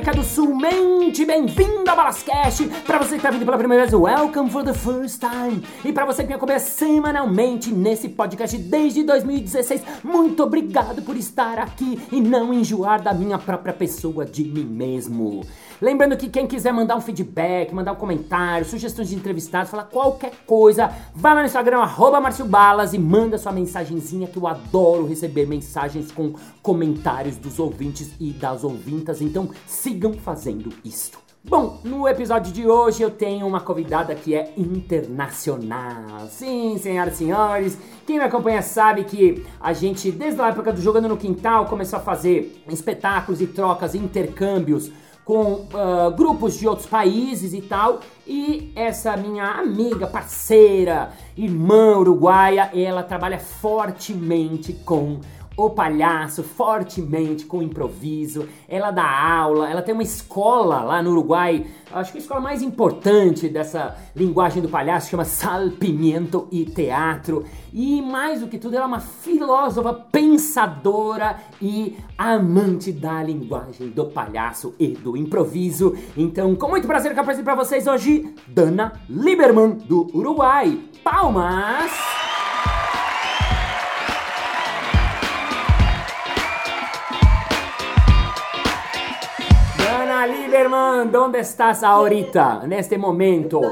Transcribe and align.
América 0.00 0.14
do 0.14 0.24
Sul 0.24 0.56
mente 0.56 1.26
bem-vindo 1.26 1.90
ao 1.90 1.94
Balascast! 1.94 2.66
Para 2.86 2.96
você 2.96 3.10
que 3.10 3.16
está 3.16 3.30
vindo 3.30 3.44
pela 3.44 3.58
primeira 3.58 3.84
vez, 3.84 3.92
welcome 3.92 4.48
for 4.48 4.64
the 4.64 4.72
first 4.72 5.20
time! 5.20 5.62
E 5.84 5.92
para 5.92 6.06
você 6.06 6.22
que 6.22 6.28
me 6.28 6.34
acompanha 6.34 6.58
semanalmente 6.58 7.70
nesse 7.70 8.08
podcast 8.08 8.56
desde 8.56 9.02
2016, 9.02 9.82
muito 10.02 10.42
obrigado 10.42 11.02
por 11.02 11.16
estar 11.16 11.58
aqui 11.58 12.00
e 12.10 12.18
não 12.18 12.50
enjoar 12.54 13.02
da 13.02 13.12
minha 13.12 13.38
própria 13.38 13.74
pessoa, 13.74 14.24
de 14.24 14.42
mim 14.42 14.64
mesmo. 14.64 15.42
Lembrando 15.80 16.14
que 16.14 16.28
quem 16.28 16.46
quiser 16.46 16.72
mandar 16.72 16.94
um 16.96 17.00
feedback, 17.00 17.74
mandar 17.74 17.92
um 17.92 17.96
comentário, 17.96 18.66
sugestões 18.66 19.08
de 19.08 19.16
entrevistados, 19.16 19.70
falar 19.70 19.84
qualquer 19.84 20.32
coisa, 20.46 20.90
vai 21.14 21.34
lá 21.34 21.40
no 21.40 21.46
Instagram, 21.46 21.78
arroba 21.78 22.20
Balas 22.44 22.92
e 22.92 22.98
manda 22.98 23.38
sua 23.38 23.50
mensagenzinha 23.50 24.26
que 24.26 24.36
eu 24.36 24.46
adoro 24.46 25.06
receber 25.06 25.46
mensagens 25.46 26.12
com 26.12 26.34
comentários 26.60 27.36
dos 27.36 27.58
ouvintes 27.58 28.12
e 28.20 28.30
das 28.30 28.62
ouvintas, 28.62 29.22
então 29.22 29.48
sigam 29.66 30.12
fazendo 30.12 30.70
isto. 30.84 31.18
Bom, 31.42 31.80
no 31.82 32.06
episódio 32.06 32.52
de 32.52 32.68
hoje 32.68 33.02
eu 33.02 33.10
tenho 33.10 33.46
uma 33.46 33.62
convidada 33.62 34.14
que 34.14 34.34
é 34.34 34.52
internacional. 34.58 36.26
Sim, 36.28 36.76
senhoras 36.76 37.14
e 37.14 37.16
senhores, 37.16 37.78
quem 38.06 38.18
me 38.18 38.24
acompanha 38.24 38.60
sabe 38.60 39.04
que 39.04 39.46
a 39.58 39.72
gente, 39.72 40.12
desde 40.12 40.38
a 40.42 40.48
época 40.48 40.70
do 40.70 40.82
Jogando 40.82 41.08
no 41.08 41.16
Quintal, 41.16 41.64
começou 41.64 41.98
a 41.98 42.02
fazer 42.02 42.62
espetáculos 42.68 43.40
e 43.40 43.46
trocas, 43.46 43.94
intercâmbios 43.94 44.92
com 45.30 45.52
uh, 45.52 46.10
grupos 46.16 46.58
de 46.58 46.66
outros 46.66 46.88
países 46.88 47.54
e 47.54 47.62
tal. 47.62 48.00
E 48.26 48.72
essa 48.74 49.16
minha 49.16 49.44
amiga, 49.44 50.08
parceira, 50.08 51.12
irmã 51.36 51.98
uruguaia, 51.98 52.68
ela 52.74 53.04
trabalha 53.04 53.38
fortemente 53.38 54.72
com 54.72 55.20
o 55.56 55.70
palhaço 55.70 56.42
fortemente 56.42 57.44
com 57.44 57.62
improviso. 57.62 58.48
Ela 58.68 58.90
dá 58.90 59.04
aula, 59.04 59.68
ela 59.68 59.82
tem 59.82 59.94
uma 59.94 60.02
escola 60.02 60.82
lá 60.82 61.02
no 61.02 61.10
Uruguai, 61.10 61.66
acho 61.92 62.12
que 62.12 62.18
a 62.18 62.20
escola 62.20 62.40
mais 62.40 62.62
importante 62.62 63.48
dessa 63.48 63.96
linguagem 64.14 64.62
do 64.62 64.68
palhaço 64.68 65.10
chama 65.10 65.24
Salpimento 65.24 66.48
e 66.50 66.64
Teatro. 66.64 67.44
E 67.72 68.02
mais 68.02 68.40
do 68.40 68.48
que 68.48 68.58
tudo, 68.58 68.74
ela 68.74 68.84
é 68.84 68.88
uma 68.88 69.00
filósofa, 69.00 69.92
pensadora 69.92 71.36
e 71.60 71.96
amante 72.16 72.92
da 72.92 73.22
linguagem 73.22 73.90
do 73.90 74.06
palhaço 74.06 74.74
e 74.78 74.88
do 74.88 75.16
improviso. 75.16 75.96
Então, 76.16 76.54
com 76.56 76.68
muito 76.68 76.86
prazer, 76.86 77.12
que 77.12 77.18
eu 77.18 77.22
apresento 77.22 77.44
para 77.44 77.54
vocês 77.54 77.86
hoje, 77.86 78.34
Dana 78.46 78.92
Lieberman 79.08 79.70
do 79.70 80.06
Uruguai. 80.14 80.78
Palmas! 81.04 82.19
Lieberman, 90.60 91.10
¿dónde 91.10 91.40
estás 91.40 91.82
ahorita, 91.82 92.60
en 92.64 92.74
este 92.74 92.98
momento? 92.98 93.62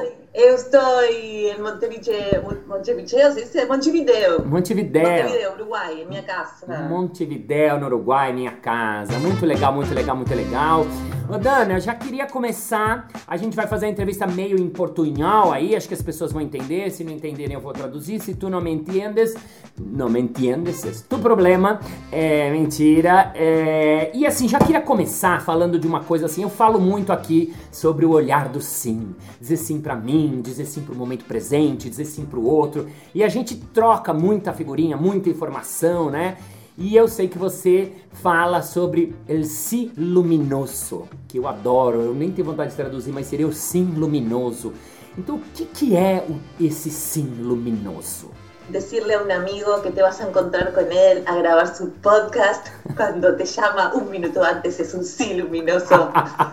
Eu 0.41 0.54
estou 0.54 1.03
em 1.03 1.60
Montevideo, 1.60 2.44
Montevideo, 2.69 3.32
se 3.32 3.43
dice 3.43 3.66
Montevideo. 3.66 4.47
Montevideo. 4.47 5.03
Montevideo, 5.03 5.53
Uruguai, 5.54 6.06
minha 6.09 6.22
casa. 6.22 6.78
Montevideo, 6.88 7.81
no 7.81 7.87
Uruguai, 7.87 8.32
minha 8.32 8.53
casa. 8.53 9.19
Muito 9.19 9.44
legal, 9.44 9.72
muito 9.72 9.93
legal, 9.93 10.15
muito 10.15 10.32
legal. 10.32 10.87
Ô, 11.28 11.37
Dana, 11.37 11.75
eu 11.75 11.81
já 11.81 11.93
queria 11.93 12.25
começar. 12.25 13.09
A 13.26 13.37
gente 13.37 13.56
vai 13.56 13.66
fazer 13.66 13.87
a 13.87 13.88
entrevista 13.88 14.28
meio 14.28 14.56
em 14.56 14.69
portunhol 14.69 15.53
aí, 15.53 15.75
acho 15.75 15.88
que 15.88 15.94
as 15.94 16.00
pessoas 16.00 16.31
vão 16.31 16.41
entender. 16.41 16.88
Se 16.91 17.03
não 17.03 17.12
entenderem, 17.12 17.55
eu 17.55 17.60
vou 17.60 17.72
traduzir. 17.72 18.20
Se 18.20 18.32
tu 18.32 18.49
não 18.49 18.60
me 18.60 18.70
entiendes, 18.70 19.34
não 19.76 20.09
me 20.09 20.20
entiendes, 20.20 20.87
é 20.87 21.05
tu 21.09 21.19
problema. 21.19 21.81
É 22.12 22.49
mentira. 22.50 23.32
É... 23.34 24.12
E 24.15 24.25
assim, 24.25 24.49
já 24.49 24.60
queria 24.60 24.81
começar 24.81 25.43
falando 25.43 25.81
de 25.81 25.87
uma 25.87 26.05
coisa 26.05 26.26
assim. 26.26 26.44
Eu 26.44 26.49
falo 26.49 26.81
muito 26.81 27.12
aqui 27.12 27.53
sobre 27.72 28.06
o 28.06 28.10
olhar 28.10 28.49
do 28.49 28.60
sim. 28.60 29.15
Dizer 29.41 29.56
sim 29.56 29.81
pra 29.81 29.97
mim, 29.97 30.28
dizer 30.41 30.65
sim 30.66 30.83
pro 30.83 30.94
momento 30.94 31.25
presente, 31.25 31.89
dizer 31.91 32.05
sim 32.05 32.25
pro 32.25 32.44
outro. 32.44 32.87
E 33.15 33.22
a 33.25 33.28
gente 33.28 33.56
troca 33.56 34.12
muita 34.12 34.53
figurinha, 34.53 34.97
muita 34.97 35.28
informação, 35.28 36.11
né? 36.11 36.37
E 36.77 36.94
eu 36.94 37.09
sei 37.09 37.27
que 37.27 37.37
você 37.39 37.91
fala 38.22 38.62
sobre 38.62 39.15
el 39.28 39.44
si 39.44 39.91
luminoso, 39.97 41.09
que 41.27 41.38
eu 41.38 41.49
adoro, 41.49 42.00
eu 42.03 42.15
nem 42.15 42.31
tenho 42.31 42.47
vontade 42.47 42.71
de 42.71 42.77
traduzir, 42.77 43.11
mas 43.12 43.27
seria 43.27 43.49
o 43.49 43.53
sim 43.53 43.84
luminoso. 43.97 44.72
Então, 45.17 45.37
o 45.37 45.41
que, 45.55 45.65
que 45.65 45.97
é 45.97 46.25
o- 46.28 46.65
esse 46.65 46.88
sim 46.91 47.28
luminoso? 47.41 48.31
Decirle 48.71 49.15
a 49.15 49.22
un 49.22 49.33
amigo 49.33 49.81
que 49.83 49.91
te 49.91 50.03
vas 50.03 50.21
a 50.21 50.28
encontrar 50.28 50.72
con 50.75 50.84
él 50.93 51.25
a 51.27 51.34
grabar 51.37 51.75
su 51.75 51.88
podcast 52.03 52.69
cuando 52.94 53.34
te 53.34 53.44
llama 53.47 53.93
un 53.94 54.11
minuto 54.11 54.43
antes 54.44 54.78
es 54.78 54.93
un 54.94 55.03
sí 55.03 55.34
luminoso. 55.34 56.12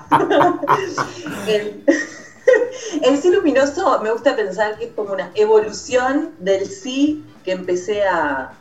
el, 1.48 1.84
el 3.04 3.18
sí 3.18 3.30
luminoso 3.30 4.00
me 4.02 4.12
gusta 4.12 4.36
pensar 4.36 4.78
que 4.78 4.86
es 4.86 4.92
como 4.94 5.14
una 5.14 5.32
evolución 5.36 6.32
del 6.40 6.68
sí 6.68 7.24
que 7.44 7.52
empecé 7.52 8.04
a 8.04 8.52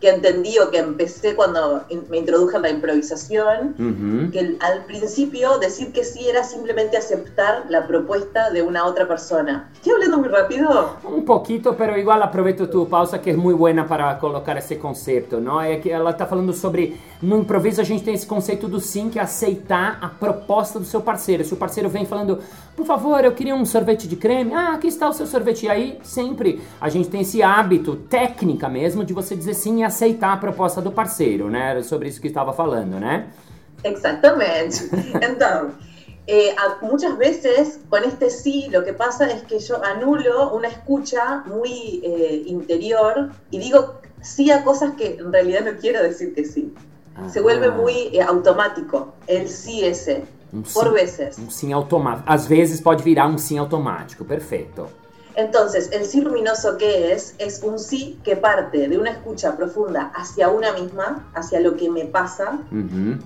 que 0.00 0.08
entendí 0.08 0.58
o 0.60 0.70
que 0.70 0.78
empecé 0.78 1.34
cuando 1.34 1.82
in- 1.88 2.04
me 2.08 2.18
introduje 2.18 2.56
en 2.56 2.62
la 2.62 2.70
improvisación 2.70 3.74
Uhum. 3.78 4.30
que 4.30 4.38
el- 4.40 4.56
al 4.60 4.84
principio 4.84 5.58
decir 5.58 5.92
que 5.92 6.04
sí 6.04 6.28
era 6.28 6.44
simplemente 6.44 6.96
aceptar 6.96 7.64
la 7.68 7.86
propuesta 7.86 8.50
de 8.50 8.62
una 8.62 8.84
otra 8.84 9.06
persona. 9.08 9.70
¿Estoy 9.74 9.92
hablando 9.94 10.18
muy 10.18 10.28
rápido? 10.28 10.96
Um 11.04 11.22
pouquinho, 11.24 11.74
pero 11.76 11.96
igual 11.98 12.22
aproveito 12.22 12.68
tu 12.68 12.86
pausa 12.86 13.18
que 13.18 13.30
é 13.30 13.36
muito 13.36 13.58
buena 13.58 13.84
para 13.86 14.14
colocar 14.16 14.56
esse 14.56 14.76
conceito, 14.76 15.40
não? 15.40 15.60
É 15.60 15.76
que 15.76 15.90
ela 15.90 16.12
tá 16.12 16.26
falando 16.26 16.52
sobre 16.52 16.96
no 17.20 17.38
improviso 17.40 17.80
a 17.80 17.84
gente 17.84 18.04
tem 18.04 18.14
esse 18.14 18.26
conceito 18.26 18.68
do 18.68 18.78
sim, 18.80 19.08
que 19.10 19.18
é 19.18 19.22
aceitar 19.22 19.98
a 20.00 20.08
proposta 20.08 20.78
do 20.78 20.84
seu 20.84 21.00
parceiro. 21.00 21.44
Se 21.44 21.52
o 21.52 21.56
parceiro 21.56 21.88
vem 21.88 22.06
falando, 22.06 22.38
por 22.76 22.86
favor, 22.86 23.24
eu 23.24 23.32
queria 23.32 23.54
um 23.56 23.64
sorvete 23.64 24.06
de 24.06 24.14
creme, 24.16 24.54
ah, 24.54 24.74
aqui 24.74 24.86
está 24.86 25.08
o 25.08 25.12
seu 25.12 25.26
sorvete. 25.26 25.66
E 25.66 25.68
aí 25.68 25.98
sempre 26.04 26.60
a 26.80 26.88
gente 26.88 27.08
tem 27.08 27.22
esse 27.22 27.42
hábito, 27.42 27.96
técnica 27.96 28.68
mesmo, 28.68 29.04
de 29.04 29.12
você 29.12 29.34
dizer 29.34 29.54
sim 29.54 29.80
e 29.80 29.84
aceitar 29.88 30.32
a 30.32 30.36
proposta 30.36 30.80
do 30.80 30.92
parceiro, 30.92 31.48
né? 31.50 31.70
Era 31.72 31.82
sobre 31.82 32.08
isso 32.08 32.20
que 32.20 32.28
estava 32.28 32.52
falando, 32.52 32.98
né? 33.00 33.26
Exactamente. 33.84 34.88
Entonces, 35.22 35.74
eh, 36.26 36.54
muchas 36.82 37.16
veces 37.16 37.80
con 37.88 38.04
este 38.04 38.28
sí 38.30 38.68
lo 38.70 38.84
que 38.84 38.92
pasa 38.92 39.26
es 39.30 39.42
que 39.44 39.58
yo 39.58 39.82
anulo 39.84 40.54
una 40.54 40.68
escucha 40.68 41.42
muy 41.46 42.00
eh, 42.04 42.42
interior 42.46 43.30
y 43.50 43.58
digo 43.58 44.00
sí 44.20 44.50
a 44.50 44.62
cosas 44.64 44.94
que 44.96 45.16
en 45.18 45.32
realidad 45.32 45.64
no 45.64 45.78
quiero 45.80 46.02
decir 46.02 46.34
que 46.34 46.44
sí. 46.44 46.74
Se 47.32 47.40
vuelve 47.40 47.66
Ah, 47.66 47.70
muy 47.82 48.10
eh, 48.12 48.22
automático 48.22 49.14
el 49.26 49.48
sí 49.48 49.84
ese, 49.84 50.24
um 50.52 50.62
por 50.62 50.84
sim, 50.88 50.94
veces. 50.94 51.38
um 51.38 51.50
sim 51.50 51.72
automático. 51.72 52.24
Às 52.30 52.46
vezes 52.46 52.80
pode 52.80 53.02
virar 53.02 53.26
um 53.28 53.36
sim 53.38 53.58
automático, 53.58 54.24
perfeito. 54.24 54.88
Entonces, 55.38 55.90
el 55.92 56.04
sí 56.04 56.20
luminoso 56.20 56.76
que 56.78 57.12
es, 57.12 57.36
es 57.38 57.62
un 57.62 57.78
sí 57.78 58.18
que 58.24 58.34
parte 58.34 58.88
de 58.88 58.98
una 58.98 59.10
escucha 59.10 59.56
profunda 59.56 60.10
hacia 60.16 60.48
una 60.48 60.72
misma, 60.72 61.30
hacia 61.32 61.60
lo 61.60 61.76
que 61.76 61.88
me 61.88 62.06
pasa, 62.06 62.58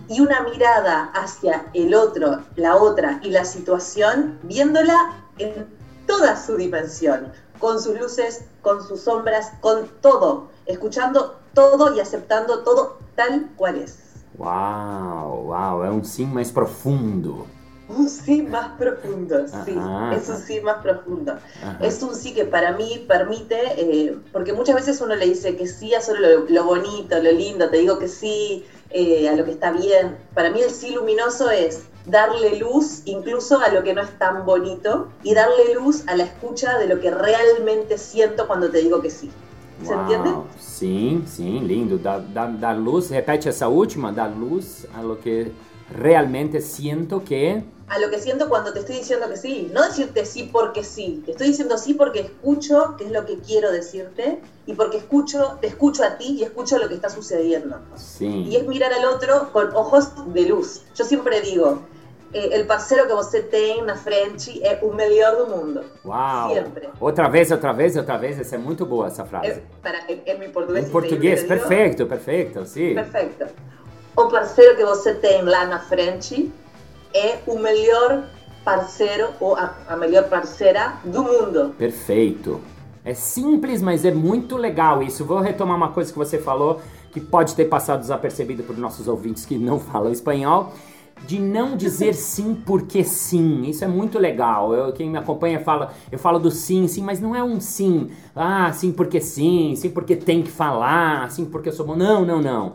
y 0.08 0.20
una 0.20 0.42
mirada 0.42 1.10
hacia 1.14 1.64
el 1.72 1.94
otro, 1.94 2.42
la 2.56 2.76
otra 2.76 3.18
y 3.22 3.30
la 3.30 3.46
situación, 3.46 4.38
viéndola 4.42 5.24
en 5.38 5.66
toda 6.06 6.36
su 6.36 6.58
dimensión, 6.58 7.32
con 7.58 7.80
sus 7.80 7.98
luces, 7.98 8.44
con 8.60 8.86
sus 8.86 9.00
sombras, 9.00 9.50
con 9.62 9.88
todo, 10.02 10.50
escuchando 10.66 11.38
todo 11.54 11.96
y 11.96 12.00
aceptando 12.00 12.62
todo 12.62 12.98
tal 13.16 13.48
cual 13.56 13.76
es. 13.76 13.96
Uau, 14.38 15.46
uau, 15.46 15.82
é 15.82 15.90
um 15.90 16.04
sim 16.04 16.26
mais 16.26 16.50
profundo. 16.50 17.46
Un 17.96 18.08
sí 18.08 18.42
más 18.42 18.70
profundo, 18.78 19.46
sí, 19.64 19.74
Ajá. 19.78 20.14
es 20.14 20.28
un 20.28 20.38
sí 20.38 20.60
más 20.60 20.82
profundo. 20.82 21.34
Es 21.80 22.02
un 22.02 22.14
sí 22.14 22.32
que 22.32 22.44
para 22.44 22.72
mí 22.72 23.04
permite, 23.06 23.58
eh, 23.76 24.16
porque 24.32 24.52
muchas 24.52 24.76
veces 24.76 25.00
uno 25.00 25.14
le 25.14 25.26
dice 25.26 25.56
que 25.56 25.66
sí 25.66 25.94
a 25.94 26.00
solo 26.00 26.20
lo, 26.20 26.48
lo 26.48 26.64
bonito, 26.64 27.22
lo 27.22 27.32
lindo, 27.32 27.68
te 27.68 27.78
digo 27.78 27.98
que 27.98 28.08
sí 28.08 28.64
eh, 28.90 29.28
a 29.28 29.36
lo 29.36 29.44
que 29.44 29.52
está 29.52 29.72
bien. 29.72 30.16
Para 30.34 30.50
mí 30.50 30.60
el 30.62 30.70
sí 30.70 30.94
luminoso 30.94 31.50
es 31.50 31.84
darle 32.06 32.58
luz 32.58 33.02
incluso 33.04 33.60
a 33.60 33.68
lo 33.68 33.82
que 33.82 33.94
no 33.94 34.02
es 34.02 34.18
tan 34.18 34.44
bonito 34.44 35.08
y 35.22 35.34
darle 35.34 35.74
luz 35.74 36.04
a 36.08 36.16
la 36.16 36.24
escucha 36.24 36.78
de 36.78 36.86
lo 36.88 37.00
que 37.00 37.10
realmente 37.10 37.98
siento 37.98 38.46
cuando 38.46 38.70
te 38.70 38.78
digo 38.78 39.00
que 39.00 39.10
sí. 39.10 39.30
¿Se 39.84 39.92
entiende? 39.94 40.30
Sim, 40.60 41.26
sim, 41.26 41.66
lindo. 41.66 41.98
Da, 41.98 42.18
da, 42.18 42.46
da 42.46 42.72
luz, 42.72 43.10
repete 43.10 43.48
essa 43.48 43.68
última, 43.68 44.12
da 44.12 44.28
luz 44.28 44.86
a 44.94 45.02
lo 45.02 45.18
que 45.18 45.50
realmente 45.90 46.60
siento 46.60 47.22
que... 47.24 47.64
A 47.92 47.98
lo 47.98 48.08
que 48.08 48.18
siento 48.18 48.48
cuando 48.48 48.72
te 48.72 48.78
estoy 48.78 48.96
diciendo 48.96 49.28
que 49.28 49.36
sí. 49.36 49.70
No 49.70 49.84
decirte 49.84 50.24
sí 50.24 50.48
porque 50.50 50.82
sí. 50.82 51.22
Te 51.26 51.32
estoy 51.32 51.48
diciendo 51.48 51.76
sí 51.76 51.92
porque 51.92 52.20
escucho 52.20 52.94
qué 52.96 53.04
es 53.04 53.12
lo 53.12 53.26
que 53.26 53.36
quiero 53.36 53.70
decirte 53.70 54.40
y 54.64 54.72
porque 54.72 54.96
escucho, 54.96 55.58
te 55.60 55.66
escucho 55.66 56.02
a 56.02 56.16
ti 56.16 56.38
y 56.38 56.42
escucho 56.42 56.78
lo 56.78 56.88
que 56.88 56.94
está 56.94 57.10
sucediendo. 57.10 57.76
Sim. 57.96 58.46
Y 58.46 58.56
es 58.56 58.66
mirar 58.66 58.94
al 58.94 59.04
otro 59.04 59.52
con 59.52 59.76
ojos 59.76 60.08
de 60.32 60.40
luz. 60.46 60.80
Yo 60.94 61.04
siempre 61.04 61.42
digo, 61.42 61.82
eh, 62.32 62.48
el 62.52 62.66
parceiro 62.66 63.06
que 63.06 63.12
você 63.12 63.42
tem 63.42 63.82
na 63.82 63.94
frente 63.94 64.58
é 64.64 64.78
o 64.80 64.94
melhor 64.94 65.36
do 65.36 65.54
mundo. 65.54 65.84
Uau! 66.02 66.54
Sempre. 66.54 66.88
Outra 66.98 67.28
vez, 67.28 67.50
outra 67.50 67.74
vez, 67.74 67.94
outra 67.94 68.16
vez. 68.16 68.40
Essa 68.40 68.54
é 68.54 68.58
muito 68.58 68.86
boa, 68.86 69.08
essa 69.08 69.26
frase. 69.26 69.48
Es, 69.48 69.60
para, 69.82 69.98
en, 70.08 70.22
en 70.24 70.38
mi 70.38 70.48
portugués. 70.48 70.86
em 70.86 70.90
português, 70.90 71.42
perfeito, 71.44 72.06
perfeito, 72.06 72.64
sim. 72.64 72.94
Perfeito. 72.94 73.44
O 74.16 74.28
parceiro 74.28 74.76
que 74.76 74.84
você 74.84 75.12
tem 75.12 75.42
lá 75.42 75.66
na 75.66 75.78
frente 75.78 76.50
é 77.14 77.38
o 77.46 77.58
melhor 77.58 78.24
parceiro 78.64 79.28
ou 79.40 79.56
a, 79.56 79.74
a 79.88 79.96
melhor 79.96 80.28
parceira 80.28 80.94
do 81.04 81.22
mundo. 81.22 81.74
Perfeito. 81.76 82.60
É 83.04 83.14
simples, 83.14 83.82
mas 83.82 84.04
é 84.04 84.12
muito 84.12 84.56
legal 84.56 85.02
isso. 85.02 85.24
Vou 85.24 85.40
retomar 85.40 85.76
uma 85.76 85.88
coisa 85.88 86.12
que 86.12 86.18
você 86.18 86.38
falou 86.38 86.80
que 87.10 87.20
pode 87.20 87.54
ter 87.54 87.66
passado 87.66 88.00
desapercebido 88.00 88.62
por 88.62 88.76
nossos 88.78 89.08
ouvintes 89.08 89.44
que 89.44 89.58
não 89.58 89.78
falam 89.80 90.12
espanhol. 90.12 90.72
De 91.26 91.38
não 91.38 91.76
dizer 91.76 92.14
sim 92.16 92.54
porque 92.54 93.02
sim. 93.04 93.62
Isso 93.62 93.84
é 93.84 93.88
muito 93.88 94.18
legal. 94.18 94.72
Eu, 94.72 94.92
quem 94.92 95.10
me 95.10 95.18
acompanha 95.18 95.60
fala, 95.60 95.92
eu 96.10 96.18
falo 96.18 96.38
do 96.38 96.50
sim, 96.50 96.86
sim, 96.86 97.02
mas 97.02 97.20
não 97.20 97.34
é 97.34 97.42
um 97.42 97.60
sim. 97.60 98.10
Ah, 98.34 98.72
sim 98.72 98.92
porque 98.92 99.20
sim, 99.20 99.74
sim 99.76 99.90
porque 99.90 100.16
tem 100.16 100.42
que 100.42 100.50
falar, 100.50 101.30
sim 101.30 101.44
porque 101.44 101.68
eu 101.68 101.72
sou 101.72 101.84
bom. 101.84 101.96
Não, 101.96 102.24
não, 102.24 102.40
não. 102.40 102.74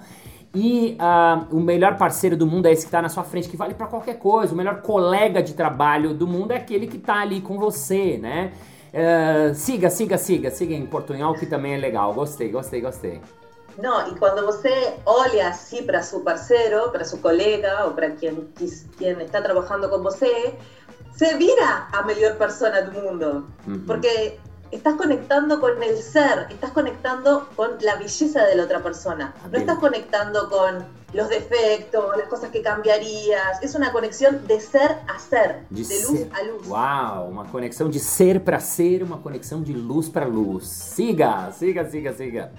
E 0.55 0.95
ah, 0.99 1.45
o 1.51 1.59
melhor 1.59 1.97
parceiro 1.97 2.35
do 2.35 2.47
mundo 2.47 2.65
é 2.67 2.71
esse 2.71 2.83
que 2.83 2.87
está 2.87 3.01
na 3.01 3.09
sua 3.09 3.23
frente, 3.23 3.49
que 3.49 3.57
vale 3.57 3.73
para 3.73 3.87
qualquer 3.87 4.17
coisa. 4.17 4.53
O 4.53 4.57
melhor 4.57 4.81
colega 4.81 5.41
de 5.43 5.53
trabalho 5.53 6.13
do 6.13 6.25
mundo 6.25 6.51
é 6.51 6.57
aquele 6.57 6.87
que 6.87 6.97
está 6.97 7.21
ali 7.21 7.41
com 7.41 7.59
você, 7.59 8.17
né? 8.17 8.53
Eh, 8.93 9.51
siga, 9.53 9.89
siga, 9.89 10.17
siga, 10.17 10.49
siga 10.49 10.73
em 10.73 10.85
portunhol, 10.85 11.35
que 11.35 11.45
também 11.45 11.73
é 11.73 11.77
legal. 11.77 12.13
Gostei, 12.13 12.49
gostei, 12.49 12.81
gostei. 12.81 13.21
Não, 13.77 14.07
e 14.11 14.15
quando 14.17 14.43
você 14.45 14.95
olha 15.05 15.49
assim 15.49 15.83
para 15.83 16.01
seu 16.01 16.21
parceiro, 16.21 16.89
para 16.89 17.03
seu 17.03 17.19
colega 17.19 17.85
ou 17.85 17.91
para 17.91 18.09
quem, 18.11 18.47
quem 18.97 19.11
está 19.21 19.41
trabalhando 19.41 19.87
com 19.89 20.01
você, 20.01 20.55
se 21.11 21.33
vira 21.35 21.87
a 21.91 22.01
melhor 22.03 22.35
persona 22.37 22.81
do 22.81 22.91
mundo. 22.99 23.47
Uhum. 23.67 23.83
Porque 23.85 24.39
estás 24.71 24.95
conectando 24.95 25.59
con 25.59 25.81
el 25.81 25.97
ser, 25.97 26.47
estás 26.49 26.71
conectando 26.71 27.47
con 27.55 27.71
la 27.81 27.95
belleza 27.95 28.45
de 28.45 28.55
la 28.55 28.63
otra 28.63 28.81
persona. 28.81 29.33
No 29.51 29.57
estás 29.57 29.77
conectando 29.79 30.49
con 30.49 30.85
los 31.13 31.29
defectos, 31.29 32.17
las 32.17 32.27
cosas 32.27 32.49
que 32.51 32.61
cambiarías. 32.61 33.61
Es 33.61 33.75
una 33.75 33.91
conexión 33.91 34.45
de 34.47 34.59
ser 34.59 34.97
a 35.07 35.19
ser, 35.19 35.65
de, 35.69 35.83
De 35.83 36.01
luz 36.01 36.19
ser. 36.19 36.29
a 36.33 36.43
luz. 36.43 36.67
Uau, 36.67 37.29
uma 37.29 37.45
conexão 37.45 37.89
de 37.89 37.99
ser 37.99 38.41
para 38.41 38.59
ser, 38.59 39.03
uma 39.03 39.17
conexão 39.19 39.61
de 39.61 39.73
luz 39.73 40.09
para 40.09 40.25
luz. 40.25 40.67
Siga, 40.67 41.51
siga, 41.51 41.89
siga, 41.89 42.13
siga. 42.13 42.51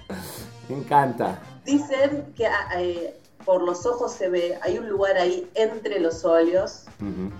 Me 0.67 0.77
encanta. 0.77 1.39
Dicen 1.65 2.33
que 2.35 2.45
ah, 2.45 2.69
eh, 2.81 3.13
por 3.45 3.61
los 3.63 3.85
ojos 3.85 4.11
se 4.13 4.29
ve, 4.29 4.59
hay 4.61 4.77
un 4.77 4.89
lugar 4.89 5.17
ahí 5.17 5.49
entre 5.55 5.99
los 5.99 6.23
óleos, 6.25 6.83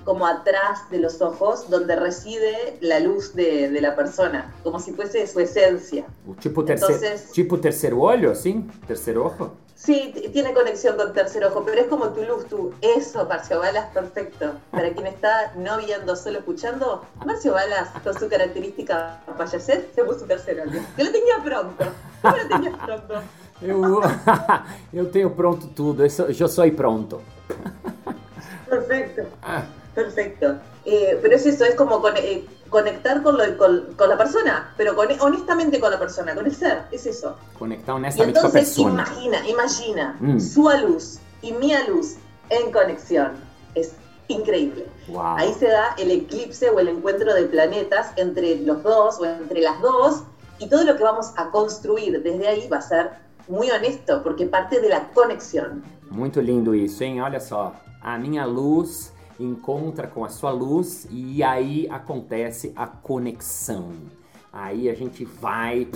como 0.05 0.25
atrás 0.25 0.89
de 0.89 0.99
los 0.99 1.21
ojos, 1.21 1.69
donde 1.69 1.95
reside 1.95 2.77
la 2.81 2.99
luz 2.99 3.35
de, 3.35 3.69
de 3.69 3.81
la 3.81 3.95
persona, 3.95 4.53
como 4.63 4.79
si 4.79 4.93
fuese 4.93 5.27
su 5.27 5.39
esencia. 5.39 6.05
O 6.27 6.33
tipo 6.33 6.63
terceiro, 6.63 6.93
Entonces- 6.95 7.31
tipo 7.31 7.59
terceiro 7.59 7.99
olho, 8.01 8.31
assim? 8.31 8.69
Terceiro 8.87 9.25
ojo? 9.25 9.51
Sí, 9.75 10.13
tiene 10.33 10.53
conexión 10.53 10.97
con 10.97 11.13
tercer 11.13 11.45
ojo, 11.45 11.63
pero 11.65 11.79
es 11.79 11.87
como 11.87 12.09
tu 12.09 12.21
luz, 12.23 12.45
tu 12.47 12.73
eso, 12.81 13.25
Marcio 13.25 13.59
Balas, 13.59 13.85
perfecto. 13.93 14.51
Para 14.71 14.91
quien 14.91 15.07
está 15.07 15.53
no 15.55 15.77
viendo, 15.77 16.17
solo 16.17 16.39
escuchando, 16.39 17.05
Marcio 17.25 17.53
Balas, 17.53 17.87
con 18.03 18.13
su 18.19 18.27
característica 18.27 19.21
payasés, 19.37 19.85
se 19.95 20.03
puso 20.03 20.25
tercer 20.25 20.59
ojo. 20.67 20.77
Que 20.97 21.03
lo 21.05 21.11
tenía 21.13 21.35
pronto. 21.43 21.85
¿Cómo 22.21 22.35
lo 22.35 22.47
tenías 22.49 22.75
pronto? 22.85 23.21
Eu, 23.61 24.01
eu 24.93 25.11
tenho 25.11 25.29
pronto 25.31 25.67
tudo, 25.67 26.03
eu 26.03 26.47
sou, 26.47 26.71
pronto. 26.71 27.21
Perfecto, 28.69 29.23
Ah, 29.41 29.63
perfecto. 29.95 30.55
Eh, 30.85 31.19
pero 31.21 31.35
es 31.35 31.45
eso, 31.45 31.65
es 31.65 31.75
como 31.75 31.99
con- 32.01 32.15
eh, 32.17 32.45
conectar 32.69 33.21
con, 33.21 33.37
lo- 33.37 33.57
con, 33.57 33.93
con 33.97 34.09
la 34.09 34.17
persona, 34.17 34.73
pero 34.77 34.95
con- 34.95 35.07
honestamente 35.19 35.79
con 35.79 35.91
la 35.91 35.99
persona, 35.99 36.33
con 36.35 36.45
el 36.45 36.55
ser, 36.55 36.83
es 36.91 37.05
eso. 37.05 37.35
conectar 37.57 37.95
honestamente 37.95 38.39
com 38.39 38.45
a 38.45 38.49
entonces 38.49 38.69
pessoa. 38.75 38.91
imagina, 38.91 39.47
imagina 39.47 40.15
Mm. 40.19 40.39
su 40.39 40.69
luz 40.87 41.19
y 41.41 41.51
mi 41.53 41.73
luz 41.87 42.15
en 42.49 42.71
conexión. 42.71 43.31
Es 43.75 43.93
increíble. 44.27 44.85
Uau. 45.09 45.37
Ahí 45.37 45.53
se 45.53 45.67
da 45.67 45.95
el 45.97 46.11
eclipse 46.11 46.69
o 46.69 46.79
el 46.79 46.87
encuentro 46.87 47.33
de 47.33 47.43
planetas 47.45 48.11
entre 48.15 48.55
los 48.57 48.83
dos 48.83 49.19
o 49.19 49.25
entre 49.25 49.61
las 49.61 49.81
dos 49.81 50.23
y 50.59 50.69
todo 50.69 50.83
lo 50.83 50.95
que 50.95 51.03
vamos 51.03 51.31
a 51.35 51.49
construir 51.49 52.21
desde 52.21 52.47
ahí 52.47 52.67
va 52.67 52.77
a 52.77 52.81
ser 52.81 53.09
muy 53.49 53.69
honesto 53.71 54.21
porque 54.23 54.45
parte 54.45 54.79
de 54.79 54.89
la 54.89 55.09
conexión. 55.09 55.83
Muito 56.09 56.39
lindo 56.39 56.73
isso, 56.73 57.03
hein? 57.03 57.21
Olha 57.21 57.39
só. 57.39 57.73
A 58.01 58.17
minha 58.17 58.45
luz 58.45 59.13
encontra 59.39 60.07
com 60.07 60.23
a 60.23 60.29
sua 60.29 60.51
luz 60.51 61.07
e 61.11 61.43
aí 61.43 61.87
acontece 61.89 62.71
a 62.75 62.87
conexão. 62.87 63.91
Aí 64.53 64.89
a 64.89 64.93
gente 64.93 65.25
vai 65.25 65.87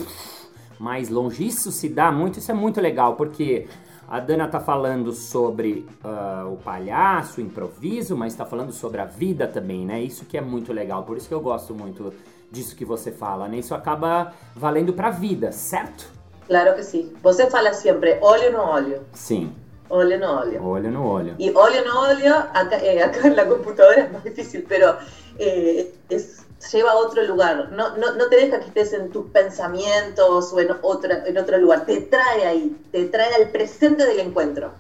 mais 0.80 1.10
longe. 1.10 1.46
Isso 1.46 1.72
se 1.72 1.90
dá 1.90 2.12
muito, 2.12 2.40
isso 2.40 2.52
é 2.52 2.56
muito 2.56 2.82
legal, 2.82 3.16
porque 3.16 3.68
a 4.08 4.20
Dana 4.20 4.48
tá 4.48 4.60
falando 4.60 5.14
sobre 5.14 5.88
ah, 6.04 6.48
o 6.52 6.58
palhaço, 6.58 7.40
o 7.40 7.44
improviso, 7.44 8.18
mas 8.18 8.36
tá 8.36 8.46
falando 8.46 8.72
sobre 8.72 9.00
a 9.00 9.06
vida 9.06 9.48
também, 9.48 9.86
né? 9.86 10.02
Isso 10.02 10.26
que 10.26 10.38
é 10.38 10.42
muito 10.42 10.74
legal. 10.74 11.04
Por 11.04 11.18
isso 11.18 11.28
que 11.28 11.34
eu 11.34 11.42
gosto 11.42 11.74
muito 11.74 12.14
disso 12.52 12.76
que 12.76 12.86
você 12.86 13.12
fala, 13.12 13.48
né? 13.48 13.58
Isso 13.58 13.74
acaba 13.74 14.34
valendo 14.56 14.94
pra 14.94 15.10
vida, 15.10 15.52
certo? 15.52 16.23
Claro 16.54 16.76
que 16.76 16.84
sí. 16.84 17.12
Você 17.24 17.50
fala 17.50 17.74
siempre 17.74 18.20
óleo 18.22 18.52
no 18.52 18.64
óleo, 18.74 19.00
Sim. 19.14 19.52
óleo 19.90 20.20
no 20.20 20.40
óleo. 20.42 20.64
Olho 20.64 20.92
no 20.92 21.12
olho. 21.12 21.34
Y 21.40 21.50
óleo 21.50 21.82
no 21.84 22.02
óleo, 22.02 22.36
acá, 22.54 22.78
eh, 22.78 23.02
acá 23.02 23.28
en 23.28 23.36
la 23.36 23.48
computadora 23.48 24.04
es 24.04 24.12
más 24.12 24.24
difícil, 24.24 24.64
pero 24.70 24.96
eh, 25.40 25.96
es, 26.10 26.44
lleva 26.72 26.92
a 26.92 26.96
otro 26.98 27.24
lugar. 27.24 27.72
No, 27.72 27.98
no, 27.98 28.14
no 28.14 28.30
te 28.30 28.36
deja 28.36 28.60
que 28.60 28.68
estés 28.68 28.94
en 28.94 29.10
tus 29.10 29.32
pensamientos 29.32 30.54
o 30.54 30.60
en, 30.60 30.70
otra, 30.84 31.24
en 31.26 31.40
otro 31.40 31.58
lugar. 31.58 31.88
Te 31.88 32.02
trae 32.02 32.46
ahí, 32.46 32.78
te 32.92 33.06
trae 33.06 33.34
al 33.34 33.50
presente 33.50 34.06
del 34.06 34.20
encuentro. 34.20 34.74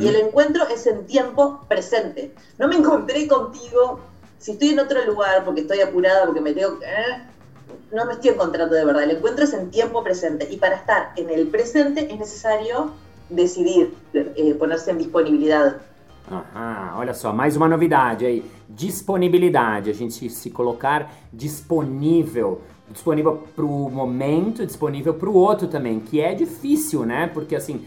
Y 0.00 0.08
el 0.08 0.16
encuentro 0.16 0.66
es 0.68 0.86
en 0.86 1.04
tiempo 1.06 1.60
presente. 1.68 2.32
No 2.56 2.68
me 2.68 2.76
encontré 2.76 3.28
contigo 3.28 4.00
si 4.38 4.52
estoy 4.52 4.70
en 4.70 4.80
otro 4.80 5.04
lugar 5.04 5.44
porque 5.44 5.60
estoy 5.60 5.82
apurada, 5.82 6.24
porque 6.24 6.40
me 6.40 6.54
tengo 6.54 6.78
que... 6.78 6.86
eh, 6.86 7.22
no 7.92 8.06
me 8.06 8.14
estoy 8.14 8.30
encontrando 8.30 8.74
de 8.74 8.84
verdad. 8.84 9.04
El 9.04 9.12
encuentro 9.12 9.44
es 9.44 9.52
en 9.52 9.70
tiempo 9.70 10.02
presente. 10.02 10.48
Y 10.50 10.56
para 10.56 10.76
estar 10.76 11.12
en 11.16 11.30
el 11.30 11.46
presente 11.48 12.12
es 12.12 12.18
necesario 12.18 12.92
decidir, 13.28 13.94
eh, 14.14 14.54
ponerse 14.58 14.90
en 14.90 14.98
disponibilidad. 14.98 15.76
Aham, 16.30 16.98
olha 16.98 17.14
só, 17.14 17.32
mais 17.32 17.56
uma 17.56 17.68
novidade 17.68 18.26
aí. 18.26 18.44
Disponibilidade, 18.68 19.90
a 19.90 19.94
gente 19.94 20.28
se 20.28 20.50
colocar 20.50 21.10
disponível. 21.32 22.60
Disponível 22.90 23.44
pro 23.54 23.66
momento, 23.66 24.64
disponível 24.64 25.14
pro 25.14 25.34
outro 25.34 25.68
também, 25.68 26.00
que 26.00 26.20
é 26.20 26.34
difícil, 26.34 27.04
né? 27.04 27.30
Porque 27.32 27.56
assim, 27.56 27.86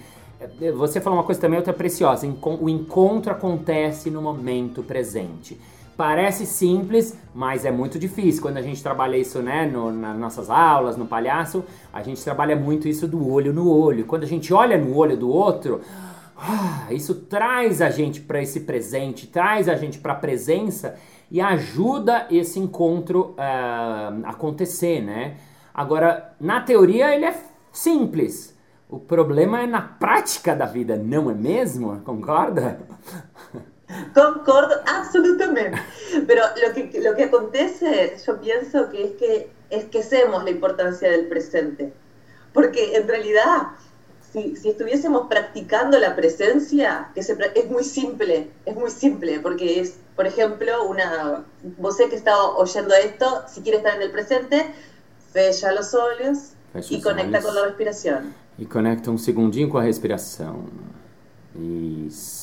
é, 0.60 0.72
você 0.72 1.00
falou 1.00 1.20
uma 1.20 1.26
coisa 1.26 1.40
também, 1.40 1.58
outra 1.58 1.74
preciosa. 1.74 2.28
O 2.60 2.70
encontro 2.70 3.32
acontece 3.32 4.10
no 4.10 4.22
momento 4.22 4.82
presente. 4.82 5.60
Parece 6.02 6.48
simples, 6.48 7.16
mas 7.32 7.64
é 7.64 7.70
muito 7.70 8.00
difícil. 8.00 8.42
Quando 8.42 8.58
a 8.58 8.62
gente 8.64 8.82
trabalha 8.82 9.16
isso, 9.18 9.40
né, 9.40 9.68
no- 9.68 9.92
nas 9.92 10.18
nossas 10.18 10.50
aulas, 10.50 10.98
no 10.98 11.06
palhaço, 11.06 11.64
a 11.94 12.02
gente 12.02 12.24
trabalha 12.24 12.56
muito 12.56 12.88
isso 12.88 13.08
do 13.08 13.30
olho 13.32 13.54
no 13.54 13.70
olho. 13.70 14.06
Quando 14.06 14.24
a 14.24 14.26
gente 14.28 14.52
olha 14.52 14.80
no 14.80 14.96
olho 14.98 15.16
do 15.16 15.30
outro, 15.30 15.80
ah, 16.36 16.88
isso 16.90 17.14
traz 17.14 17.84
a 17.84 17.92
gente 17.92 18.20
para 18.20 18.42
esse 18.42 18.62
presente, 18.62 19.28
traz 19.28 19.70
a 19.70 19.76
gente 19.76 20.00
para 20.00 20.14
a 20.14 20.16
presença 20.16 20.96
e 21.30 21.40
ajuda 21.40 22.26
esse 22.32 22.60
encontro 22.60 23.36
ah, 23.38 24.12
acontecer, 24.24 25.02
né? 25.04 25.36
Agora, 25.72 26.34
na 26.42 26.62
teoria 26.62 27.14
ele 27.14 27.26
é 27.26 27.36
simples. 27.72 28.58
O 28.90 28.98
problema 28.98 29.62
é 29.62 29.68
na 29.68 29.84
prática 29.84 30.56
da 30.56 30.66
vida, 30.66 30.96
não 30.98 31.30
é 31.30 31.36
mesmo? 31.36 32.02
Concorda? 32.04 32.80
Concordo 34.14 34.76
absolutamente. 34.86 35.82
Pero 36.28 36.44
lo 36.66 36.74
que, 36.74 37.00
lo 37.02 37.16
que 37.16 37.24
acontece, 37.26 38.16
yo 38.26 38.40
pienso 38.40 38.90
que 38.90 39.04
es 39.04 39.12
que 39.14 39.52
esquecemos 39.70 40.44
la 40.44 40.52
importancia 40.52 41.10
del 41.10 41.28
presente. 41.28 41.94
Porque 42.54 42.96
en 42.96 43.08
realidad, 43.08 43.70
si, 44.32 44.56
si 44.56 44.70
estuviésemos 44.70 45.28
practicando 45.28 45.98
la 46.00 46.16
presencia, 46.16 47.10
que 47.16 47.24
se 47.24 47.38
es 47.56 47.70
muy 47.70 47.84
simple, 47.84 48.50
es 48.66 48.76
muy 48.76 48.92
simple, 48.92 49.40
porque 49.40 49.80
es, 49.80 49.96
por 50.16 50.28
ejemplo, 50.28 50.86
una, 50.88 51.46
vos 51.78 51.98
sé 51.98 52.10
que 52.10 52.16
está 52.16 52.44
oyendo 52.44 52.94
esto, 52.94 53.44
si 53.48 53.62
quiere 53.62 53.78
estar 53.78 53.96
en 53.96 54.02
el 54.02 54.12
presente, 54.12 54.66
fecha 55.32 55.72
los 55.72 55.94
ojos 55.94 56.54
Fecha 56.74 57.02
conecta 57.02 57.38
olhos. 57.40 57.46
con 57.46 57.56
la 57.56 57.66
respiración. 57.66 58.34
E 58.60 58.66
conecta 58.66 59.10
um 59.10 59.18
segundinho 59.18 59.70
com 59.70 59.78
a 59.78 59.82
respiração. 59.82 60.66
Isso. 61.56 62.41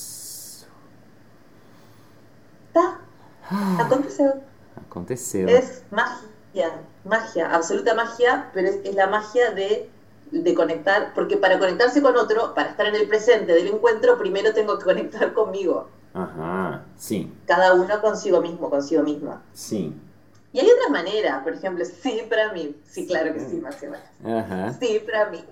¿Está? 2.78 3.84
Aconteceu. 3.84 4.32
Aconteceu. 4.76 5.48
Es 5.48 5.82
magia, 5.90 6.80
magia, 7.04 7.54
absoluta 7.54 7.94
magia, 7.94 8.50
pero 8.52 8.68
es, 8.68 8.76
es 8.84 8.94
la 8.94 9.06
magia 9.06 9.50
de, 9.52 9.90
de 10.30 10.54
conectar, 10.54 11.12
porque 11.14 11.36
para 11.36 11.58
conectarse 11.58 12.00
con 12.02 12.16
otro, 12.16 12.54
para 12.54 12.70
estar 12.70 12.86
en 12.86 12.94
el 12.94 13.08
presente 13.08 13.52
del 13.52 13.68
encuentro, 13.68 14.18
primero 14.18 14.52
tengo 14.52 14.78
que 14.78 14.84
conectar 14.84 15.32
conmigo, 15.32 15.88
Aham, 16.14 16.82
sim, 16.96 17.30
cada 17.46 17.74
uno 17.74 18.00
consigo 18.00 18.40
mismo, 18.40 18.70
consigo 18.70 19.02
misma. 19.02 19.42
sim. 19.52 19.94
Y 20.50 20.60
hay 20.60 20.66
otras 20.66 20.90
maneras, 20.90 21.42
por 21.42 21.52
ejemplo, 21.52 21.84
sí 22.02 22.22
para 22.28 22.52
mí, 22.52 22.74
sí, 22.84 23.06
claro 23.06 23.32
que 23.34 23.40
sí, 23.40 23.56
Máxima, 23.56 23.96
Aham. 24.24 24.72
sí 24.80 25.00
para 25.04 25.30
mí. 25.30 25.44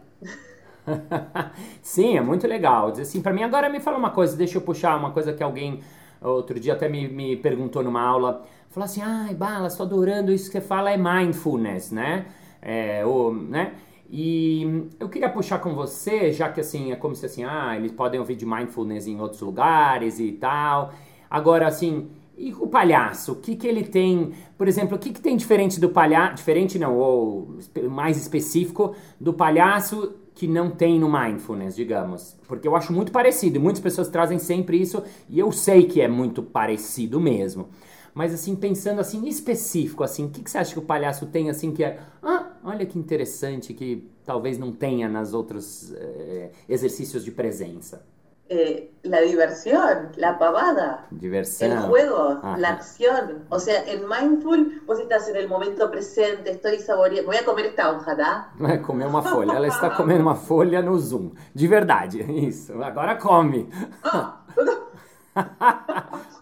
Sim, 1.82 2.16
é 2.16 2.20
muito 2.20 2.46
legal. 2.46 2.92
Assim, 3.00 3.20
pra 3.20 3.32
mim, 3.32 3.42
agora 3.42 3.68
me 3.68 3.80
fala 3.80 3.98
uma 3.98 4.10
coisa, 4.10 4.36
deixa 4.36 4.58
eu 4.58 4.62
puxar 4.62 4.96
uma 4.96 5.10
coisa 5.10 5.32
que 5.32 5.42
alguém 5.42 5.82
outro 6.20 6.58
dia 6.58 6.74
até 6.74 6.88
me, 6.88 7.08
me 7.08 7.36
perguntou 7.36 7.82
numa 7.82 8.00
aula. 8.00 8.44
Falou 8.70 8.84
assim, 8.84 9.00
ai, 9.02 9.34
Bala, 9.34 9.68
estou 9.68 9.86
adorando 9.86 10.32
isso 10.32 10.50
que 10.50 10.58
você 10.58 10.60
fala, 10.60 10.90
é 10.90 10.96
mindfulness, 10.96 11.90
né? 11.90 12.26
É, 12.60 13.04
o, 13.06 13.32
né? 13.32 13.74
E 14.10 14.88
eu 15.00 15.08
queria 15.08 15.28
puxar 15.28 15.58
com 15.58 15.74
você, 15.74 16.32
já 16.32 16.48
que 16.48 16.60
assim, 16.60 16.92
é 16.92 16.96
como 16.96 17.14
se 17.14 17.26
assim, 17.26 17.44
ah, 17.44 17.74
eles 17.76 17.92
podem 17.92 18.20
ouvir 18.20 18.36
de 18.36 18.46
mindfulness 18.46 19.06
em 19.06 19.20
outros 19.20 19.40
lugares 19.40 20.20
e 20.20 20.32
tal. 20.32 20.92
Agora, 21.28 21.66
assim, 21.66 22.08
e 22.36 22.52
o 22.52 22.66
palhaço? 22.66 23.32
O 23.32 23.36
que 23.36 23.56
que 23.56 23.66
ele 23.66 23.82
tem, 23.82 24.32
por 24.58 24.68
exemplo, 24.68 24.96
o 24.96 24.98
que 24.98 25.10
que 25.12 25.20
tem 25.20 25.36
diferente 25.36 25.80
do 25.80 25.88
palhaço, 25.88 26.36
diferente 26.36 26.78
não, 26.78 26.96
ou 26.96 27.58
mais 27.90 28.16
específico 28.16 28.94
do 29.18 29.32
palhaço 29.32 30.14
que 30.36 30.46
não 30.46 30.70
tem 30.70 31.00
no 31.00 31.10
mindfulness, 31.10 31.74
digamos? 31.74 32.36
Porque 32.46 32.68
eu 32.68 32.76
acho 32.76 32.92
muito 32.92 33.10
parecido, 33.10 33.56
e 33.56 33.58
muitas 33.58 33.80
pessoas 33.80 34.08
trazem 34.08 34.38
sempre 34.38 34.78
isso, 34.78 35.02
e 35.30 35.38
eu 35.38 35.50
sei 35.50 35.86
que 35.86 35.98
é 36.00 36.06
muito 36.06 36.42
parecido 36.42 37.18
mesmo. 37.18 37.70
Mas 38.14 38.34
assim, 38.34 38.54
pensando 38.54 39.00
assim, 39.00 39.26
específico, 39.26 40.04
assim, 40.04 40.26
o 40.26 40.28
que, 40.28 40.42
que 40.42 40.50
você 40.50 40.58
acha 40.58 40.74
que 40.74 40.78
o 40.78 40.82
palhaço 40.82 41.26
tem 41.26 41.48
assim 41.48 41.72
que 41.72 41.82
é, 41.82 41.98
ah, 42.22 42.52
olha 42.62 42.84
que 42.84 42.98
interessante, 42.98 43.72
que 43.72 44.10
talvez 44.26 44.58
não 44.58 44.72
tenha 44.72 45.08
nas 45.08 45.32
outros 45.32 45.92
eh, 45.94 46.50
exercícios 46.68 47.24
de 47.24 47.30
presença? 47.30 48.04
Eh, 48.48 48.92
la 49.02 49.20
diversión, 49.22 50.12
la 50.16 50.38
pavada, 50.38 51.04
Diversão. 51.10 51.66
el 51.72 51.78
juego, 51.80 52.38
Ajá. 52.42 52.56
la 52.58 52.68
acción. 52.70 53.44
O 53.48 53.58
sea, 53.58 53.82
en 53.90 54.06
mindful 54.08 54.82
vos 54.86 55.00
estás 55.00 55.28
en 55.28 55.34
el 55.36 55.48
momento 55.48 55.90
presente, 55.90 56.52
estoy 56.52 56.78
saboreando. 56.78 57.26
Voy 57.26 57.36
a 57.38 57.44
comer 57.44 57.66
esta 57.66 57.90
hoja, 57.90 58.16
¿tá? 58.16 58.52
Vai 58.56 58.78
comer 58.82 59.06
uma 59.08 59.22
folha. 59.22 59.52
Ela 59.52 59.66
está 59.66 59.90
comendo 59.90 60.22
uma 60.22 60.36
folha 60.36 60.80
no 60.80 60.96
Zoom. 60.96 61.32
De 61.52 61.66
verdade, 61.66 62.22
isso. 62.48 62.80
Agora 62.82 63.16
come. 63.16 63.68
Ah, 64.04 64.42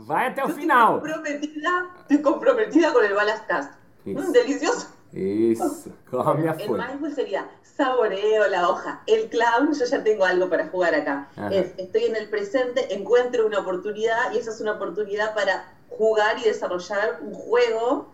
Vai 0.00 0.26
até 0.28 0.44
o 0.44 0.48
final. 0.50 1.00
Comprometida, 1.00 1.86
estoy 2.02 2.22
comprometida 2.22 2.92
con 2.92 3.04
el 3.04 3.14
balastas. 3.14 3.70
Isso. 4.04 4.28
Mm, 4.28 4.32
delicioso. 4.32 4.88
Isso. 5.14 5.92
Come 6.10 6.48
a 6.48 6.52
El 6.54 6.70
mindful 6.70 7.14
sería 7.14 7.48
saboreo 7.62 8.48
la 8.48 8.68
hoja. 8.68 9.02
El 9.06 9.28
clown, 9.28 9.72
yo 9.72 9.84
ya 9.84 10.02
tengo 10.02 10.24
algo 10.24 10.48
para 10.48 10.68
jugar 10.68 10.94
acá. 10.94 11.28
Es, 11.52 11.72
estoy 11.78 12.04
en 12.04 12.16
el 12.16 12.28
presente, 12.28 12.92
encuentro 12.92 13.46
una 13.46 13.60
oportunidad 13.60 14.32
y 14.32 14.38
esa 14.38 14.50
es 14.50 14.60
una 14.60 14.72
oportunidad 14.72 15.34
para 15.34 15.72
jugar 15.88 16.38
y 16.38 16.44
desarrollar 16.44 17.20
un 17.22 17.32
juego 17.32 18.08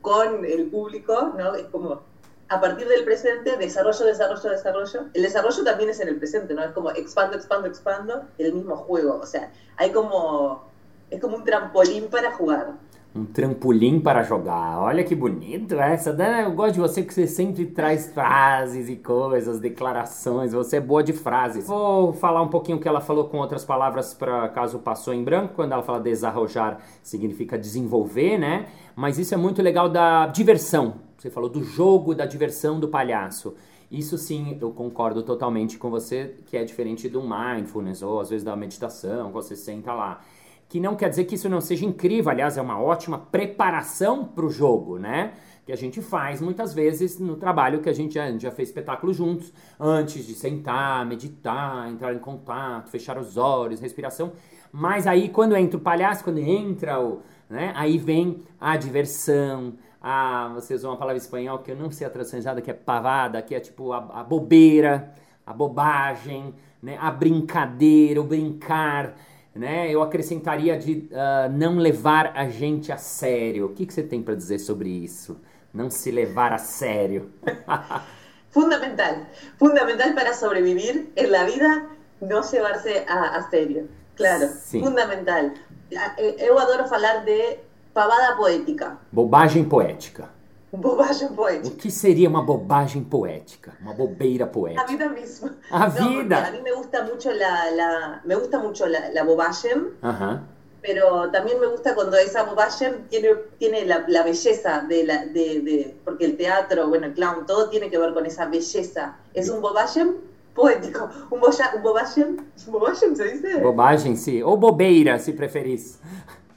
con 0.00 0.44
el 0.44 0.66
público, 0.70 1.34
¿no? 1.36 1.54
Es 1.54 1.66
como 1.66 2.00
a 2.48 2.60
partir 2.60 2.86
del 2.88 3.04
presente, 3.04 3.56
desarrollo, 3.56 4.04
desarrollo, 4.06 4.50
desarrollo. 4.50 5.06
El 5.12 5.22
desarrollo 5.22 5.64
también 5.64 5.90
es 5.90 6.00
en 6.00 6.08
el 6.08 6.16
presente, 6.16 6.54
¿no? 6.54 6.62
Es 6.62 6.70
como 6.70 6.90
expando, 6.90 7.36
expando, 7.36 7.66
expando, 7.66 8.22
el 8.38 8.54
mismo 8.54 8.76
juego. 8.76 9.18
O 9.20 9.26
sea, 9.26 9.52
hay 9.76 9.90
como, 9.90 10.64
es 11.10 11.20
como 11.20 11.36
un 11.36 11.44
trampolín 11.44 12.08
para 12.08 12.32
jugar. 12.32 12.74
Um 13.16 13.24
trampolim 13.24 13.98
para 13.98 14.22
jogar. 14.22 14.78
Olha 14.78 15.02
que 15.02 15.14
bonito 15.14 15.74
essa. 15.76 16.12
Dana, 16.12 16.42
eu 16.42 16.52
gosto 16.52 16.74
de 16.74 16.80
você 16.80 17.02
que 17.02 17.14
você 17.14 17.26
sempre 17.26 17.64
traz 17.64 18.12
frases 18.12 18.90
e 18.90 18.96
coisas, 18.96 19.58
declarações. 19.58 20.52
Você 20.52 20.76
é 20.76 20.80
boa 20.80 21.02
de 21.02 21.14
frases. 21.14 21.66
Vou 21.66 22.12
falar 22.12 22.42
um 22.42 22.48
pouquinho 22.48 22.76
o 22.76 22.80
que 22.80 22.86
ela 22.86 23.00
falou 23.00 23.24
com 23.24 23.38
outras 23.38 23.64
palavras 23.64 24.12
para 24.12 24.50
caso 24.50 24.80
passou 24.80 25.14
em 25.14 25.24
branco. 25.24 25.54
Quando 25.54 25.72
ela 25.72 25.82
fala 25.82 25.98
desarrojar, 25.98 26.78
significa 27.02 27.56
desenvolver, 27.56 28.36
né? 28.36 28.66
Mas 28.94 29.18
isso 29.18 29.32
é 29.32 29.38
muito 29.38 29.62
legal 29.62 29.88
da 29.88 30.26
diversão. 30.26 30.96
Você 31.16 31.30
falou 31.30 31.48
do 31.48 31.64
jogo, 31.64 32.14
da 32.14 32.26
diversão 32.26 32.78
do 32.78 32.88
palhaço. 32.88 33.54
Isso 33.90 34.18
sim, 34.18 34.58
eu 34.60 34.72
concordo 34.72 35.22
totalmente 35.22 35.78
com 35.78 35.88
você, 35.88 36.34
que 36.44 36.54
é 36.54 36.64
diferente 36.64 37.08
do 37.08 37.22
mindfulness, 37.22 38.02
ou 38.02 38.20
às 38.20 38.28
vezes 38.28 38.44
da 38.44 38.54
meditação, 38.54 39.30
você 39.30 39.56
senta 39.56 39.94
lá. 39.94 40.20
Que 40.68 40.80
não 40.80 40.96
quer 40.96 41.08
dizer 41.08 41.24
que 41.24 41.36
isso 41.36 41.48
não 41.48 41.60
seja 41.60 41.84
incrível, 41.86 42.30
aliás, 42.30 42.56
é 42.56 42.62
uma 42.62 42.80
ótima 42.80 43.18
preparação 43.18 44.24
para 44.24 44.44
o 44.44 44.50
jogo, 44.50 44.98
né? 44.98 45.32
Que 45.64 45.72
a 45.72 45.76
gente 45.76 46.00
faz 46.00 46.40
muitas 46.40 46.74
vezes 46.74 47.18
no 47.18 47.36
trabalho 47.36 47.80
que 47.80 47.88
a 47.88 47.92
gente 47.92 48.14
já, 48.14 48.50
fez 48.50 48.68
espetáculo 48.68 49.12
juntos, 49.12 49.52
antes 49.78 50.26
de 50.26 50.34
sentar, 50.34 51.04
meditar, 51.06 51.88
entrar 51.90 52.14
em 52.14 52.18
contato, 52.18 52.88
fechar 52.88 53.18
os 53.18 53.36
olhos, 53.36 53.80
respiração. 53.80 54.32
Mas 54.72 55.06
aí, 55.06 55.28
quando 55.28 55.56
entra 55.56 55.76
o 55.78 55.80
palhaço, 55.80 56.24
quando 56.24 56.38
entra 56.38 57.00
o. 57.00 57.22
Né, 57.48 57.72
aí 57.76 57.96
vem 57.96 58.42
a 58.60 58.76
diversão, 58.76 59.74
a. 60.00 60.50
Você 60.54 60.74
usou 60.74 60.90
uma 60.90 60.96
palavra 60.96 61.18
espanhol 61.18 61.60
que 61.60 61.70
eu 61.70 61.76
não 61.76 61.90
sei 61.90 62.06
a 62.06 62.10
tradução 62.10 62.40
que 62.60 62.70
é 62.70 62.74
pavada, 62.74 63.40
que 63.40 63.54
é 63.54 63.60
tipo 63.60 63.92
a, 63.92 63.98
a 64.20 64.24
bobeira, 64.24 65.14
a 65.46 65.52
bobagem, 65.52 66.54
né, 66.82 66.98
a 67.00 67.10
brincadeira, 67.10 68.20
o 68.20 68.24
brincar 68.24 69.14
né? 69.56 69.90
Eu 69.90 70.02
acrescentaria 70.02 70.78
de 70.78 71.08
ah, 71.12 71.48
não 71.50 71.76
levar 71.78 72.32
a 72.36 72.48
gente 72.48 72.92
a 72.92 72.96
sério. 72.98 73.66
O 73.66 73.68
que, 73.70 73.86
que 73.86 73.92
você 73.92 74.02
tem 74.02 74.22
para 74.22 74.34
dizer 74.34 74.58
sobre 74.58 74.88
isso? 74.88 75.40
Não 75.72 75.90
se 75.90 76.10
levar 76.10 76.52
a 76.52 76.58
sério. 76.58 77.30
Fundamental, 78.50 79.26
fundamental 79.58 80.14
para 80.14 80.32
sobrevivir 80.32 81.10
en 81.14 81.30
la 81.30 81.44
vida, 81.44 81.88
no 82.22 82.40
llevarse 82.40 83.04
a, 83.06 83.36
a 83.36 83.50
serio. 83.50 83.88
Claro, 84.16 84.48
Sí. 84.64 84.80
fundamental. 84.80 85.50
Eh, 85.90 86.46
Eu 86.46 86.58
adoro 86.58 86.88
falar 86.88 87.22
de 87.24 87.58
pavada 87.92 88.34
poética, 88.36 88.98
Bobagem 89.12 89.64
poética. 89.64 90.30
bobagem 90.88 91.28
O 91.28 91.34
poética. 91.34 91.76
que 91.76 91.90
seria 91.90 92.28
uma 92.28 92.42
bobagem 92.42 93.02
poética? 93.04 93.72
Uma 93.80 93.92
bobeira 93.94 94.44
A 94.44 94.48
poética? 94.48 94.86
vida 94.86 95.08
misma. 95.08 95.56
A 95.70 95.88
No, 95.88 96.08
vida. 96.08 96.46
A 96.46 96.50
mí 96.50 96.60
me 96.62 96.72
gusta 96.72 97.02
mucho 97.04 97.30
la, 97.32 97.70
la- 97.70 98.20
me 98.24 98.34
gusta 98.36 98.58
mucho 98.58 98.86
la, 98.86 99.10
la 99.10 99.22
bobagem, 99.24 99.90
Aham. 100.02 100.46
pero 100.82 101.30
también 101.30 101.58
me 101.58 101.66
gusta 101.66 101.94
cuando 101.94 102.16
esa 102.16 102.44
bobagem 102.44 103.08
tiene, 103.08 103.30
tiene 103.58 103.84
la, 103.86 104.04
la 104.08 104.22
belleza 104.22 104.80
de 104.88 105.04
la, 105.04 105.26
de, 105.26 105.60
de- 105.60 105.96
porque 106.04 106.24
el 106.26 106.36
teatro, 106.36 106.88
bueno, 106.88 107.06
el 107.06 107.14
clown, 107.14 107.44
todo 107.46 107.68
tiene 107.68 107.90
que 107.90 107.98
ver 107.98 108.12
con 108.14 108.24
esa 108.26 108.46
belleza. 108.46 109.16
Es 109.34 109.48
un 109.48 109.60
bobagem 109.60 110.14
poético, 110.54 111.10
un, 111.30 111.40
boya- 111.40 111.72
un 111.76 111.82
bobagem, 111.82 112.36
bobagem 112.68 113.14
se 113.14 113.24
dice, 113.24 113.60
Bobagem, 113.60 114.16
sim. 114.16 114.42
Ou 114.42 114.56
bobeira, 114.56 115.18
se 115.18 115.32
preferisse. 115.32 115.98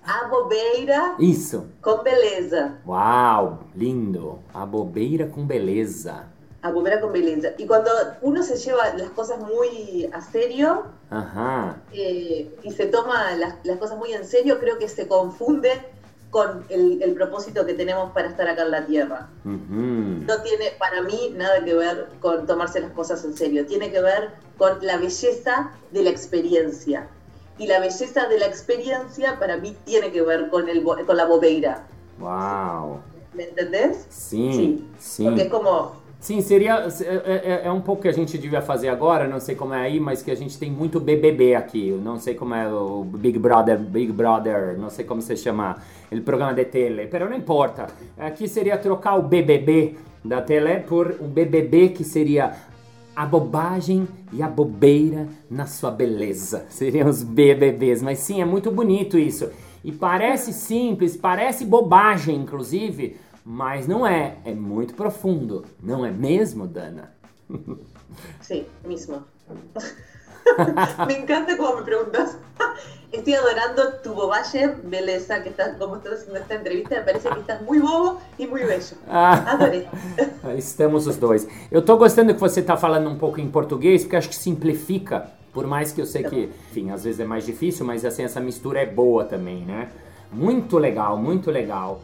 A 0.09 0.27
bobeira 0.27 1.15
Isso. 1.19 1.67
con 1.81 2.03
beleza, 2.03 2.79
Uau, 2.85 3.59
lindo. 3.75 4.39
A 4.53 4.65
bobeira 4.65 5.27
com 5.27 5.45
beleza. 5.45 6.25
a 6.61 6.71
bobeira 6.71 6.99
con 6.99 7.11
beleza. 7.13 7.49
Y 7.57 7.65
cuando 7.67 7.89
uno 8.21 8.41
se 8.43 8.57
lleva 8.57 8.93
las 8.97 9.11
cosas 9.11 9.39
muy 9.39 10.09
a 10.11 10.19
serio 10.21 10.83
eh, 11.93 12.53
y 12.63 12.71
se 12.71 12.85
toma 12.87 13.31
las, 13.37 13.55
las 13.63 13.77
cosas 13.77 13.97
muy 13.97 14.11
en 14.13 14.25
serio, 14.25 14.59
creo 14.59 14.77
que 14.77 14.89
se 14.89 15.07
confunde 15.07 15.71
con 16.31 16.65
el, 16.69 17.01
el 17.01 17.13
propósito 17.13 17.65
que 17.65 17.73
tenemos 17.73 18.11
para 18.11 18.27
estar 18.27 18.47
acá 18.47 18.63
en 18.63 18.71
la 18.71 18.85
Tierra. 18.85 19.29
No 19.45 20.41
tiene 20.41 20.71
para 20.77 21.01
mí 21.01 21.33
nada 21.35 21.63
que 21.63 21.73
ver 21.73 22.07
con 22.19 22.45
tomarse 22.45 22.79
las 22.81 22.91
cosas 22.91 23.23
en 23.25 23.35
serio, 23.35 23.65
tiene 23.65 23.91
que 23.91 24.01
ver 24.01 24.31
con 24.57 24.85
la 24.85 24.97
belleza 24.97 25.71
de 25.91 26.03
la 26.03 26.09
experiencia. 26.09 27.07
Y 27.59 27.67
la 27.67 27.79
belleza 27.79 28.27
de 28.27 28.39
la 28.39 28.45
experiencia 28.47 29.37
para 29.37 29.57
mí 29.57 29.75
tiene 29.85 30.11
que 30.11 30.21
ver 30.21 30.49
con, 30.49 30.67
el, 30.69 30.81
con 30.83 31.17
la 31.17 31.25
bobeira. 31.25 31.85
Uau. 32.19 32.99
¿Me 33.33 33.43
entendés? 33.43 34.05
Sim, 34.09 34.87
sim. 34.97 35.25
Porque 35.25 35.43
es 35.43 35.49
como, 35.49 35.99
Sim, 36.19 36.41
seria. 36.41 36.85
É, 37.25 37.33
é- 37.33 37.61
é 37.67 37.71
um 37.71 37.79
pouco 37.79 38.01
que 38.01 38.07
a 38.09 38.11
gente 38.11 38.37
devia 38.37 38.61
fazer 38.61 38.89
agora, 38.89 39.25
não 39.25 39.39
sei 39.39 39.55
como 39.55 39.73
é 39.73 39.83
aí, 39.83 39.99
mas 40.01 40.21
que 40.21 40.29
a 40.29 40.35
gente 40.35 40.57
tem 40.59 40.69
muito 40.69 40.99
BBB 40.99 41.55
aqui. 41.55 41.91
Não 41.91 42.19
sei 42.19 42.35
como 42.35 42.53
é 42.53 42.67
o 42.67 43.05
Big 43.05 43.39
Brother, 43.39 43.77
Big 43.79 44.11
Brother, 44.11 44.77
não 44.77 44.89
sei 44.89 45.05
como 45.05 45.21
se 45.21 45.37
chama 45.37 45.77
o 46.11 46.21
programa 46.21 46.53
de 46.53 46.65
tele, 46.65 47.07
pero 47.07 47.29
não 47.29 47.37
importa. 47.37 47.87
Aqui 48.17 48.49
seria 48.49 48.77
trocar 48.77 49.15
o 49.17 49.21
BBB 49.23 49.95
da 50.23 50.41
tele 50.41 50.81
por 50.81 51.15
um 51.21 51.27
BBB 51.27 51.89
que 51.89 52.03
seria 52.03 52.53
a 53.19 53.25
bobagem 53.25 54.07
e 54.31 54.41
a 54.41 54.47
bobeira 54.47 55.27
na 55.51 55.65
sua 55.65 55.91
beleza. 55.91 56.65
Seriam 56.71 57.09
os 57.09 57.21
BBBs, 57.21 58.01
mas 58.01 58.19
sim, 58.19 58.41
é 58.41 58.45
muito 58.45 58.71
bonito 58.71 59.19
isso. 59.19 59.51
E 59.83 59.91
parece 59.91 60.53
simples, 60.53 61.17
parece 61.17 61.65
bobagem, 61.65 62.37
inclusive, 62.37 63.17
mas 63.43 63.85
não 63.89 64.07
é, 64.07 64.37
é 64.45 64.53
muito 64.53 64.93
profundo, 64.93 65.65
não 65.83 66.05
é 66.05 66.11
mesmo, 66.11 66.65
Dana? 66.65 67.13
Sí, 68.41 68.65
mismo. 68.85 69.23
me 71.05 71.13
encanta 71.13 71.55
como 71.55 71.77
me 71.77 71.83
preguntas. 71.83 72.37
Estoy 73.11 73.33
adorando 73.33 73.93
tu 74.03 74.13
boballe, 74.13 74.67
beleza, 74.83 75.41
que 75.41 75.49
estás, 75.49 75.75
como 75.77 75.95
estás 75.95 76.19
haciendo 76.19 76.39
esta 76.39 76.53
entrevista. 76.53 76.95
Me 76.97 77.01
parece 77.01 77.27
que 77.27 77.39
estás 77.39 77.59
muy 77.63 77.79
bobo 77.79 78.19
e 78.37 78.45
muito 78.45 78.67
bello. 78.67 78.97
Ah. 79.07 79.53
Adorei. 79.53 79.87
Estamos 80.55 81.07
os 81.07 81.17
dois. 81.17 81.47
Eu 81.71 81.81
tô 81.81 81.97
gostando 81.97 82.35
que 82.35 82.39
você 82.39 82.61
tá 82.61 82.77
falando 82.77 83.09
um 83.09 83.17
pouco 83.17 83.41
em 83.41 83.49
português, 83.49 84.03
porque 84.03 84.15
acho 84.15 84.29
que 84.29 84.35
simplifica. 84.35 85.31
Por 85.51 85.65
mais 85.65 85.91
que 85.91 85.99
eu 85.99 86.05
sei 86.05 86.23
que, 86.23 86.51
enfim, 86.69 86.91
às 86.91 87.03
vezes 87.03 87.19
é 87.19 87.25
mais 87.25 87.43
difícil, 87.43 87.83
mas 87.83 88.05
assim, 88.05 88.23
essa 88.23 88.39
mistura 88.39 88.79
é 88.79 88.85
boa 88.85 89.25
também, 89.25 89.65
né? 89.65 89.89
Muito 90.31 90.77
legal, 90.77 91.17
muito 91.17 91.49
legal. 91.49 92.01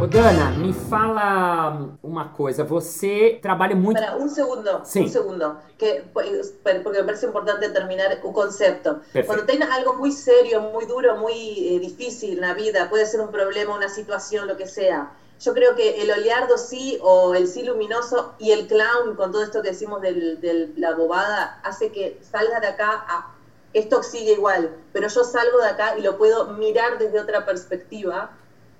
Ô 0.00 0.06
Dana, 0.06 0.52
me 0.52 0.72
fala 0.72 1.90
uma 2.02 2.30
coisa. 2.30 2.64
Você 2.64 3.38
trabalha 3.42 3.76
muito. 3.76 3.98
Espera, 3.98 4.16
un 4.16 4.30
segundo, 4.30 4.80
Sí. 4.82 5.00
un 5.00 5.08
segundo, 5.10 5.58
que, 5.76 6.04
pues, 6.14 6.54
porque 6.82 7.00
me 7.00 7.04
parece 7.04 7.26
importante 7.26 7.68
terminar 7.68 8.18
un 8.22 8.32
concepto. 8.32 8.94
Perfecto. 8.94 9.26
Cuando 9.26 9.44
tengas 9.44 9.68
algo 9.70 9.92
muy 9.96 10.10
serio, 10.10 10.62
muy 10.62 10.86
duro, 10.86 11.16
muy 11.16 11.34
eh, 11.34 11.78
difícil 11.80 12.36
en 12.36 12.40
la 12.40 12.54
vida, 12.54 12.88
puede 12.88 13.04
ser 13.04 13.20
un 13.20 13.30
problema, 13.30 13.74
una 13.74 13.90
situación, 13.90 14.48
lo 14.48 14.56
que 14.56 14.66
sea. 14.66 15.12
Yo 15.38 15.52
creo 15.52 15.74
que 15.74 16.00
el 16.02 16.10
oleardo 16.10 16.56
sí 16.56 16.98
o 17.02 17.34
el 17.34 17.46
sí 17.46 17.62
luminoso 17.62 18.34
y 18.38 18.52
el 18.52 18.68
clown, 18.68 19.16
con 19.16 19.32
todo 19.32 19.42
esto 19.42 19.60
que 19.60 19.68
decimos 19.68 20.00
de 20.00 20.72
la 20.78 20.94
bobada, 20.94 21.60
hace 21.62 21.92
que 21.92 22.18
salga 22.22 22.58
de 22.60 22.68
acá 22.68 23.04
a... 23.06 23.34
Esto 23.74 24.02
sigue 24.02 24.32
igual, 24.32 24.74
pero 24.94 25.08
yo 25.08 25.24
salgo 25.24 25.58
de 25.58 25.68
acá 25.68 25.96
y 25.98 26.00
lo 26.02 26.16
puedo 26.16 26.54
mirar 26.54 26.98
desde 26.98 27.20
otra 27.20 27.44
perspectiva 27.44 28.30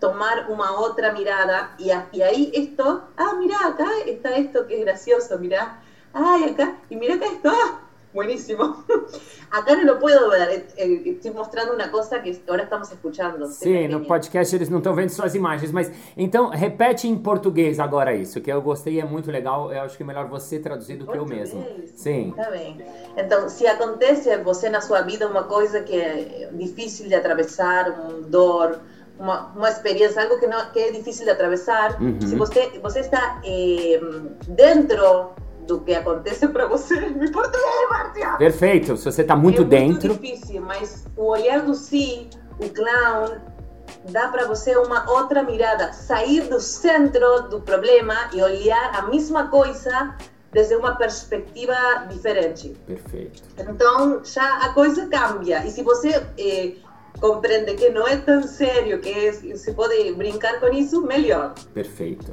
tomar 0.01 0.47
una 0.51 0.73
otra 0.73 1.13
mirada 1.13 1.75
y, 1.79 1.91
a- 1.91 2.09
y 2.11 2.23
ahí 2.23 2.51
esto, 2.55 3.05
ah, 3.17 3.35
mira, 3.39 3.57
acá 3.67 3.87
está 4.07 4.31
esto 4.37 4.67
que 4.67 4.79
es 4.79 4.81
gracioso, 4.85 5.39
mira, 5.39 5.81
ay, 6.13 6.45
acá, 6.45 6.79
y 6.89 6.97
mira 6.97 7.15
acá 7.17 7.27
esto, 7.27 7.51
ah, 7.51 7.81
buenísimo. 8.13 8.85
acá 9.53 9.77
no 9.77 9.85
lo 9.85 9.99
puedo 9.99 10.31
ver, 10.31 10.49
eh, 10.51 10.67
eh, 10.77 11.03
estoy 11.07 11.33
mostrando 11.33 11.75
una 11.75 11.91
cosa 11.91 12.23
que 12.23 12.41
ahora 12.49 12.63
estamos 12.65 12.91
escuchando. 12.91 13.47
Sim, 13.47 13.89
no 13.89 14.01
podcast 14.05 14.55
eles 14.57 14.69
não 14.71 14.79
estão 14.79 14.95
vendo 14.95 15.11
suas 15.11 15.35
imagens, 15.35 15.71
mas 15.71 15.93
então 16.17 16.49
repete 16.49 17.07
em 17.07 17.17
português 17.19 17.79
agora 17.79 18.15
isso, 18.15 18.41
que 18.41 18.51
eu 18.51 18.61
gostei 18.63 19.01
é 19.01 19.05
muito 19.05 19.31
legal. 19.31 19.73
Eu 19.73 19.83
acho 19.83 19.97
que 19.97 20.03
é 20.03 20.07
melhor 20.07 20.27
você 20.29 20.59
traduzir 20.59 20.97
do 20.97 21.07
que 21.07 21.17
eu 21.19 21.27
mesmo. 21.27 21.65
Sim. 21.95 22.33
Tá 22.35 22.51
bem. 22.51 22.81
Então, 23.17 23.49
se 23.49 23.67
acontece 23.67 24.35
você 24.39 24.69
na 24.71 24.81
sua 24.81 25.03
vida 25.03 25.29
uma 25.29 25.45
coisa 25.45 25.81
que 25.83 25.95
é 25.95 26.49
difícil 26.53 27.07
de 27.07 27.15
atravessar, 27.15 27.91
um 28.11 28.23
dor, 28.23 28.81
uma, 29.21 29.53
uma 29.55 29.69
experiência, 29.69 30.23
algo 30.23 30.39
que, 30.41 30.47
não, 30.47 30.71
que 30.71 30.79
é 30.79 30.91
difícil 30.93 31.25
de 31.27 31.31
atravessar, 31.31 32.01
Uhum. 32.01 32.19
se 32.21 32.35
você, 32.37 32.79
você 32.83 33.01
está 33.01 33.41
eh, 33.45 34.01
dentro 34.49 35.31
do 35.67 35.81
que 35.83 35.95
acontece 35.95 36.49
para 36.49 36.67
você, 36.67 36.99
me 37.11 37.31
português, 37.31 37.89
Márcia! 37.91 38.31
Perfeito. 38.39 38.97
Se 38.97 39.05
você 39.05 39.23
tá 39.23 39.37
muito 39.37 39.63
é 39.63 39.65
dentro. 39.67 40.09
muito 40.09 40.23
difícil, 40.23 40.63
mas 40.63 41.05
o 41.17 41.27
olhar 41.27 41.61
do 41.63 41.75
si, 41.75 42.29
o 42.59 42.69
clown, 42.71 43.37
dá 44.09 44.29
para 44.29 44.47
você 44.47 44.75
uma 44.77 45.09
outra 45.11 45.43
mirada, 45.43 45.93
sair 45.93 46.43
do 46.49 46.59
centro 46.61 47.43
do 47.51 47.61
problema 47.61 48.15
e 48.33 48.43
olhar 48.43 48.93
a 48.99 49.03
mesma 49.03 49.49
coisa 49.49 50.15
desde 50.53 50.75
uma 50.75 50.97
perspectiva 50.97 51.75
diferente. 52.09 52.71
Perfeito. 52.87 53.43
Então 53.59 54.25
já 54.25 54.59
a 54.65 54.73
coisa 54.73 55.07
cambia. 55.07 55.65
E 55.65 55.71
se 55.71 55.83
você 55.83 56.27
eh, 56.39 56.73
compreende 57.19 57.75
que 57.75 57.89
não 57.91 58.07
é 58.07 58.17
tão 58.17 58.43
sério, 58.43 59.01
que 59.01 59.11
é, 59.11 59.33
se 59.33 59.73
pode 59.73 60.13
brincar 60.13 60.61
com 60.61 60.69
isso, 60.69 61.03
melhor. 61.03 61.55
Perfeito. 61.73 62.33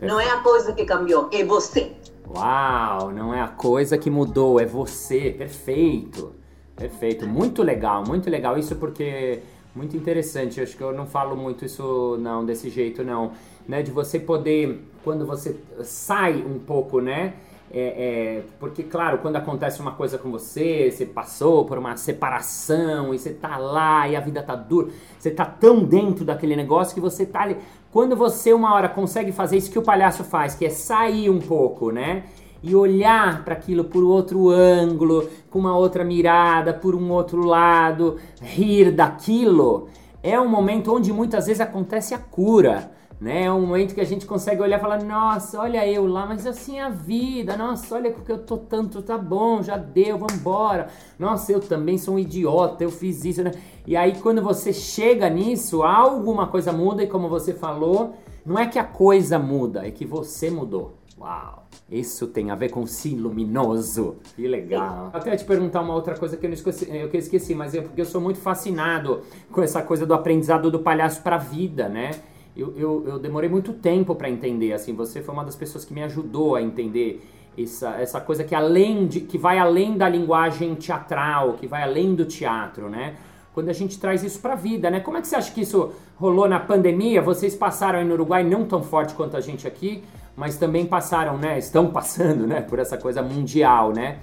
Não 0.00 0.18
é 0.18 0.30
a 0.30 0.38
coisa 0.38 0.72
que 0.72 0.84
cambiou, 0.84 1.28
é 1.32 1.44
você. 1.44 1.92
Uau, 2.34 3.10
não 3.10 3.34
é 3.34 3.40
a 3.40 3.48
coisa 3.48 3.98
que 3.98 4.08
mudou, 4.08 4.60
é 4.60 4.64
você. 4.64 5.34
Perfeito. 5.36 6.34
Perfeito. 6.76 7.26
Muito 7.26 7.62
legal, 7.62 8.02
muito 8.06 8.30
legal. 8.30 8.56
Isso 8.56 8.76
porque 8.76 9.40
muito 9.74 9.96
interessante. 9.96 10.58
Eu 10.58 10.64
acho 10.64 10.76
que 10.76 10.82
eu 10.82 10.92
não 10.92 11.06
falo 11.06 11.36
muito 11.36 11.64
isso 11.64 12.16
não 12.20 12.44
desse 12.44 12.70
jeito 12.70 13.04
não, 13.04 13.32
né? 13.68 13.82
De 13.82 13.90
você 13.90 14.18
poder 14.18 14.80
quando 15.04 15.26
você 15.26 15.56
sai 15.82 16.36
um 16.36 16.58
pouco, 16.58 17.00
né? 17.00 17.34
É, 17.72 17.78
é, 17.80 18.42
porque, 18.58 18.82
claro, 18.82 19.18
quando 19.18 19.36
acontece 19.36 19.80
uma 19.80 19.92
coisa 19.92 20.18
com 20.18 20.28
você, 20.28 20.90
você 20.90 21.06
passou 21.06 21.64
por 21.64 21.78
uma 21.78 21.96
separação 21.96 23.14
e 23.14 23.18
você 23.18 23.32
tá 23.32 23.56
lá 23.58 24.08
e 24.08 24.16
a 24.16 24.20
vida 24.20 24.42
tá 24.42 24.56
dura, 24.56 24.88
você 25.16 25.30
tá 25.30 25.44
tão 25.44 25.84
dentro 25.84 26.24
daquele 26.24 26.56
negócio 26.56 26.92
que 26.94 27.00
você 27.00 27.24
tá 27.24 27.42
ali. 27.42 27.56
Quando 27.92 28.16
você 28.16 28.52
uma 28.52 28.74
hora 28.74 28.88
consegue 28.88 29.30
fazer 29.30 29.56
isso 29.56 29.70
que 29.70 29.78
o 29.78 29.82
palhaço 29.82 30.24
faz, 30.24 30.54
que 30.56 30.64
é 30.64 30.70
sair 30.70 31.30
um 31.30 31.38
pouco, 31.38 31.92
né? 31.92 32.24
E 32.60 32.74
olhar 32.74 33.44
para 33.44 33.54
aquilo 33.54 33.84
por 33.84 34.02
outro 34.02 34.50
ângulo, 34.50 35.28
com 35.48 35.60
uma 35.60 35.76
outra 35.76 36.04
mirada, 36.04 36.74
por 36.74 36.96
um 36.96 37.10
outro 37.12 37.44
lado, 37.44 38.16
rir 38.42 38.90
daquilo, 38.90 39.88
é 40.22 40.38
um 40.38 40.48
momento 40.48 40.94
onde 40.94 41.12
muitas 41.12 41.46
vezes 41.46 41.60
acontece 41.60 42.14
a 42.14 42.18
cura 42.18 42.90
né? 43.20 43.44
É 43.44 43.52
um 43.52 43.66
momento 43.66 43.94
que 43.94 44.00
a 44.00 44.06
gente 44.06 44.24
consegue 44.24 44.62
olhar 44.62 44.78
e 44.78 44.80
falar, 44.80 45.02
nossa, 45.02 45.60
olha 45.60 45.86
eu 45.86 46.06
lá, 46.06 46.24
mas 46.24 46.46
assim 46.46 46.78
é 46.78 46.82
a 46.82 46.88
vida, 46.88 47.56
nossa, 47.56 47.94
olha 47.94 48.10
porque 48.10 48.32
eu 48.32 48.38
tô 48.38 48.56
tanto, 48.56 49.02
tá 49.02 49.18
bom, 49.18 49.62
já 49.62 49.76
deu, 49.76 50.16
vambora. 50.16 50.88
Nossa, 51.18 51.52
eu 51.52 51.60
também 51.60 51.98
sou 51.98 52.14
um 52.14 52.18
idiota, 52.18 52.82
eu 52.82 52.90
fiz 52.90 53.24
isso, 53.24 53.42
né? 53.42 53.52
E 53.86 53.96
aí 53.96 54.14
quando 54.20 54.40
você 54.40 54.72
chega 54.72 55.28
nisso, 55.28 55.82
alguma 55.82 56.46
coisa 56.46 56.72
muda 56.72 57.02
e 57.02 57.06
como 57.06 57.28
você 57.28 57.52
falou, 57.52 58.14
não 58.44 58.58
é 58.58 58.66
que 58.66 58.78
a 58.78 58.84
coisa 58.84 59.38
muda, 59.38 59.86
é 59.86 59.90
que 59.90 60.06
você 60.06 60.50
mudou. 60.50 60.96
Uau! 61.20 61.66
Isso 61.90 62.28
tem 62.28 62.50
a 62.50 62.54
ver 62.54 62.70
com 62.70 62.86
si 62.86 63.14
luminoso. 63.14 64.16
Que 64.36 64.46
legal. 64.46 65.10
Até 65.12 65.36
te 65.36 65.44
perguntar 65.44 65.82
uma 65.82 65.94
outra 65.94 66.16
coisa 66.16 66.36
que 66.36 66.46
eu 66.46 66.48
não 66.48 66.54
esqueci, 66.54 66.88
eu 66.88 67.10
que 67.10 67.18
esqueci, 67.18 67.54
mas 67.54 67.74
é 67.74 67.82
porque 67.82 68.00
eu 68.00 68.06
sou 68.06 68.20
muito 68.20 68.38
fascinado 68.38 69.20
com 69.50 69.60
essa 69.60 69.82
coisa 69.82 70.06
do 70.06 70.14
aprendizado 70.14 70.70
do 70.70 70.78
palhaço 70.78 71.20
para 71.20 71.36
a 71.36 71.38
vida, 71.38 71.88
né? 71.88 72.12
Eu, 72.56 72.74
eu, 72.76 73.04
eu 73.06 73.18
demorei 73.18 73.48
muito 73.48 73.72
tempo 73.72 74.14
para 74.14 74.28
entender, 74.28 74.72
assim, 74.72 74.94
você 74.94 75.22
foi 75.22 75.32
uma 75.32 75.44
das 75.44 75.56
pessoas 75.56 75.84
que 75.84 75.94
me 75.94 76.02
ajudou 76.02 76.56
a 76.56 76.62
entender 76.62 77.20
essa, 77.56 77.90
essa 78.00 78.20
coisa 78.20 78.44
que 78.44 78.54
além 78.54 79.06
de 79.06 79.20
que 79.20 79.38
vai 79.38 79.58
além 79.58 79.96
da 79.96 80.08
linguagem 80.08 80.74
teatral, 80.74 81.54
que 81.54 81.66
vai 81.66 81.82
além 81.82 82.14
do 82.14 82.24
teatro, 82.24 82.88
né? 82.88 83.14
Quando 83.52 83.68
a 83.68 83.72
gente 83.72 83.98
traz 83.98 84.22
isso 84.22 84.40
para 84.40 84.52
a 84.52 84.56
vida, 84.56 84.90
né? 84.90 85.00
Como 85.00 85.16
é 85.16 85.20
que 85.20 85.26
você 85.26 85.36
acha 85.36 85.52
que 85.52 85.60
isso 85.60 85.92
rolou 86.16 86.48
na 86.48 86.60
pandemia? 86.60 87.20
Vocês 87.20 87.54
passaram 87.54 87.98
aí 87.98 88.04
no 88.04 88.14
Uruguai 88.14 88.44
não 88.44 88.64
tão 88.64 88.82
forte 88.82 89.14
quanto 89.14 89.36
a 89.36 89.40
gente 89.40 89.66
aqui, 89.66 90.02
mas 90.36 90.56
também 90.56 90.86
passaram, 90.86 91.36
né? 91.36 91.58
Estão 91.58 91.90
passando, 91.90 92.46
né? 92.46 92.60
Por 92.60 92.78
essa 92.78 92.96
coisa 92.96 93.22
mundial, 93.22 93.92
né? 93.92 94.18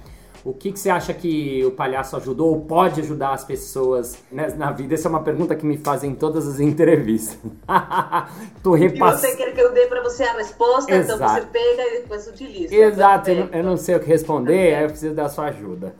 O 0.48 0.54
que, 0.54 0.72
que 0.72 0.80
você 0.80 0.88
acha 0.88 1.12
que 1.12 1.62
o 1.66 1.70
palhaço 1.72 2.16
ajudou 2.16 2.48
ou 2.54 2.60
pode 2.62 3.02
ajudar 3.02 3.34
as 3.34 3.44
pessoas 3.44 4.16
né, 4.32 4.48
na 4.56 4.72
vida? 4.72 4.94
Essa 4.94 5.06
é 5.06 5.10
uma 5.10 5.22
pergunta 5.22 5.54
que 5.54 5.66
me 5.66 5.76
fazem 5.76 6.12
em 6.12 6.14
todas 6.14 6.48
as 6.48 6.58
entrevistas. 6.58 7.38
Tô 8.62 8.74
E 8.74 8.78
você 8.78 8.88
repassando. 8.88 9.36
quer 9.36 9.52
que 9.52 9.60
eu 9.60 9.74
dê 9.74 9.86
para 9.88 10.02
você 10.02 10.24
a 10.24 10.32
resposta, 10.32 10.90
então 10.90 11.16
Exato. 11.16 11.34
você 11.34 11.46
pega 11.52 11.82
e 11.82 12.00
depois 12.00 12.26
utiliza. 12.26 12.74
Exato, 12.74 13.30
eu 13.30 13.48
eu 13.52 13.62
não 13.62 13.76
sei 13.76 13.96
o 13.96 14.00
que 14.00 14.06
responder, 14.06 14.74
aí 14.74 14.84
eu 14.84 14.88
preciso 14.88 15.14
da 15.14 15.28
sua 15.28 15.48
ajuda. 15.48 15.94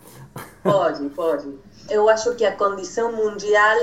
Pode, 0.63 1.07
pode. 1.15 1.55
Eu 1.91 2.09
acho 2.09 2.35
que 2.35 2.47
a 2.47 2.57
condição 2.57 3.13
mundial 3.13 3.77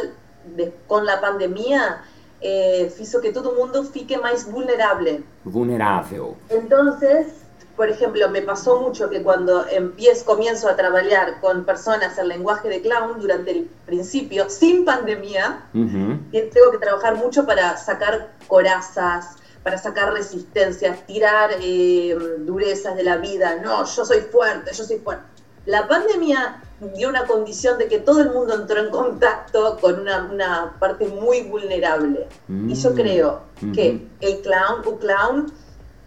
de, 0.45 0.71
com 0.88 0.95
a 0.97 1.17
pandemia 1.17 1.99
eh, 2.41 2.89
fez 2.89 3.15
que 3.15 3.32
todo 3.32 3.54
mundo 3.54 3.84
fique 3.84 4.17
mais 4.17 4.43
vulnerável. 4.43 5.21
Vulnerável. 5.45 6.36
Entonces, 6.49 7.44
por 7.75 7.89
ejemplo, 7.89 8.29
me 8.29 8.41
pasó 8.41 8.79
mucho 8.79 9.09
que 9.09 9.21
cuando 9.21 9.65
empiezo, 9.67 10.25
comienzo 10.25 10.69
a 10.69 10.75
trabajar 10.75 11.39
con 11.41 11.65
personas 11.65 12.17
el 12.17 12.29
lenguaje 12.29 12.69
de 12.69 12.81
clown 12.81 13.19
durante 13.19 13.51
el 13.51 13.69
principio, 13.85 14.49
sin 14.49 14.85
pandemia, 14.85 15.63
Uhum. 15.73 16.29
que 16.31 16.43
tengo 16.43 16.71
que 16.71 16.77
trabajar 16.77 17.15
mucho 17.15 17.45
para 17.45 17.75
sacar 17.77 18.31
corazas, 18.47 19.35
para 19.63 19.77
sacar 19.77 20.13
resistencias, 20.13 21.05
tirar 21.05 21.49
eh, 21.59 22.15
durezas 22.39 22.95
de 22.95 23.03
la 23.03 23.17
vida. 23.17 23.55
No, 23.61 23.83
yo 23.85 24.05
soy 24.05 24.21
fuerte, 24.21 24.71
yo 24.73 24.83
soy 24.83 24.99
fuerte. 24.99 25.23
La 25.65 25.88
pandemia 25.88 26.61
dio 26.95 27.09
una 27.09 27.25
condición 27.25 27.77
de 27.79 27.88
que 27.88 27.97
todo 27.97 28.19
el 28.21 28.29
mundo 28.29 28.53
entró 28.53 28.79
en 28.79 28.91
contacto 28.91 29.77
con 29.81 29.99
una, 29.99 30.25
una 30.31 30.75
parte 30.79 31.07
muy 31.07 31.41
vulnerable. 31.41 32.27
Y 32.47 32.75
yo 32.75 32.91
Mm. 32.91 32.93
creo 32.95 33.41
que 33.73 33.89
Ujú. 33.95 34.01
el 34.21 34.41
clown, 34.41 34.81
un 34.85 34.97
clown, 34.99 35.53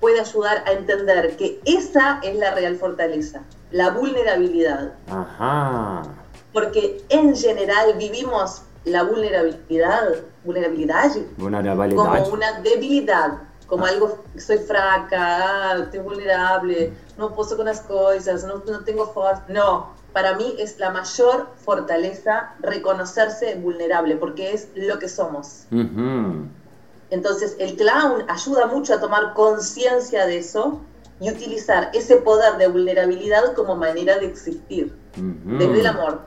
puede 0.01 0.21
ayudar 0.21 0.63
a 0.67 0.73
entender 0.73 1.37
que 1.37 1.61
esa 1.65 2.21
es 2.23 2.37
la 2.37 2.55
real 2.55 2.77
fortaleza, 2.77 3.43
la 3.71 3.91
vulnerabilidad 3.91 4.93
Aham. 5.11 6.15
porque 6.53 7.03
en 7.09 7.37
general 7.37 7.95
vivimos 7.99 8.63
la 8.85 9.03
vulnerabilidad, 9.03 10.09
vulnerabilidad, 10.45 11.11
como 11.37 12.29
una 12.33 12.61
debilidad, 12.61 13.39
como 13.67 13.85
Ah. 13.85 13.89
algo, 13.91 14.25
soy 14.39 14.59
fraca, 14.59 15.77
estoy 15.83 16.01
vulnerable, 16.01 16.93
no 17.19 17.35
puedo 17.35 17.57
con 17.57 17.67
las 17.67 17.81
cosas, 17.81 18.45
no, 18.45 18.63
no 18.67 18.81
tengo 18.85 19.07
fuerza. 19.13 19.45
No, 19.49 19.91
para 20.15 20.37
mí 20.37 20.55
es 20.59 20.79
la 20.79 20.91
mayor 20.91 21.49
fortaleza 21.65 22.55
reconocerse 22.61 23.57
vulnerable, 23.57 24.17
porque 24.17 24.55
es 24.55 24.69
lo 24.75 24.99
que 24.99 25.09
somos. 25.09 25.67
Uhum. 25.71 26.49
Entonces 27.11 27.57
el 27.59 27.77
clown 27.77 28.25
ayuda 28.29 28.67
mucho 28.67 28.95
a 28.95 29.01
tomar 29.01 29.33
conciencia 29.35 30.27
de 30.27 30.39
eso 30.39 30.81
y 31.21 31.31
utilizar 31.31 31.91
ese 31.95 32.17
poder 32.19 32.59
de 32.59 32.69
vulnerabilidad 32.69 33.55
como 33.55 33.75
manera 33.77 34.19
de 34.19 34.27
existir, 34.27 34.95
Uhum. 35.17 35.59
desde 35.59 35.81
el 35.81 35.87
amor. 35.87 36.21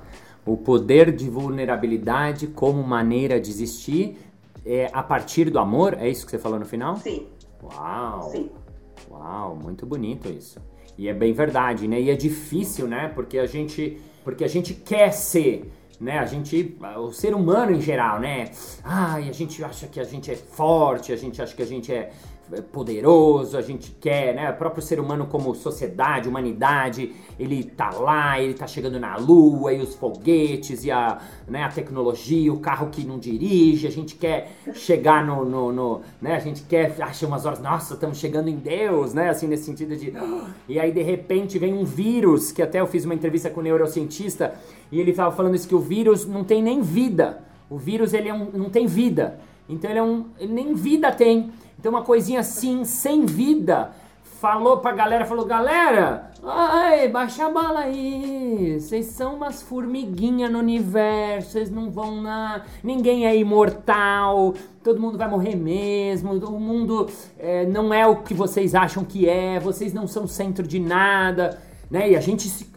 O 0.45 0.57
poder 0.57 1.15
de 1.15 1.29
vulnerabilidade 1.29 2.47
como 2.47 2.81
maneira 2.83 3.39
de 3.39 3.49
existir 3.51 4.17
é 4.65 4.89
a 4.91 5.03
partir 5.03 5.49
do 5.51 5.59
amor? 5.59 5.95
É 5.99 6.09
isso 6.09 6.25
que 6.25 6.31
você 6.31 6.39
falou 6.39 6.59
no 6.59 6.65
final? 6.65 6.97
Sí, 6.97 7.27
Uau! 7.63 8.29
sí. 8.31 8.51
Uau, 9.09 9.55
muito 9.55 9.85
bonito 9.85 10.29
isso. 10.29 10.59
E 10.97 11.07
é 11.07 11.13
bem 11.13 11.31
verdade, 11.33 11.87
né? 11.87 11.99
E 12.01 12.09
é 12.09 12.15
difícil, 12.15 12.87
né? 12.87 13.11
Porque 13.13 13.37
a 13.39 13.45
gente, 13.45 14.01
porque 14.23 14.43
a 14.43 14.47
gente 14.47 14.73
quer 14.73 15.11
ser, 15.11 15.71
né? 16.01 16.17
A 16.17 16.25
gente, 16.25 16.75
o 16.97 17.11
ser 17.11 17.35
humano 17.35 17.71
em 17.71 17.79
geral, 17.79 18.19
né? 18.19 18.49
Ai, 18.83 19.29
a 19.29 19.31
gente 19.31 19.63
acha 19.63 19.87
que 19.87 19.99
a 19.99 20.03
gente 20.03 20.31
é 20.31 20.35
forte, 20.35 21.13
a 21.13 21.15
gente 21.15 21.39
acha 21.39 21.55
que 21.55 21.61
a 21.61 21.65
gente 21.65 21.93
é 21.93 22.11
poderoso, 22.71 23.57
a 23.57 23.61
gente 23.61 23.91
quer, 23.99 24.35
né? 24.35 24.49
O 24.49 24.53
próprio 24.53 24.81
ser 24.81 24.99
humano 24.99 25.27
como 25.27 25.53
sociedade, 25.55 26.27
humanidade, 26.27 27.13
ele 27.39 27.63
tá 27.63 27.89
lá, 27.91 28.39
ele 28.39 28.53
tá 28.53 28.67
chegando 28.67 28.99
na 28.99 29.15
lua, 29.17 29.73
e 29.73 29.81
os 29.81 29.95
foguetes, 29.95 30.83
e 30.83 30.91
a, 30.91 31.19
né, 31.47 31.63
a 31.63 31.69
tecnologia, 31.69 32.51
o 32.51 32.59
carro 32.59 32.89
que 32.89 33.05
não 33.05 33.17
dirige, 33.17 33.87
a 33.87 33.91
gente 33.91 34.15
quer 34.15 34.51
chegar 34.73 35.25
no, 35.25 35.45
no, 35.45 35.71
no 35.71 36.01
né? 36.21 36.35
A 36.35 36.39
gente 36.39 36.63
quer, 36.63 36.95
acha 36.99 37.25
umas 37.25 37.45
horas, 37.45 37.59
nossa, 37.59 37.93
estamos 37.93 38.17
chegando 38.17 38.49
em 38.49 38.57
Deus, 38.57 39.13
né? 39.13 39.29
Assim, 39.29 39.47
nesse 39.47 39.63
sentido 39.63 39.95
de... 39.95 40.13
E 40.67 40.79
aí, 40.79 40.91
de 40.91 41.01
repente, 41.01 41.57
vem 41.57 41.73
um 41.73 41.83
vírus, 41.83 42.51
que 42.51 42.61
até 42.61 42.79
eu 42.79 42.87
fiz 42.87 43.05
uma 43.05 43.13
entrevista 43.13 43.49
com 43.49 43.59
um 43.59 43.63
neurocientista, 43.63 44.53
e 44.91 44.99
ele 44.99 45.13
tava 45.13 45.35
falando 45.35 45.55
isso, 45.55 45.67
que 45.67 45.75
o 45.75 45.79
vírus 45.79 46.25
não 46.25 46.43
tem 46.43 46.61
nem 46.61 46.81
vida. 46.81 47.43
O 47.69 47.77
vírus, 47.77 48.13
ele 48.13 48.27
é 48.27 48.33
um, 48.33 48.49
não 48.51 48.69
tem 48.69 48.85
vida. 48.85 49.39
Então, 49.69 49.89
ele 49.89 49.99
é 49.99 50.03
um... 50.03 50.25
Ele 50.39 50.53
nem 50.53 50.73
vida 50.73 51.11
tem. 51.11 51.51
Então, 51.81 51.91
uma 51.91 52.03
coisinha 52.03 52.41
assim, 52.41 52.85
sem 52.85 53.25
vida, 53.25 53.89
falou 54.39 54.77
pra 54.77 54.91
galera, 54.91 55.25
falou, 55.25 55.45
galera, 55.45 56.29
ai, 56.43 57.07
baixa 57.07 57.47
a 57.47 57.49
bala 57.49 57.79
aí, 57.79 58.79
vocês 58.79 59.07
são 59.07 59.33
umas 59.33 59.63
formiguinhas 59.63 60.51
no 60.51 60.59
universo, 60.59 61.53
vocês 61.53 61.71
não 61.71 61.89
vão 61.89 62.21
na... 62.21 62.61
Ninguém 62.83 63.25
é 63.25 63.35
imortal, 63.35 64.53
todo 64.83 65.01
mundo 65.01 65.17
vai 65.17 65.27
morrer 65.27 65.55
mesmo, 65.55 66.33
o 66.33 66.59
mundo 66.59 67.09
é, 67.39 67.65
não 67.65 67.91
é 67.91 68.05
o 68.05 68.17
que 68.17 68.35
vocês 68.35 68.75
acham 68.75 69.03
que 69.03 69.27
é, 69.27 69.59
vocês 69.59 69.91
não 69.91 70.05
são 70.05 70.27
centro 70.27 70.67
de 70.67 70.79
nada, 70.79 71.59
né? 71.89 72.11
E 72.11 72.15
a 72.15 72.21
gente, 72.21 72.47
se, 72.47 72.71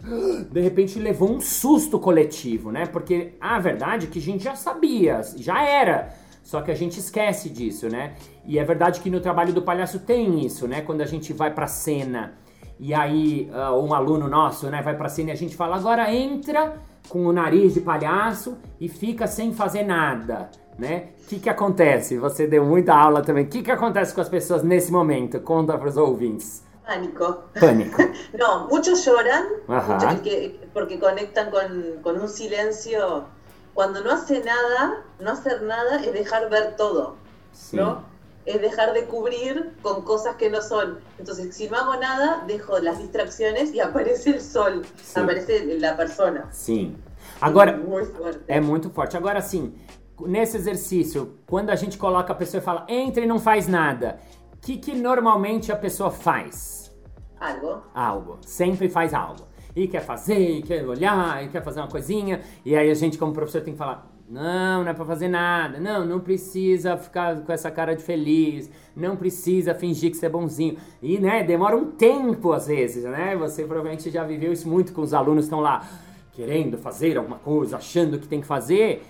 de 0.51 0.61
repente, 0.62 0.99
levou 0.99 1.31
um 1.31 1.43
susto 1.43 1.99
coletivo, 1.99 2.73
né? 2.73 2.87
Porque 2.87 3.35
a 3.38 3.59
verdade 3.59 4.07
é 4.07 4.09
que 4.09 4.19
a 4.19 4.23
gente 4.23 4.43
já 4.43 4.57
sabia, 4.57 5.21
já 5.37 5.62
era... 5.62 6.25
Só 6.45 6.61
que 6.61 6.71
a 6.71 6.75
gente 6.75 7.01
esquece 7.01 7.49
disso, 7.49 7.88
né? 7.88 8.12
E 8.47 8.59
é 8.59 8.65
verdade 8.65 9.01
que 9.01 9.11
no 9.11 9.21
trabalho 9.21 9.53
do 9.53 9.63
palhaço 9.63 10.01
tem 10.01 10.45
isso, 10.45 10.69
né? 10.69 10.81
Quando 10.83 11.01
a 11.01 11.07
gente 11.07 11.33
vai 11.33 11.51
pra 11.53 11.67
cena 11.67 12.35
e 12.79 12.93
aí 12.93 13.51
uh, 13.53 13.75
um 13.83 13.95
aluno 13.95 14.29
nosso, 14.29 14.69
né, 14.69 14.83
vai 14.83 14.97
pra 14.97 15.09
cena 15.09 15.31
e 15.31 15.33
a 15.33 15.37
gente 15.37 15.55
fala, 15.57 15.77
agora 15.77 16.13
entra 16.13 16.75
com 17.09 17.25
o 17.27 17.33
nariz 17.33 17.73
de 17.75 17.81
palhaço 17.81 18.59
e 18.81 18.89
fica 18.89 19.27
sem 19.27 19.53
fazer 19.55 19.85
nada, 19.85 20.51
né? 20.79 21.09
O 21.23 21.27
que 21.29 21.39
que 21.39 21.49
acontece? 21.49 22.19
Você 22.19 22.47
deu 22.47 22.65
muita 22.65 22.95
aula 22.95 23.23
também. 23.23 23.45
O 23.45 23.49
que 23.49 23.63
que 23.63 23.71
acontece 23.71 24.15
com 24.15 24.21
as 24.21 24.29
pessoas 24.29 24.63
nesse 24.63 24.91
momento? 24.93 25.41
Conta 25.41 25.79
pros 25.79 25.97
ouvintes. 25.97 26.63
Pánico. 26.87 27.45
Pânico. 27.59 28.03
No, 28.39 28.69
muchos 28.69 29.07
lloran 29.07 29.47
Ajá. 29.69 29.95
muchos 29.95 30.21
que- 30.21 30.61
porque 30.75 30.99
conectan 30.99 31.51
con, 31.51 32.03
con 32.03 32.21
un 32.21 32.29
silencio. 32.29 33.25
Cuando 33.73 34.03
no 34.05 34.11
hace 34.11 34.41
nada, 34.45 35.03
no 35.21 35.31
hacer 35.31 35.63
nada 35.63 35.97
es 36.03 36.13
dejar 36.13 36.51
ver 36.51 36.77
todo, 36.77 37.17
Sim. 37.53 37.79
¿no? 37.79 38.03
Es 38.47 38.61
dejar 38.61 38.93
de 38.93 39.07
cubrir 39.07 39.73
con 39.83 40.03
cosas 40.03 40.37
que 40.37 40.51
no 40.51 40.61
son. 40.61 40.99
Entonces, 41.19 41.55
si 41.57 41.69
no 41.69 41.79
hago 41.79 41.97
nada, 41.97 42.45
dejo 42.47 42.79
las 42.79 42.99
distracciones 42.99 43.73
y 43.73 43.81
aparece 43.81 44.31
el 44.31 44.41
sol, 44.41 44.83
aparece 45.15 45.79
la 45.79 45.97
persona. 45.97 46.49
Sim. 46.53 46.97
Agora, 47.41 47.77
Muy 47.77 48.05
fuerte. 48.05 48.45
É 48.47 48.61
muito 48.61 48.91
forte. 48.91 49.17
Agora 49.17 49.41
sim, 49.41 49.75
nesse 50.21 50.57
exercício, 50.57 51.39
quando 51.47 51.71
a 51.71 51.77
gente 51.77 51.99
coloca 51.99 52.33
a 52.33 52.37
pessoa 52.37 52.61
e 52.61 52.65
fala 52.65 52.87
entra 52.89 53.25
e 53.25 53.27
não 53.27 53.39
faz 53.39 53.67
nada, 53.67 54.19
o 54.53 54.59
que, 54.59 54.77
que 54.77 54.95
normalmente 54.95 55.73
a 55.73 55.77
pessoa 55.77 56.11
faz? 56.11 56.95
Algo. 57.41 57.83
Algo. 57.95 58.39
Sempre 58.43 58.89
faz 58.89 59.13
algo. 59.13 59.47
E 59.75 59.89
quer 59.89 60.03
fazer, 60.03 60.39
e 60.39 60.63
quer 60.63 60.87
olhar, 60.87 61.43
e 61.45 61.49
quer 61.49 61.63
fazer 61.63 61.81
uma 61.81 61.89
coisinha. 61.89 62.41
E 62.65 62.77
aí 62.77 62.91
a 62.91 62.95
gente, 62.95 63.19
como 63.19 63.33
professor, 63.33 63.61
tem 63.61 63.75
que 63.75 63.79
falar: 63.79 64.07
não, 64.29 64.83
não 64.83 64.91
é 64.91 64.95
pra 64.95 65.05
fazer 65.05 65.29
nada. 65.29 65.79
Não, 65.79 66.05
não 66.05 66.21
precisa 66.21 66.97
ficar 66.97 67.41
com 67.43 67.53
essa 67.53 67.71
cara 67.71 67.95
de 67.95 68.03
feliz. 68.03 68.71
Não 68.97 69.17
precisa 69.17 69.75
fingir 69.75 70.11
que 70.11 70.17
você 70.17 70.27
é 70.27 70.31
bonzinho. 70.31 70.77
E, 71.03 71.19
né, 71.19 71.43
demora 71.43 71.77
um 71.77 71.91
tempo 71.91 72.53
às 72.53 72.67
vezes, 72.67 73.05
né? 73.05 73.37
Você 73.37 73.65
provavelmente 73.65 74.11
já 74.11 74.25
viveu 74.25 74.53
isso 74.53 74.69
muito 74.69 74.93
com 74.93 75.03
os 75.03 75.13
alunos 75.13 75.45
estão 75.45 75.61
lá 75.61 75.87
querendo 76.33 76.77
fazer 76.79 77.17
alguma 77.17 77.39
coisa, 77.39 77.77
achando 77.77 78.19
que 78.19 78.27
tem 78.27 78.41
que 78.41 78.47
fazer. 78.47 79.05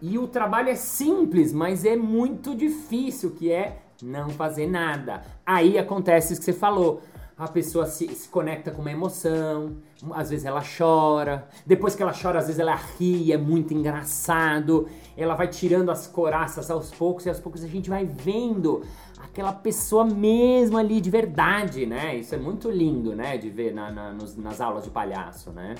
E 0.00 0.18
o 0.18 0.26
trabalho 0.26 0.68
é 0.68 0.74
simples, 0.74 1.52
mas 1.52 1.84
é 1.84 1.96
muito 1.96 2.54
difícil, 2.54 3.32
que 3.32 3.50
é 3.50 3.78
não 4.02 4.30
fazer 4.30 4.66
nada. 4.66 5.22
Aí 5.44 5.78
acontece 5.78 6.32
isso 6.32 6.40
que 6.40 6.44
você 6.44 6.52
falou. 6.52 7.02
A 7.36 7.48
pessoa 7.48 7.84
se, 7.86 8.06
se 8.14 8.28
conecta 8.28 8.70
com 8.70 8.80
uma 8.80 8.92
emoção, 8.92 9.76
às 10.12 10.30
vezes 10.30 10.46
ela 10.46 10.62
chora, 10.62 11.48
depois 11.66 11.96
que 11.96 12.02
ela 12.02 12.12
chora, 12.12 12.38
às 12.38 12.46
vezes 12.46 12.60
ela 12.60 12.76
ri, 12.76 13.32
é 13.32 13.36
muito 13.36 13.74
engraçado. 13.74 14.86
Ela 15.16 15.34
vai 15.34 15.48
tirando 15.48 15.90
as 15.90 16.06
coraças 16.06 16.70
aos 16.70 16.92
poucos 16.92 17.26
e 17.26 17.28
aos 17.28 17.40
poucos 17.40 17.64
a 17.64 17.66
gente 17.68 17.90
vai 17.90 18.04
vendo 18.04 18.82
aquela 19.20 19.52
pessoa 19.52 20.04
mesmo 20.04 20.78
ali 20.78 21.00
de 21.00 21.10
verdade, 21.10 21.86
né? 21.86 22.14
Isso 22.16 22.34
é 22.36 22.38
muito 22.38 22.70
lindo, 22.70 23.16
né? 23.16 23.36
De 23.36 23.50
ver 23.50 23.74
na- 23.74 23.90
na- 23.90 24.12
nos- 24.12 24.36
nas 24.36 24.60
aulas 24.60 24.84
de 24.84 24.90
palhaço, 24.90 25.50
né? 25.50 25.74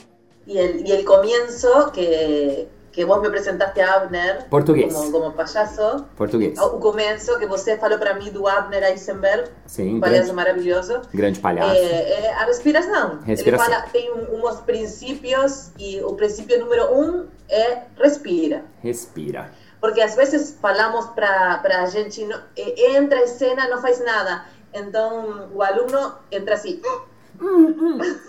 Y 0.46 0.58
el 0.58 1.04
comienzo 1.04 1.90
que, 1.92 2.66
que 2.94 3.04
vos 3.04 3.20
me 3.20 3.28
presentaste 3.28 3.80
a 3.80 3.94
Abner 3.96 4.46
Português. 4.48 4.94
como, 4.94 5.10
como 5.10 5.32
payaso, 5.32 6.04
Português. 6.16 6.56
o 6.58 6.78
começo 6.78 7.36
que 7.40 7.46
você 7.46 7.76
falou 7.76 7.98
para 7.98 8.14
mim 8.14 8.30
do 8.30 8.46
Abner 8.46 8.84
Eisenberg, 8.84 9.50
Sim, 9.66 9.96
um 9.96 10.00
palhaço 10.00 10.20
grande, 10.22 10.32
maravilhoso, 10.34 11.00
grande 11.12 11.40
palhaço. 11.40 11.72
é, 11.72 12.26
é 12.26 12.34
a 12.34 12.44
respiração. 12.44 13.18
Respiração. 13.22 13.66
Ele 13.66 13.74
fala, 13.74 13.88
tem 13.90 14.12
um, 14.12 14.46
uns 14.46 14.60
princípios 14.60 15.72
e 15.78 16.00
o 16.02 16.14
princípio 16.14 16.60
número 16.60 16.94
um 16.94 17.26
é 17.48 17.82
respira. 18.00 18.64
Respira. 18.80 19.50
Porque 19.80 20.00
às 20.00 20.14
vezes 20.14 20.56
falamos 20.62 21.06
para 21.06 21.60
a 21.82 21.86
gente, 21.86 22.24
não, 22.24 22.38
eh, 22.56 22.96
entra 22.96 23.20
a 23.22 23.26
cena, 23.26 23.68
não 23.68 23.82
faz 23.82 24.02
nada. 24.02 24.46
Então 24.72 25.50
o 25.52 25.60
aluno 25.62 26.14
entra 26.30 26.54
assim, 26.54 26.80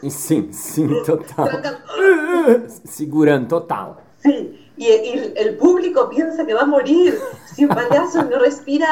E 0.01 0.09
Sim, 0.09 0.51
sim, 0.51 1.03
total. 1.03 1.47
Segurando, 2.83 3.47
total. 3.47 4.01
Sí, 4.25 4.71
y, 4.75 4.85
y 4.87 5.33
el 5.37 5.55
público 5.55 6.09
piensa 6.09 6.45
que 6.45 6.53
va 6.53 6.61
a 6.63 6.65
morir. 6.65 7.17
Si 7.53 7.63
un 7.63 7.69
payaso 7.69 8.23
no 8.23 8.39
respira, 8.39 8.87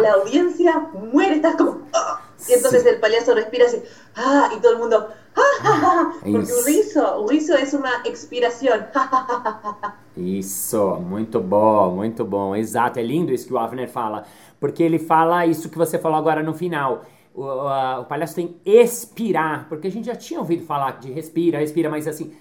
la 0.00 0.12
audiencia 0.12 0.78
muere, 1.12 1.36
estás 1.36 1.56
como... 1.56 1.78
"Ah". 1.94 2.20
Y 2.48 2.52
entonces 2.52 2.82
Sí. 2.82 2.88
el 2.90 3.00
payaso 3.00 3.34
respira 3.34 3.64
así, 3.66 3.78
ah, 4.14 4.50
y 4.56 4.60
todo 4.60 4.72
el 4.74 4.78
mundo, 4.78 5.08
ah, 5.34 5.40
ah, 5.64 5.82
ah", 5.84 6.12
porque 6.20 6.52
un 6.52 6.64
riso, 6.66 7.20
un 7.22 7.28
riso 7.28 7.56
es 7.56 7.72
una 7.74 7.90
expiración. 8.04 8.86
Isso, 10.16 10.96
muito 11.00 11.40
bom, 11.40 11.94
muito 11.96 12.24
bom. 12.24 12.54
Exato, 12.56 12.98
é 12.98 13.02
lindo 13.02 13.32
isso 13.32 13.46
que 13.46 13.52
o 13.54 13.58
Avner 13.58 13.88
fala. 13.88 14.24
Porque 14.60 14.82
ele 14.82 14.98
fala 14.98 15.44
isso 15.46 15.68
que 15.68 15.76
você 15.76 15.98
falou 15.98 16.16
agora 16.18 16.42
no 16.42 16.54
final. 16.54 17.04
O, 17.34 17.44
a- 17.44 18.00
o 18.00 18.04
palhaço 18.06 18.34
tem 18.34 18.56
expirar, 18.64 19.66
porque 19.68 19.88
a 19.88 19.90
gente 19.90 20.06
já 20.06 20.16
tinha 20.16 20.40
ouvido 20.40 20.64
falar 20.64 20.92
de 21.00 21.10
respira, 21.12 21.58
respira, 21.58 21.90
mas 21.90 22.06
assim, 22.08 22.32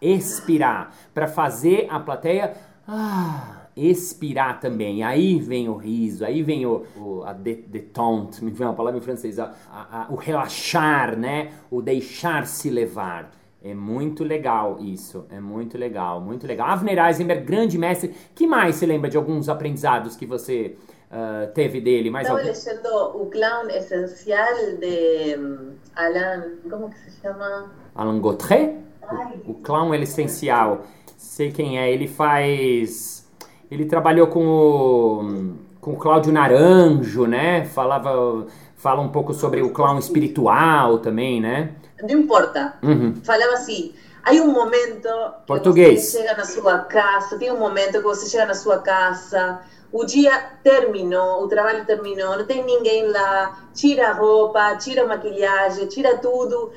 expirar, 0.00 0.92
para 1.14 1.26
fazer 1.28 1.86
a 1.90 1.98
plateia 2.00 2.54
ah, 2.86 3.66
expirar 3.76 4.60
também. 4.60 5.02
Aí 5.04 5.38
vem 5.38 5.68
o 5.68 5.76
riso, 5.76 6.24
aí 6.24 6.42
vem 6.42 6.66
o, 6.66 6.84
o 6.96 7.22
a 7.24 7.32
détente, 7.32 8.44
me 8.44 8.50
vem 8.50 8.66
uma 8.66 8.74
palavra 8.74 8.98
em 8.98 9.02
francês, 9.02 9.38
a- 9.38 9.52
a- 9.70 10.02
a- 10.02 10.06
o 10.10 10.16
relaxar, 10.16 11.16
né? 11.16 11.52
O 11.70 11.80
deixar-se 11.82 12.70
levar. 12.70 13.30
É 13.62 13.74
muito 13.74 14.22
legal 14.22 14.78
isso, 14.80 15.26
é 15.30 15.40
muito 15.40 15.76
legal, 15.76 16.20
muito 16.20 16.46
legal. 16.46 16.68
Avner 16.68 16.98
Eisenberg, 16.98 17.44
grande 17.44 17.76
mestre. 17.76 18.14
que 18.34 18.46
mais 18.46 18.76
você 18.76 18.86
lembra 18.86 19.10
de 19.10 19.16
alguns 19.16 19.48
aprendizados 19.48 20.14
que 20.16 20.24
você 20.26 20.76
ah, 21.10 21.48
teve 21.52 21.80
dele? 21.80 22.08
Mais 22.10 22.28
Estaba 22.28 22.40
algum? 22.40 22.52
leyendo 22.52 23.18
Un 23.20 23.30
clown 23.30 23.68
esencial 23.70 24.54
de 24.80 25.36
mm, 25.36 25.70
Alan, 25.96 26.58
¿cómo 26.70 26.88
que 26.90 26.98
se 26.98 27.20
llama? 27.22 27.70
Alan 27.94 28.20
Gautret? 28.20 28.76
Ai. 29.08 29.40
O 29.46 29.54
clown 29.54 29.94
ele 29.94 30.04
essencial. 30.04 30.84
Sei 31.16 31.50
quem 31.50 31.78
é. 31.78 31.90
Ele 31.90 32.06
faz. 32.06 33.28
Ele 33.70 33.84
trabalhou 33.84 34.28
com 34.28 34.46
o, 34.46 35.54
com 35.80 35.92
o 35.92 35.96
Cláudio 35.96 36.32
Naranjo, 36.32 37.26
né? 37.26 37.64
Falava. 37.64 38.46
Fala 38.76 39.00
um 39.00 39.08
pouco 39.08 39.34
sobre 39.34 39.60
o 39.60 39.70
clown 39.70 39.98
espiritual 39.98 40.98
também, 40.98 41.40
né? 41.40 41.72
Não 42.00 42.20
importa. 42.20 42.74
Uhum. 42.82 43.14
Falava 43.24 43.54
assim. 43.54 43.92
Hay 44.24 44.40
um 44.40 44.52
momento 44.52 45.08
que 45.08 45.46
Português. 45.46 46.02
você 46.02 46.18
chega 46.18 46.36
na 46.36 46.44
sua 46.44 46.80
casa, 46.80 47.38
tem 47.38 47.50
um 47.50 47.58
momento 47.58 47.92
que 47.92 48.02
você 48.02 48.28
chega 48.28 48.44
na 48.44 48.54
sua 48.54 48.78
casa, 48.78 49.60
o 49.90 50.04
dia 50.04 50.38
terminou, 50.62 51.42
o 51.42 51.48
trabalho 51.48 51.86
terminou, 51.86 52.36
não 52.36 52.44
tem 52.44 52.62
ninguém 52.62 53.10
lá, 53.10 53.58
tira 53.72 54.08
a 54.08 54.12
roupa, 54.12 54.76
tira 54.76 55.04
a 55.04 55.06
maquilhagem, 55.06 55.86
tira 55.86 56.18
tudo, 56.18 56.70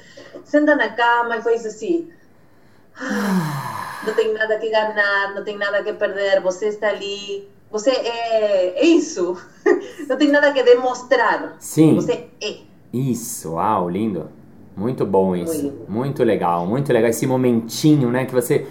senta 0.46 0.76
na 0.76 0.90
cama 0.90 1.38
e 1.38 1.42
faz 1.42 1.66
assim. 1.66 2.10
Não 4.06 4.14
tem 4.14 4.34
nada 4.34 4.58
que 4.58 4.70
ganhar, 4.70 5.34
não 5.36 5.44
tem 5.44 5.58
nada 5.58 5.84
que 5.84 5.94
perder, 5.94 6.42
você 6.42 6.68
está 6.68 6.90
ali, 6.90 7.48
você 7.72 7.92
é, 7.92 8.80
é 8.80 8.86
isso. 8.86 9.38
Não 10.10 10.18
tem 10.18 10.30
nada 10.30 10.52
que 10.52 10.62
demonstrar. 10.62 11.56
Sim. 11.60 11.96
Você 11.96 12.28
é. 12.42 12.58
Isso, 12.92 13.54
uau, 13.54 13.90
lindo. 13.90 14.30
Muito 14.76 15.06
bom 15.06 15.36
isso. 15.36 15.54
lindo. 15.54 15.86
Muito 15.88 16.24
legal, 16.24 16.66
muito 16.66 16.92
legal. 16.92 17.10
Esse 17.10 17.26
momentinho, 17.26 18.10
né, 18.10 18.26
que 18.26 18.34
você. 18.34 18.68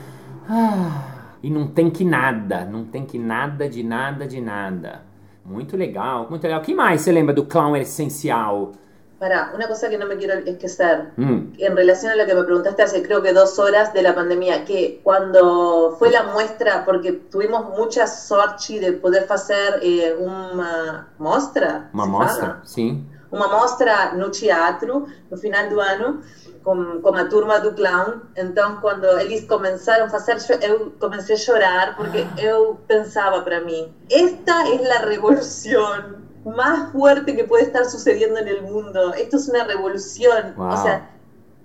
Ah, 0.47 1.11
e 1.43 1.49
não 1.49 1.67
tem 1.69 1.89
que 1.89 2.05
nada, 2.05 2.65
não 2.65 2.85
tem 2.85 3.07
que 3.07 3.19
nada 3.19 3.69
de 3.69 3.83
nada 3.83 4.27
de 4.27 4.41
nada. 4.41 5.03
Muito 5.45 5.77
legal, 5.77 6.27
muito 6.29 6.43
legal. 6.43 6.61
O 6.61 6.63
que 6.63 6.75
mais 6.75 7.01
você 7.01 7.11
lembra 7.11 7.35
do 7.35 7.47
clown 7.47 7.75
essencial? 7.77 8.73
Para, 9.21 9.53
una 9.55 9.69
cosa 9.69 9.91
que 9.91 9.99
no 9.99 10.07
me 10.07 10.17
quiero 10.17 10.33
esquecer. 10.47 11.11
Hum, 11.19 11.53
En 11.59 11.77
relación 11.77 12.11
a 12.11 12.17
lo 12.17 12.25
que 12.25 12.35
me 12.35 12.43
preguntaste 12.43 12.83
hace 12.83 13.03
creo 13.03 13.21
que 13.21 13.35
dos 13.35 13.59
horas 13.59 13.93
de 13.93 14.01
la 14.03 14.15
pandemia, 14.15 14.65
que 14.65 14.99
cuando 15.05 15.95
fue 15.99 16.11
la 16.11 16.23
muestra, 16.23 16.87
porque 16.87 17.13
tuvimos 17.13 17.69
mucha 17.77 18.07
sorte 18.07 18.81
de 18.81 18.93
poder 18.95 19.27
hacer 19.31 19.79
eh, 19.83 20.17
uma 20.19 21.07
se 21.15 21.23
mostra? 21.23 21.91
fala? 21.95 22.61
Sim. 22.65 23.07
uma 23.31 23.47
mostra 23.49 24.15
no 24.15 24.31
teatro 24.31 25.07
no 25.31 25.37
final 25.37 25.69
do 25.69 25.81
ano 25.81 26.23
com, 26.65 27.01
com 27.03 27.15
a 27.15 27.25
turma 27.27 27.61
do 27.61 27.75
clown. 27.75 28.23
Então, 28.35 28.79
quando 28.81 29.05
eles 29.21 29.45
começaram 29.45 30.07
a 30.07 30.09
fazer, 30.09 30.39
eu 30.63 30.93
comecei 30.99 31.35
a 31.37 31.39
chorar 31.39 31.97
porque 31.97 32.27
eu 32.39 32.81
pensava 32.89 33.43
para 33.43 33.61
mim: 33.61 33.95
esta 34.11 34.67
é 34.67 34.93
a 34.97 35.07
revolução 35.07 36.21
más 36.45 36.93
fuerte 36.93 37.37
que 37.37 37.45
puede 37.45 37.65
estar 37.65 37.85
sucediendo 37.85 38.39
en 38.39 38.49
el 38.49 38.63
mundo. 38.63 39.13
Esto 39.15 39.37
es 39.37 39.49
una 39.49 39.65
revolución. 39.65 40.55
Wow. 40.57 40.69
O 40.69 40.83
sea, 40.83 41.11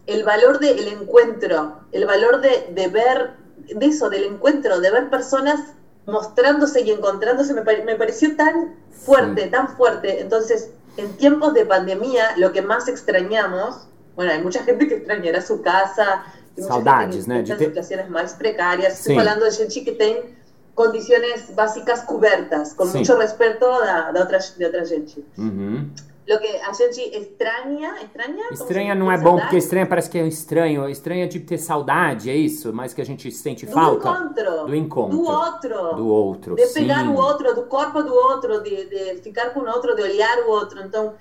el 0.07 0.23
valor 0.23 0.59
del 0.59 0.88
encuentro, 0.88 1.79
el 1.91 2.05
valor 2.05 2.41
de, 2.41 2.69
de 2.73 2.88
ver, 2.89 3.31
de 3.73 3.85
eso, 3.85 4.09
del 4.09 4.23
encuentro, 4.25 4.79
de 4.79 4.91
ver 4.91 5.09
personas 5.09 5.59
mostrándose 6.05 6.81
y 6.81 6.91
encontrándose, 6.91 7.53
me, 7.53 7.61
pare- 7.63 7.83
me 7.83 7.95
pareció 7.95 8.35
tan 8.35 8.75
fuerte, 8.91 9.45
Sí. 9.45 9.49
tan 9.49 9.69
fuerte. 9.75 10.21
Entonces, 10.21 10.69
en 10.97 11.15
tiempos 11.17 11.53
de 11.53 11.65
pandemia, 11.65 12.38
lo 12.38 12.51
que 12.51 12.61
más 12.61 12.88
extrañamos, 12.88 13.88
bueno, 14.15 14.31
hay 14.31 14.41
mucha 14.43 14.63
gente 14.63 14.88
que 14.88 14.95
extrañará 14.95 15.41
su 15.41 15.61
casa, 15.61 16.23
Saudades, 16.57 17.27
né, 17.27 17.41
de 17.43 17.43
ter- 17.55 17.57
situaciones 17.67 18.09
más 18.09 18.33
precarias. 18.35 18.93
Sim. 18.93 19.11
Estoy 19.13 19.17
hablando 19.19 19.45
de 19.45 19.51
gente 19.51 19.83
que 19.83 19.91
tem 19.93 20.35
condiciones 20.75 21.55
básicas 21.55 22.01
cubiertas, 22.01 22.73
con 22.73 22.88
Sim. 22.88 22.99
mucho 22.99 23.17
respeto 23.17 23.65
da, 23.65 24.11
da 24.11 24.19
outra, 24.19 24.38
de 24.39 24.65
outra 24.65 24.85
gente. 24.85 25.25
Uhum. 25.38 25.89
Lo 26.27 26.39
que 26.39 26.47
a 26.57 26.73
gente 26.73 27.01
extraña, 27.15 28.01
extraña? 28.01 28.43
Como 28.45 28.53
Estranha 28.53 28.93
se- 28.93 28.99
não 28.99 29.11
é 29.11 29.17
bom, 29.17 29.39
porque 29.39 29.57
estranha 29.57 29.85
parece 29.85 30.09
que 30.09 30.17
é 30.17 30.27
estranho. 30.27 30.83
É 30.88 31.27
de 31.27 31.39
ter 31.39 31.59
saudade, 31.59 32.31
é 32.31 32.35
isso? 32.35 32.73
Mas 32.73 32.95
que 32.95 33.01
a 33.01 33.05
gente 33.05 33.31
sente 33.31 33.65
do 33.67 33.71
falta 33.71 34.09
encontro, 34.09 34.65
do 34.65 34.75
encontro. 34.75 35.17
do 35.17 35.23
outro, 35.23 35.95
do 35.95 36.07
outro. 36.07 36.55
de 36.55 36.65
sim. 36.65 36.81
pegar 36.81 37.07
o 37.07 37.13
outro, 37.15 37.53
do 37.53 37.63
corpo 37.63 38.01
do 38.01 38.13
outro, 38.13 38.61
de, 38.63 38.85
de 38.85 39.21
ficar 39.21 39.51
com 39.51 39.59
o 39.59 39.67
outro, 39.67 39.95
de 39.95 40.01
olhar 40.01 40.39
o 40.39 40.49
outro. 40.49 40.81
Então, 40.81 41.13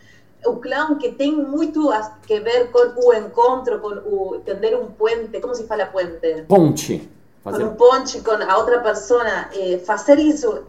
o 0.47 0.57
clown 0.57 0.97
que 0.97 1.13
tem 1.13 1.33
muito 1.37 1.91
a 1.91 2.19
que 2.27 2.41
ver 2.41 2.71
com 2.71 3.07
o 3.07 3.13
encontro, 3.13 3.81
com 3.81 3.89
o 3.89 4.41
tender 4.43 4.75
um 4.79 4.87
puente, 4.87 5.39
como 5.39 5.55
se 5.55 5.67
fala 5.67 5.85
puente? 5.85 6.45
Ponte. 6.49 7.11
Fazer... 7.45 7.65
um 7.65 7.75
ponte 7.75 8.21
com 8.23 8.31
a 8.33 8.57
outra 8.57 8.81
pessoa, 8.81 9.23
eh, 9.55 9.79
fazer 9.85 10.19
isso 10.19 10.63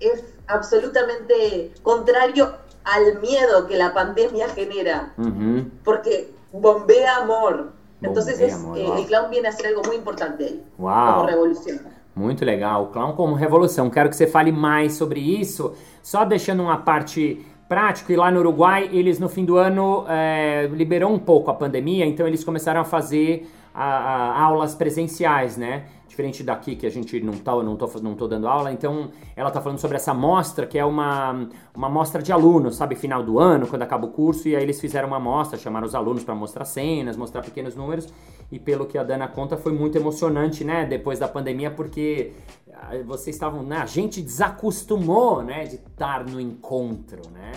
é 0.00 0.18
absolutamente 0.48 1.72
contrário 1.82 2.52
ao 2.84 3.20
medo 3.20 3.66
que 3.66 3.80
a 3.80 3.90
pandemia 3.90 4.48
genera. 4.48 5.10
Uhum. 5.18 5.70
porque 5.84 6.28
bombea 6.52 7.16
amor. 7.18 7.72
Entonces 8.02 8.38
Bombea 8.38 8.46
es, 8.48 8.54
amor, 8.54 8.78
eh, 8.78 9.00
el 9.00 9.06
clown 9.06 9.30
viene 9.30 9.48
a 9.48 9.52
ser 9.52 9.66
algo 9.68 9.82
muy 9.86 9.96
importante 9.96 10.44
ahí, 10.44 10.62
Uau. 10.78 11.14
como 11.14 11.26
revolución. 11.26 11.80
Muito 12.14 12.44
legal. 12.44 12.84
O 12.84 12.86
clown 12.88 13.12
como 13.14 13.34
revolução. 13.34 13.88
Quero 13.90 14.08
que 14.10 14.16
você 14.16 14.26
fale 14.26 14.50
mais 14.52 14.94
sobre 14.94 15.20
isso. 15.20 15.74
Só 16.02 16.24
deixando 16.24 16.62
uma 16.62 16.78
parte 16.78 17.46
prática. 17.68 18.12
E 18.12 18.16
lá 18.16 18.30
no 18.30 18.40
Uruguai, 18.40 18.90
eles 18.92 19.18
no 19.18 19.28
fim 19.28 19.44
do 19.44 19.56
ano 19.56 20.04
é, 20.08 20.66
liberou 20.72 21.10
um 21.12 21.18
pouco 21.18 21.50
a 21.50 21.54
pandemia, 21.54 22.04
então 22.04 22.26
eles 22.26 22.42
começaram 22.42 22.80
a 22.80 22.84
fazer 22.84 23.48
a- 23.72 23.84
a- 23.84 24.42
aulas 24.42 24.74
presenciais, 24.74 25.56
né? 25.56 25.84
Diferente 26.20 26.42
daqui 26.42 26.76
que 26.76 26.86
a 26.86 26.90
gente 26.90 27.18
não 27.20 27.32
tá, 27.32 27.54
não 27.62 27.76
tô, 27.76 27.86
não 28.02 28.14
tô 28.14 28.28
dando 28.28 28.46
aula. 28.46 28.70
Então 28.70 29.10
ela 29.34 29.50
tá 29.50 29.58
falando 29.58 29.78
sobre 29.78 29.96
essa 29.96 30.12
mostra, 30.12 30.66
que 30.66 30.78
é 30.78 30.84
uma, 30.84 31.48
uma 31.74 31.88
mostra 31.88 32.22
de 32.22 32.30
alunos, 32.30 32.76
sabe? 32.76 32.94
Final 32.94 33.22
do 33.22 33.38
ano, 33.38 33.66
quando 33.66 33.80
acaba 33.80 34.04
o 34.04 34.10
curso. 34.10 34.46
E 34.46 34.54
aí 34.54 34.62
eles 34.62 34.78
fizeram 34.78 35.08
uma 35.08 35.18
mostra, 35.18 35.58
chamaram 35.58 35.86
os 35.86 35.94
alunos 35.94 36.22
para 36.22 36.34
mostrar 36.34 36.66
cenas, 36.66 37.16
mostrar 37.16 37.40
pequenos 37.40 37.74
números. 37.74 38.06
E 38.52 38.58
pelo 38.58 38.84
que 38.84 38.98
a 38.98 39.02
Dana 39.02 39.28
conta, 39.28 39.56
foi 39.56 39.72
muito 39.72 39.96
emocionante, 39.96 40.62
né? 40.62 40.84
Depois 40.84 41.18
da 41.18 41.26
pandemia, 41.26 41.70
porque 41.70 42.32
ah, 42.70 42.98
vocês 43.06 43.34
estavam, 43.34 43.62
né? 43.62 43.78
A 43.78 43.86
gente 43.86 44.20
desacostumou, 44.20 45.42
né? 45.42 45.64
De 45.64 45.76
estar 45.76 46.26
no 46.26 46.38
encontro, 46.38 47.22
né? 47.32 47.52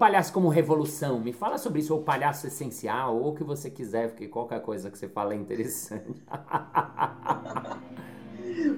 Palhaço 0.00 0.32
como 0.32 0.48
revolução? 0.48 1.20
Me 1.20 1.32
fala 1.32 1.58
sobre 1.58 1.80
isso, 1.80 1.94
ou 1.94 2.02
palhaço 2.02 2.46
essencial, 2.46 3.16
ou 3.16 3.28
o 3.28 3.34
que 3.34 3.44
você 3.44 3.70
quiser, 3.70 4.08
porque 4.08 4.26
qualquer 4.28 4.60
coisa 4.62 4.90
que 4.90 4.98
você 4.98 5.08
fala 5.08 5.34
é 5.34 5.36
interessante. 5.36 6.22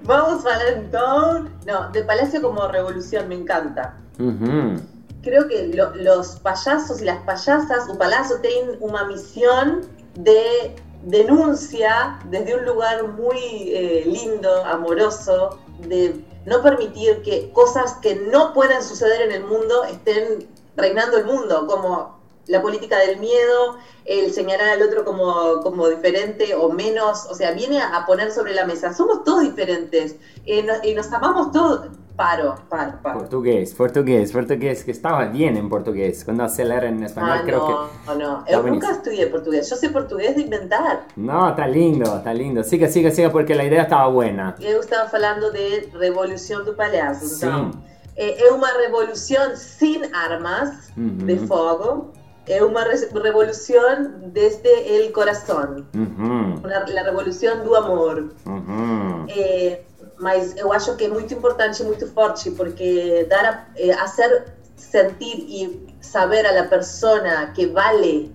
Vamos 0.03 0.45
a 0.45 0.53
hablar 0.53 0.77
entonces, 0.77 1.51
no, 1.65 1.91
de 1.91 2.03
Palacio 2.03 2.41
como 2.41 2.67
revolución, 2.67 3.27
me 3.27 3.35
encanta. 3.35 3.95
Uhum. 4.19 4.75
Creo 5.21 5.47
que 5.47 5.67
lo- 5.73 5.95
los 5.95 6.39
payasos 6.39 7.01
y 7.01 7.05
las 7.05 7.19
payasas, 7.23 7.89
o 7.89 7.97
Palacio 7.97 8.39
tienen 8.41 8.77
una 8.81 9.05
misión 9.05 9.81
de 10.15 10.75
denuncia 11.03 12.19
desde 12.29 12.55
un 12.55 12.65
lugar 12.65 13.07
muy 13.07 13.37
eh, 13.73 14.03
lindo, 14.05 14.63
amoroso, 14.65 15.59
de 15.87 16.23
no 16.45 16.61
permitir 16.61 17.21
que 17.23 17.49
cosas 17.53 17.93
que 18.01 18.15
no 18.15 18.53
pueden 18.53 18.83
suceder 18.83 19.21
en 19.21 19.31
el 19.31 19.43
mundo 19.45 19.85
estén 19.85 20.47
reinando 20.75 21.17
el 21.17 21.25
mundo, 21.25 21.65
como 21.67 22.21
la 22.47 22.61
política 22.61 22.97
del 22.99 23.19
miedo, 23.19 23.77
el 24.03 24.31
señalar 24.33 24.69
al 24.69 24.81
otro 24.81 25.05
como, 25.05 25.61
como 25.61 25.87
diferente 25.87 26.53
o 26.55 26.69
menos, 26.69 27.25
o 27.29 27.35
sea, 27.35 27.51
viene 27.51 27.81
a, 27.81 28.05
poner 28.05 28.31
sobre 28.31 28.53
la 28.53 28.65
mesa, 28.65 28.93
somos 28.93 29.23
todos 29.23 29.43
diferentes 29.43 30.17
eh, 30.45 30.61
no- 30.61 30.73
y 30.83 30.93
nos 30.93 31.11
amamos 31.13 31.51
todos. 31.51 31.87
Paro, 32.17 32.53
paro, 32.69 32.99
paro. 33.01 33.17
Português, 33.21 33.73
português, 33.73 34.31
português, 34.31 34.83
que 34.83 34.91
estava 34.91 35.25
bien 35.25 35.57
en 35.57 35.67
português. 35.67 36.23
Quando 36.23 36.43
acelera 36.43 36.87
en 36.87 37.01
español, 37.01 37.39
Ah, 37.39 37.43
creo 37.43 37.59
no, 37.59 37.65
que. 37.67 38.19
no, 38.23 38.39
Está 38.41 38.51
yo 38.51 38.61
buenísimo. 38.61 38.73
nunca 38.73 38.91
estudié 38.91 39.27
portugués, 39.27 39.67
yo 39.67 39.75
sé 39.75 39.89
portugués 39.89 40.35
de 40.35 40.41
inventar. 40.43 41.07
No, 41.15 41.55
tá 41.55 41.65
lindo, 41.65 42.21
tá 42.23 42.31
lindo. 42.31 42.63
Siga, 42.63 42.87
siga, 42.87 43.09
siga, 43.09 43.31
porque 43.31 43.55
la 43.55 43.63
idea 43.63 43.81
estava 43.83 44.09
buena. 44.11 44.53
Eu 44.59 44.79
estava 44.81 45.09
falando 45.09 45.51
de 45.51 45.89
revolução 45.97 46.63
do 46.63 46.75
palhaço, 46.75 47.25
então 47.25 47.71
Sim. 48.15 48.21
é, 48.23 48.47
é 48.47 48.51
uma 48.51 48.67
revolução 48.67 49.55
sem 49.55 50.01
armas 50.13 50.91
Uhum. 50.97 51.17
de 51.25 51.37
fogo, 51.47 52.11
é 52.47 52.63
uma 52.63 52.83
re- 52.83 53.07
revolução 53.23 54.11
desde 54.27 54.69
o 55.07 55.11
coração, 55.11 55.85
Uhum, 55.95 56.55
a 56.63 57.03
revolução 57.03 57.63
do 57.63 57.73
amor. 57.75 58.31
uhum. 58.45 59.25
É, 59.29 59.79
mas 60.19 60.55
eu 60.57 60.71
acho 60.71 60.95
que 60.95 61.05
é 61.05 61.09
muito 61.09 61.33
importante 61.33 61.83
muito 61.83 62.05
forte 62.07 62.51
porque 62.51 63.25
dar 63.29 63.45
a, 63.45 63.65
é, 63.75 63.91
hacer 63.93 64.43
sentir 64.75 65.37
e 65.47 65.87
saber 66.01 66.45
a 66.45 66.51
la 66.51 66.63
persona 66.69 67.51
que 67.55 67.65
vale 67.67 68.29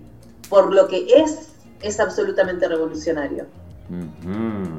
por 0.49 0.73
lo 0.73 0.87
que 0.87 1.05
es 1.21 1.49
es 1.81 1.97
absolutamente 1.99 2.67
revolucionario. 2.67 3.45
Uhum. 3.89 4.78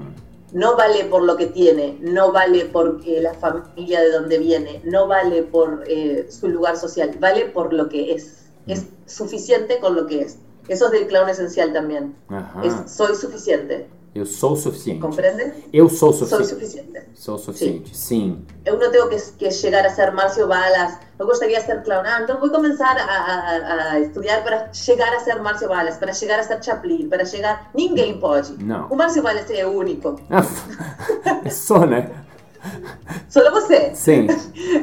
No 0.53 0.77
vale 0.77 1.05
por 1.05 1.23
lo 1.23 1.37
que 1.37 1.47
tiene, 1.47 1.99
no 2.01 2.33
vale 2.33 2.65
por 2.67 3.01
eh, 3.07 3.21
la 3.21 3.35
familia 3.35 4.01
de 4.01 4.11
donde 4.11 4.39
viene, 4.39 4.81
no 4.85 5.07
vale 5.07 5.43
por 5.43 5.85
eh, 5.87 6.27
su 6.29 6.49
lugar 6.49 6.77
social, 6.77 7.17
vale 7.21 7.47
por 7.47 7.73
lo 7.73 7.89
que 7.89 8.15
es. 8.15 8.51
Es 8.67 8.87
suficiente 9.07 9.79
con 9.79 9.95
lo 9.95 10.07
que 10.07 10.23
es. 10.23 10.39
Eso 10.69 10.87
es 10.87 10.93
del 10.93 11.07
clown 11.07 11.29
esencial 11.29 11.73
también. 11.73 12.15
Es 12.63 12.93
soy 12.93 13.15
suficiente. 13.15 13.89
Eu 14.13 14.27
sou 14.27 14.57
suficiente. 14.57 15.01
¿Comprende? 15.01 15.53
Eu 15.73 15.89
sou 15.89 16.13
Soy 16.13 16.27
suficiente. 16.27 16.55
suficiente. 16.67 17.09
Sou 17.15 17.39
suficiente, 17.39 17.97
sim. 17.97 18.45
Yo 18.67 18.77
no 18.77 18.91
tengo 18.91 19.09
que, 19.09 19.17
que 19.39 19.51
llegar 19.51 19.87
a 19.87 19.91
ser 19.91 20.11
Marcio 20.13 20.49
Balas. 20.49 20.99
Me 21.19 21.25
gustaría 21.25 21.61
ser 21.61 21.83
clown. 21.85 22.05
Ah, 22.05 22.19
entonces 22.21 22.41
voy 22.41 22.49
a 22.51 22.53
comenzar 22.53 22.99
a, 22.99 23.05
a- 23.05 23.93
a 23.93 24.01
estudiar 24.01 24.43
para 24.43 24.73
llegar 24.73 25.15
a 25.15 25.21
ser 25.21 25.41
Marcio 25.41 25.69
Balas, 25.69 25.97
para 25.99 26.13
llegar 26.13 26.41
a 26.41 26.43
ser 26.43 26.61
Chaplin, 26.61 27.09
para 27.09 27.23
llegar. 27.23 27.71
Ninguém 27.73 28.19
pode. 28.19 28.53
Não. 28.65 28.89
O 28.89 28.97
Marcio 28.97 29.23
Balas 29.23 29.49
é 29.49 29.65
único. 29.65 30.17
sou, 31.51 31.87
né? 31.87 32.11
Solo 33.29 33.51
você. 33.53 33.95
Sim. 33.95 34.27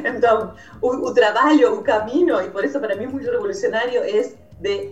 Então, 0.04 0.54
o, 0.80 0.88
o 0.88 1.14
trabalho, 1.14 1.74
o 1.78 1.82
caminho, 1.82 2.40
e 2.40 2.50
por 2.50 2.64
isso 2.64 2.78
para 2.80 2.96
mim 2.96 3.06
muito 3.06 3.30
revolucionário, 3.30 4.02
é 4.02 4.32
de 4.60 4.90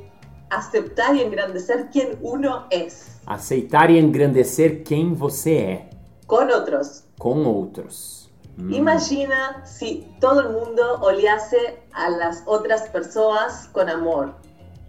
aceptar 0.51 1.14
e 1.16 1.22
engrandecer 1.25 1.88
quem 1.90 2.16
uno 2.22 2.64
é 2.70 2.87
Aceitar 3.26 3.90
e 3.90 3.98
engrandecer 3.98 4.82
quem 4.84 5.12
você 5.12 5.54
é, 5.56 5.90
com 6.26 6.46
outros. 6.46 7.04
com 7.18 7.44
outros. 7.44 8.30
Hum, 8.58 8.70
Imagina 8.70 9.62
se 9.64 10.06
todo 10.20 10.48
mundo 10.48 10.80
olhasse 11.02 11.56
a 11.92 12.08
las 12.08 12.42
outras 12.46 12.88
pessoas 12.88 13.66
com 13.72 13.80
amor, 13.80 14.34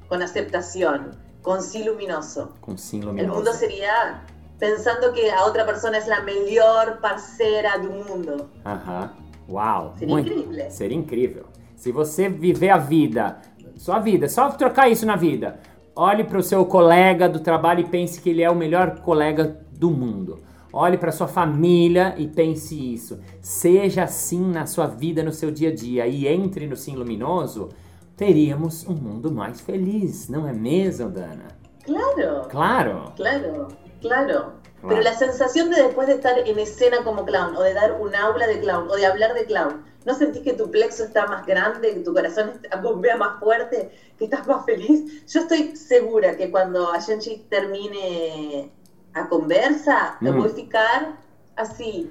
com 0.08 0.16
aceitação, 0.16 1.12
com 1.42 1.60
si 1.60 1.84
luminoso. 1.84 2.50
com 2.62 2.78
sim 2.78 3.02
O 3.04 3.08
mundo 3.08 3.22
luminoso. 3.24 3.54
seria 3.54 4.22
pensando 4.60 5.12
que 5.14 5.30
a 5.30 5.44
outra 5.46 5.66
pessoa 5.66 5.96
é 5.98 6.14
a 6.14 6.22
melhor 6.22 6.98
parceira 7.02 7.78
do 7.80 7.90
mundo. 7.92 8.50
Aham. 8.66 9.12
Uau. 9.50 9.94
Seria 9.98 10.14
muito- 10.14 10.32
incrível. 10.32 10.70
Seria 10.72 10.98
incrível. 10.98 11.46
Se 11.76 11.92
você 11.92 12.28
viver 12.30 12.70
a 12.70 12.78
vida, 12.78 13.38
sua 13.78 14.00
vida, 14.00 14.28
só 14.30 14.50
trocar 14.50 14.90
isso 14.90 15.06
na 15.06 15.16
vida. 15.16 15.60
Olhe 16.00 16.24
para 16.24 16.38
o 16.38 16.44
seu 16.44 16.64
colega 16.64 17.28
do 17.28 17.40
trabalho 17.40 17.80
e 17.80 17.90
pense 17.90 18.22
que 18.22 18.30
ele 18.30 18.44
é 18.44 18.50
o 18.52 18.56
melhor 18.56 19.00
colega 19.00 19.60
do 19.72 19.90
mundo. 19.90 20.38
Olhe 20.72 20.96
para 20.96 21.12
sua 21.12 21.28
família 21.28 22.14
e 22.20 22.28
pense 22.28 22.76
isso. 22.94 23.20
Seja 23.42 24.04
assim 24.04 24.46
na 24.52 24.68
sua 24.68 24.86
vida, 24.86 25.24
no 25.24 25.32
seu 25.32 25.50
dia 25.50 25.70
a 25.70 25.74
dia 25.74 26.06
e 26.06 26.28
entre 26.28 26.68
no 26.68 26.76
Sim 26.76 26.96
Luminoso, 26.96 27.70
teríamos 28.16 28.86
um 28.86 28.94
mundo 28.94 29.32
mais 29.32 29.60
feliz, 29.60 30.30
não 30.30 30.48
é 30.48 30.54
mesmo, 30.54 31.10
Dana? 31.10 31.48
Claro. 31.84 32.48
Claro. 32.48 33.14
Claro, 33.16 33.68
claro. 34.00 34.52
Pero 34.88 35.02
la 35.02 35.16
sensación 35.16 35.72
de 35.72 35.82
después 35.82 36.08
de 36.08 36.14
estar 36.14 36.38
en 36.38 36.60
escena 36.60 37.04
como 37.04 37.26
clown, 37.26 37.56
o 37.56 37.64
de 37.64 37.74
dar 37.74 38.00
un 38.00 38.16
aula 38.16 38.46
de 38.46 38.60
clown, 38.60 38.88
o 38.88 38.96
de 38.96 39.06
hablar 39.08 39.34
de 39.34 39.46
clown, 39.46 39.82
¿no 40.08 40.14
sentís 40.16 40.42
que 40.42 40.54
tu 40.54 40.72
plexo 40.72 41.04
está 41.04 41.28
más 41.28 41.46
grande, 41.46 41.94
que 41.94 42.00
tu 42.00 42.14
corazón 42.14 42.50
está- 42.50 42.78
bombea 42.82 43.18
más 43.18 43.40
fuerte, 43.40 43.92
que 44.18 44.24
estás 44.26 44.48
más 44.48 44.66
feliz? 44.66 45.26
Yo 45.32 45.42
estoy 45.42 45.76
segura 45.76 46.38
que 46.38 46.50
cuando 46.50 46.92
a 46.92 47.00
gente 47.02 47.46
termine 47.50 48.72
a 49.14 49.28
conversa, 49.28 50.18
Mm. 50.22 50.38
voy 50.38 50.50
a 50.50 50.54
ficar 50.54 51.18
así, 51.56 52.10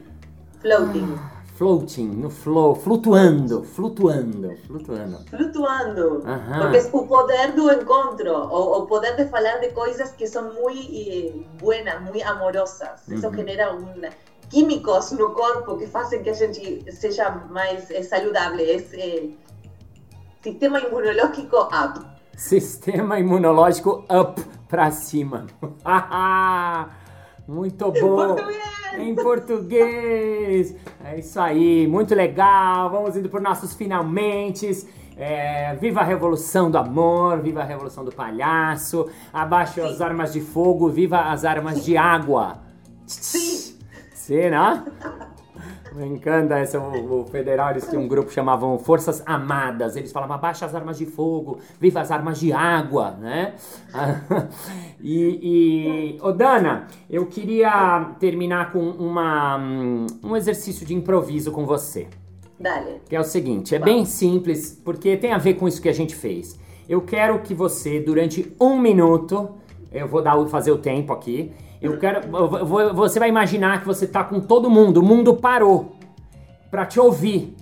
floating, 0.61 1.17
Floating, 1.57 2.21
no 2.21 2.29
flow, 2.29 2.75
flutuando, 2.75 3.63
flutuando, 3.63 4.51
flutuando. 4.67 5.19
flutuando. 5.31 6.23
Ajá. 6.27 6.59
Porque 6.61 6.77
es 6.77 6.91
o 6.93 7.07
poder 7.09 7.55
do 7.57 7.71
encontro, 7.73 8.37
o, 8.45 8.77
o 8.77 8.87
poder 8.87 9.17
de 9.17 9.25
falar 9.27 9.63
de 9.63 9.73
coisas 9.73 10.13
que 10.13 10.27
son 10.27 10.53
muy 10.61 10.77
eh, 10.93 11.47
buenas, 11.59 12.03
muy 12.03 12.21
amorosas. 12.21 13.09
Eso 13.09 13.29
Ujú. 13.29 13.37
genera 13.39 13.71
un, 13.73 14.05
químicos 14.49 15.13
no 15.13 15.33
corpo 15.35 15.77
que 15.77 15.89
hacen 15.93 16.23
que 16.23 16.31
a 16.31 16.35
gente 16.35 16.85
seja 16.93 17.31
mais 17.51 17.91
eh, 17.91 18.03
saudável. 18.03 18.61
Es 18.61 18.93
eh, 18.95 19.31
sistema 20.43 20.81
inmunológico 20.81 21.57
up. 21.57 22.01
Sistema 22.37 23.19
imunológico 23.19 24.05
up 24.11 24.43
pra 24.69 24.91
cima. 24.91 25.47
muito 27.49 27.93
bom. 27.93 28.35
português. 28.35 28.99
Em 28.99 29.15
português. 29.15 30.75
É 31.05 31.19
isso 31.19 31.41
aí, 31.41 31.87
muito 31.87 32.15
legal. 32.15 32.91
Vamos 32.91 33.17
indo 33.17 33.29
por 33.29 33.41
nossos 33.41 33.75
finalmente. 33.75 34.87
É, 35.19 35.75
viva 35.77 36.01
a 36.01 36.05
revolução 36.05 36.71
do 36.71 36.77
amor, 36.77 37.41
viva 37.41 37.63
a 37.63 37.65
revolução 37.65 38.05
do 38.05 38.13
palhaço. 38.13 39.09
Abaixo 39.33 39.81
as 39.83 40.03
armas 40.03 40.35
de 40.35 40.43
fogo, 40.43 40.91
viva 40.91 41.33
as 41.33 41.45
armas 41.45 41.83
de 41.83 41.97
água. 41.97 42.59
Sim. 43.07 43.76
Né? 44.33 44.85
Me 45.95 46.07
encanta 46.07 46.59
essa, 46.59 46.79
o, 46.79 47.23
o 47.23 47.25
federal, 47.25 47.71
eles 47.71 47.89
tinham 47.89 48.03
um 48.03 48.09
grupo 48.09 48.29
que 48.29 48.35
chamavam 48.35 48.79
Forças 48.79 49.23
Amadas. 49.25 49.97
Eles 49.97 50.13
falavam, 50.13 50.37
abaixa 50.37 50.67
as 50.67 50.75
armas 50.75 50.99
de 50.99 51.07
fogo, 51.07 51.59
viva 51.81 52.01
as 52.01 52.11
armas 52.11 52.39
de 52.39 52.53
água, 52.53 53.13
né? 53.13 53.55
e, 55.01 56.17
e, 56.17 56.19
ô 56.21 56.33
Dana, 56.33 56.87
eu 57.09 57.25
queria 57.27 58.11
terminar 58.21 58.73
com 58.73 58.81
uma, 58.81 59.57
um 60.23 60.37
exercício 60.37 60.85
de 60.85 60.95
improviso 60.95 61.51
com 61.51 61.65
você. 61.65 62.09
Dale. 62.61 63.01
Que 63.09 63.17
é 63.17 63.21
o 63.21 63.25
seguinte, 63.25 63.75
é 63.75 63.79
bem 63.79 64.05
simples, 64.05 64.81
porque 64.85 65.17
tem 65.17 65.33
a 65.33 65.39
ver 65.39 65.55
com 65.55 65.67
isso 65.67 65.81
que 65.81 65.89
a 65.89 65.95
gente 65.95 66.15
fez. 66.15 66.59
Eu 66.89 67.01
quero 67.01 67.39
que 67.41 67.55
você, 67.55 68.01
durante 68.01 68.55
um 68.61 68.79
minuto, 68.79 69.51
eu 69.91 70.07
vou 70.07 70.23
dar, 70.23 70.37
fazer 70.47 70.73
o 70.73 70.79
tempo 70.79 71.13
aqui. 71.13 71.53
Eu 71.81 71.99
quero, 71.99 72.21
você 72.95 73.19
vai 73.19 73.29
imaginar 73.29 73.81
que 73.81 73.87
você 73.87 74.07
tá 74.07 74.25
com 74.25 74.41
todo 74.41 74.71
mundo, 74.71 74.99
o 74.99 75.03
mundo 75.03 75.35
parou 75.37 75.97
pra 76.71 76.87
te 76.87 76.99
ouvir. 76.99 77.55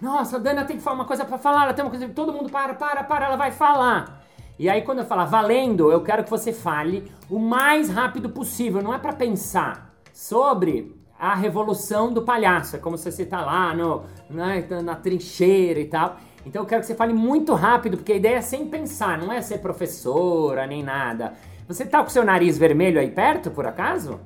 Nossa, 0.00 0.36
a 0.36 0.38
Dana 0.38 0.64
tem 0.64 0.76
que 0.76 0.82
falar 0.82 0.96
uma 0.96 1.04
coisa 1.04 1.24
pra 1.24 1.38
falar, 1.38 1.64
ela 1.64 1.74
tem 1.74 1.84
uma 1.84 1.90
coisa, 1.90 2.08
todo 2.08 2.32
mundo 2.32 2.50
para, 2.50 2.74
para, 2.74 3.02
para, 3.02 3.26
ela 3.26 3.36
vai 3.36 3.50
falar. 3.50 4.22
E 4.58 4.68
aí 4.68 4.82
quando 4.82 5.00
eu 5.00 5.04
falar 5.04 5.24
valendo, 5.24 5.90
eu 5.90 6.02
quero 6.02 6.24
que 6.24 6.30
você 6.30 6.52
fale 6.52 7.10
o 7.28 7.38
mais 7.38 7.88
rápido 7.88 8.28
possível, 8.28 8.82
não 8.82 8.94
é 8.94 8.98
pra 8.98 9.12
pensar 9.12 9.92
sobre 10.12 10.96
a 11.18 11.34
revolução 11.34 12.12
do 12.12 12.22
palhaço, 12.22 12.76
é 12.76 12.78
como 12.78 12.96
se 12.96 13.10
você 13.10 13.24
tá 13.24 13.40
lá 13.40 13.74
no, 13.74 14.04
né, 14.30 14.64
na 14.82 14.94
trincheira 14.94 15.80
e 15.80 15.86
tal. 15.86 16.16
Então 16.46 16.62
eu 16.62 16.66
quero 16.66 16.80
que 16.80 16.86
você 16.86 16.94
fale 16.94 17.12
muito 17.12 17.54
rápido, 17.54 17.96
porque 17.96 18.12
a 18.12 18.16
ideia 18.16 18.36
é 18.36 18.40
sem 18.40 18.66
pensar, 18.68 19.18
não 19.18 19.32
é 19.32 19.42
ser 19.42 19.58
professora 19.58 20.66
nem 20.66 20.82
nada. 20.82 21.34
Você 21.68 21.84
tá 21.84 22.02
com 22.02 22.08
seu 22.08 22.24
nariz 22.24 22.56
vermelho 22.56 22.98
aí 22.98 23.10
perto, 23.10 23.50
por 23.50 23.66
acaso? 23.66 24.20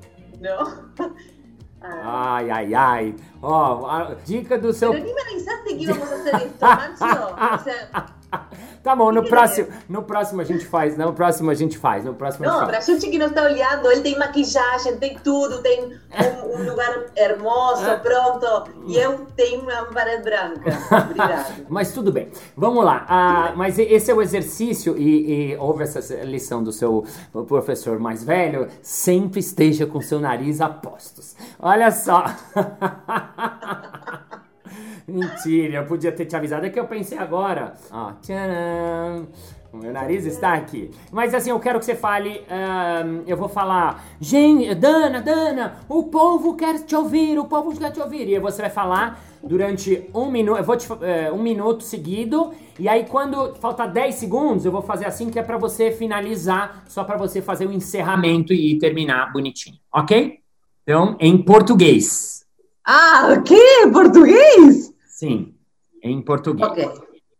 Ah. 0.47 1.09
Ai, 1.85 2.49
ai, 2.49 2.73
ai. 2.73 3.15
Ó, 3.41 3.85
a 3.85 4.15
dica 4.23 4.57
do 4.57 4.71
seu 4.71 4.91
Pero 4.91 5.03
ni 5.03 5.13
me 5.13 5.21
avisaste 5.21 5.75
que 5.75 5.83
íbamos 5.83 6.09
a 6.09 6.15
hacer 6.15 6.35
esto, 6.35 6.65
Mancio. 6.65 7.35
O 7.35 7.59
sea, 7.59 8.05
Tá 8.83 8.95
bom, 8.95 9.13
no 9.13 9.23
próximo, 9.23 9.69
no 9.87 10.03
próximo 10.03 10.41
a 10.41 10.43
gente 10.43 10.65
faz, 10.65 10.97
no 10.97 11.13
próximo 11.13 11.49
a 11.49 11.53
gente 11.53 11.77
faz, 11.77 12.03
no 12.03 12.13
próximo 12.13 12.45
a 12.45 12.51
Não, 12.51 12.65
pra 12.65 12.73
faz. 12.81 12.85
gente 12.85 13.09
que 13.09 13.17
não 13.17 13.27
está 13.27 13.43
olhando, 13.43 13.89
ele 13.89 14.01
tem 14.01 14.19
maquiagem, 14.19 14.97
tem 14.97 15.17
tudo, 15.19 15.61
tem 15.61 15.85
um, 15.85 16.59
um 16.59 16.69
lugar 16.69 17.05
hermoso, 17.15 17.85
pronto, 18.01 18.69
e 18.85 18.97
eu 18.97 19.25
tenho 19.37 19.61
uma 19.61 19.85
parede 19.85 20.23
branca. 20.23 20.77
Obrigado. 21.05 21.65
Mas 21.69 21.93
tudo 21.93 22.11
bem, 22.11 22.29
vamos 22.57 22.83
lá. 22.83 23.05
Ah, 23.07 23.53
mas 23.55 23.79
esse 23.79 24.11
é 24.11 24.13
o 24.13 24.21
exercício 24.21 24.97
e, 24.97 25.51
e 25.53 25.57
houve 25.57 25.83
essa 25.83 26.23
lição 26.23 26.61
do 26.63 26.71
seu 26.71 27.05
professor 27.47 27.99
mais 27.99 28.23
velho. 28.23 28.67
Sempre 28.81 29.39
esteja 29.39 29.85
com 29.85 30.01
seu 30.01 30.19
nariz 30.19 30.59
a 30.59 30.67
postos. 30.69 31.35
Olha 31.59 31.89
só. 31.91 32.25
Mentira, 35.07 35.75
eu 35.77 35.85
podia 35.85 36.11
ter 36.11 36.25
te 36.25 36.35
avisado. 36.35 36.65
É 36.65 36.69
que 36.69 36.79
eu 36.79 36.85
pensei 36.87 37.17
agora. 37.17 37.73
Ó, 37.91 38.13
tcharam. 38.21 39.27
O 39.73 39.77
meu 39.77 39.91
nariz 39.91 40.23
está 40.27 40.53
aqui. 40.53 40.91
Mas 41.11 41.33
assim, 41.33 41.49
eu 41.49 41.59
quero 41.59 41.79
que 41.79 41.85
você 41.85 41.95
fale. 41.95 42.43
ahn, 42.47 43.23
eu 43.25 43.35
vou 43.35 43.49
falar. 43.49 44.05
Gente, 44.21 44.73
Dana, 44.75 45.19
Dana, 45.19 45.77
o 45.89 46.03
povo 46.03 46.55
quer 46.55 46.79
te 46.85 46.95
ouvir, 46.95 47.39
o 47.39 47.45
povo 47.45 47.75
quer 47.75 47.91
te 47.91 47.99
ouvir. 47.99 48.29
E 48.29 48.37
você 48.37 48.61
vai 48.61 48.69
falar 48.69 49.19
durante 49.41 50.07
um 50.13 50.29
minuto. 50.29 50.59
Eu 50.59 50.63
vou 50.63 50.77
te. 50.77 50.87
eh, 51.01 51.31
um 51.31 51.41
minuto 51.41 51.83
seguido. 51.83 52.51
E 52.79 52.87
aí, 52.87 53.05
quando 53.05 53.55
falta 53.55 53.87
10 53.87 54.13
segundos, 54.13 54.63
eu 54.63 54.71
vou 54.71 54.83
fazer 54.83 55.05
assim 55.07 55.31
que 55.31 55.39
é 55.39 55.43
pra 55.43 55.57
você 55.57 55.91
finalizar, 55.91 56.83
só 56.87 57.03
pra 57.03 57.17
você 57.17 57.41
fazer 57.41 57.65
o 57.65 57.71
encerramento 57.71 58.53
e 58.53 58.77
terminar 58.77 59.33
bonitinho, 59.33 59.77
ok? 59.91 60.39
Então, 60.83 61.17
em 61.19 61.35
português. 61.43 62.45
Ah, 62.85 63.33
o 63.35 63.41
quê? 63.41 63.87
Português? 63.91 64.92
Sim, 65.23 65.55
em 66.03 66.21
português. 66.21 66.69
Ok, 66.69 66.91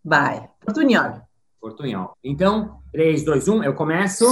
vai. 0.06 0.50
Portunhol. 0.62 1.22
Portunhol. 1.60 2.14
Então, 2.24 2.80
3, 2.94 3.26
2, 3.26 3.48
1, 3.50 3.64
eu 3.66 3.74
começo. 3.74 4.26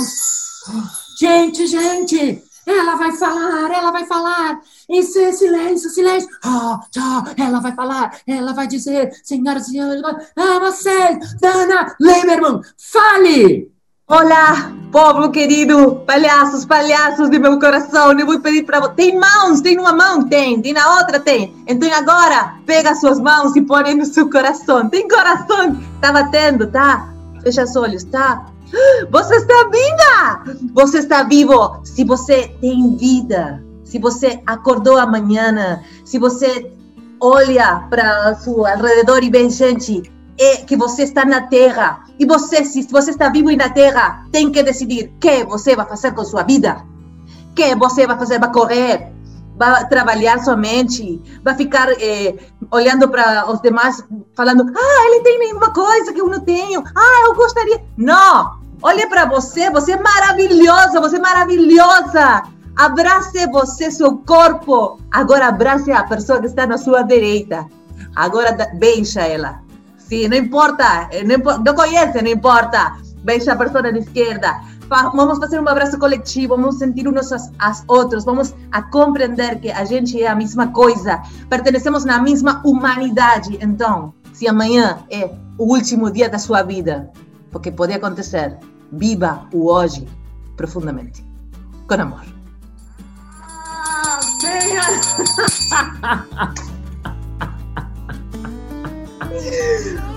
Gente, 1.19 1.67
gente! 1.67 2.41
Ela 2.65 2.95
vai 2.95 3.11
falar, 3.11 3.69
ela 3.71 3.91
vai 3.91 4.05
falar! 4.05 4.61
Isso 4.89 5.19
é 5.19 5.33
silêncio, 5.33 5.89
silêncio! 5.89 6.29
Ah, 6.45 6.79
tchau, 6.91 7.23
ela 7.37 7.59
vai 7.59 7.75
falar, 7.75 8.21
ela 8.25 8.53
vai 8.53 8.67
dizer, 8.67 9.11
senhoras 9.21 9.67
e 9.67 9.71
senhores, 9.71 10.01
ah, 10.03 10.59
vocês, 10.59 11.39
Dana 11.41 11.93
Lemerman, 11.99 12.61
fale! 12.77 13.70
Olá, 14.11 14.73
povo 14.91 15.31
querido, 15.31 16.03
palhaços, 16.05 16.65
palhaços 16.65 17.29
de 17.29 17.39
meu 17.39 17.57
coração, 17.57 18.11
eu 18.19 18.25
vou 18.25 18.41
pedir 18.41 18.65
para 18.65 18.81
você. 18.81 18.91
Tem 18.91 19.17
mãos, 19.17 19.61
tem 19.61 19.79
uma 19.79 19.93
mão, 19.93 20.27
tem, 20.27 20.61
tem 20.61 20.73
na 20.73 20.97
outra, 20.97 21.17
tem. 21.17 21.55
Então 21.65 21.89
agora, 21.93 22.55
pega 22.65 22.93
suas 22.93 23.21
mãos 23.21 23.55
e 23.55 23.61
põe 23.61 23.95
no 23.95 24.03
seu 24.03 24.29
coração. 24.29 24.89
Tem 24.89 25.07
coração, 25.07 25.79
tá 26.01 26.11
batendo, 26.11 26.67
tá? 26.67 27.07
Fecha 27.41 27.63
os 27.63 27.73
olhos, 27.77 28.03
tá? 28.03 28.47
Você 29.09 29.35
está 29.37 29.69
viva! 29.69 30.57
Você 30.73 30.97
está 30.97 31.23
vivo 31.23 31.79
se 31.85 32.03
você 32.03 32.53
tem 32.59 32.97
vida. 32.97 33.63
Se 33.85 33.97
você 33.97 34.41
acordou 34.45 34.97
amanhã, 34.97 35.79
se 36.03 36.19
você 36.19 36.69
olha 37.17 37.87
para 37.89 38.35
seu 38.35 38.65
alrededor 38.65 39.23
e 39.23 39.29
vê 39.29 39.49
gente 39.49 40.03
é 40.39 40.57
que 40.57 40.75
você 40.75 41.03
está 41.03 41.25
na 41.25 41.41
Terra. 41.47 42.03
E 42.19 42.25
você, 42.25 42.63
se 42.63 42.83
você 42.83 43.11
está 43.11 43.29
vivo 43.29 43.51
e 43.51 43.57
na 43.57 43.69
Terra, 43.69 44.25
tem 44.31 44.51
que 44.51 44.63
decidir 44.63 45.05
o 45.05 45.19
que 45.19 45.43
você 45.45 45.75
vai 45.75 45.85
fazer 45.85 46.13
com 46.13 46.23
sua 46.23 46.43
vida. 46.43 46.83
O 47.51 47.53
que 47.53 47.75
você 47.75 48.07
vai 48.07 48.17
fazer? 48.17 48.39
Vai 48.39 48.51
correr? 48.51 49.11
Vai 49.57 49.87
trabalhar 49.87 50.39
somente? 50.39 51.21
Vai 51.43 51.55
ficar 51.55 51.89
eh, 51.91 52.35
olhando 52.71 53.07
para 53.09 53.49
os 53.51 53.61
demais, 53.61 54.03
falando: 54.35 54.65
Ah, 54.75 55.05
ele 55.07 55.23
tem 55.23 55.39
nenhuma 55.39 55.71
coisa 55.71 56.13
que 56.13 56.21
eu 56.21 56.27
não 56.27 56.39
tenho. 56.39 56.83
Ah, 56.95 57.25
eu 57.27 57.35
gostaria. 57.35 57.83
Não! 57.97 58.61
Olhe 58.83 59.05
para 59.07 59.25
você, 59.25 59.69
você 59.69 59.91
é 59.91 60.01
maravilhosa, 60.01 60.99
você 60.99 61.17
é 61.17 61.19
maravilhosa. 61.19 62.43
Abrace 62.75 63.45
você, 63.51 63.91
seu 63.91 64.17
corpo. 64.17 64.99
Agora 65.11 65.47
abrace 65.47 65.91
a 65.91 66.03
pessoa 66.03 66.39
que 66.39 66.47
está 66.47 66.65
na 66.65 66.77
sua 66.77 67.03
direita. 67.03 67.67
Agora 68.15 68.55
beija 68.79 69.21
ela. 69.21 69.61
Sim, 70.11 70.27
não 70.27 70.35
importa, 70.35 71.09
não, 71.25 71.35
importa, 71.35 71.63
não 71.63 72.21
não 72.21 72.31
importa. 72.31 72.97
Beija 73.23 73.53
a 73.53 73.55
pessoa 73.55 73.81
da 73.81 73.91
esquerda. 73.91 74.59
Vamos 74.89 75.39
fazer 75.39 75.57
um 75.57 75.69
abraço 75.69 75.97
coletivo, 75.97 76.57
vamos 76.57 76.79
sentir 76.79 77.07
uns 77.07 77.31
aos, 77.31 77.49
aos 77.57 77.81
outros, 77.87 78.25
vamos 78.25 78.53
a 78.73 78.81
compreender 78.81 79.61
que 79.61 79.71
a 79.71 79.85
gente 79.85 80.21
é 80.21 80.27
a 80.27 80.35
mesma 80.35 80.67
coisa, 80.73 81.21
pertenecemos 81.49 82.03
na 82.03 82.21
mesma 82.21 82.61
humanidade. 82.65 83.57
Então, 83.61 84.13
se 84.33 84.49
amanhã 84.49 84.99
é 85.09 85.33
o 85.57 85.63
último 85.63 86.11
dia 86.11 86.27
da 86.27 86.37
sua 86.37 86.61
vida, 86.61 87.09
porque 87.49 87.71
pode 87.71 87.93
acontecer, 87.93 88.57
viva 88.91 89.47
o 89.53 89.71
hoje 89.71 90.05
profundamente, 90.57 91.25
com 91.87 91.93
amor. 91.93 92.25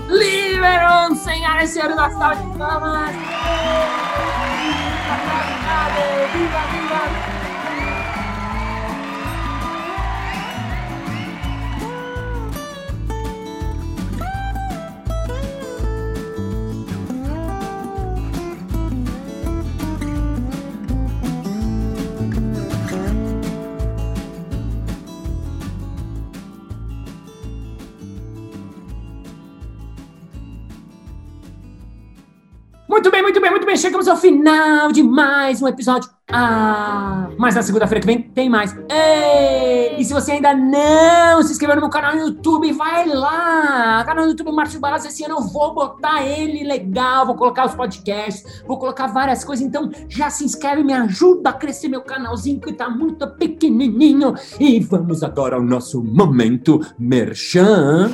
Liberon, 0.09 1.15
senhoras 1.15 1.69
e 1.69 1.73
senhores 1.73 1.95
da 1.95 2.09
sala 2.11 2.35
de 2.35 2.57
palmas! 2.57 3.15
Viva, 6.33 6.61
viva, 6.71 6.99
viva! 7.07 7.34
Muito 32.95 33.11
bem, 33.11 33.21
muito 33.21 33.41
bem, 33.41 33.51
muito 33.51 33.65
bem. 33.65 33.75
Chegamos 33.75 34.07
ao 34.07 34.15
final 34.15 34.89
de 34.89 35.03
mais 35.03 35.61
um 35.61 35.67
episódio. 35.67 36.09
Ah, 36.31 37.27
mas 37.37 37.53
na 37.53 37.61
segunda-feira 37.61 37.99
que 37.99 38.07
vem 38.07 38.21
tem 38.21 38.49
mais. 38.49 38.73
Ei! 38.89 39.97
E 39.99 40.05
se 40.05 40.13
você 40.13 40.31
ainda 40.31 40.53
não 40.53 41.43
se 41.43 41.51
inscreveu 41.51 41.75
no 41.75 41.81
meu 41.81 41.89
canal 41.89 42.15
no 42.15 42.21
YouTube, 42.21 42.71
vai 42.71 43.05
lá! 43.05 44.01
Canal 44.05 44.23
no 44.23 44.31
YouTube 44.31 44.53
Márcio 44.53 44.79
Balas, 44.79 45.03
esse 45.03 45.25
ano 45.25 45.35
eu 45.39 45.41
vou 45.41 45.73
botar 45.73 46.25
ele 46.25 46.63
legal, 46.63 47.25
vou 47.25 47.35
colocar 47.35 47.65
os 47.65 47.75
podcasts, 47.75 48.63
vou 48.65 48.79
colocar 48.79 49.07
várias 49.07 49.43
coisas. 49.43 49.65
Então 49.65 49.91
já 50.07 50.29
se 50.29 50.45
inscreve, 50.45 50.81
me 50.81 50.93
ajuda 50.93 51.49
a 51.49 51.53
crescer 51.53 51.89
meu 51.89 52.01
canalzinho 52.01 52.61
que 52.61 52.71
tá 52.71 52.89
muito 52.89 53.27
pequenininho. 53.31 54.35
E 54.57 54.79
vamos 54.79 55.21
agora 55.21 55.57
ao 55.57 55.61
nosso 55.61 56.01
momento 56.01 56.79
merchan. 56.97 58.09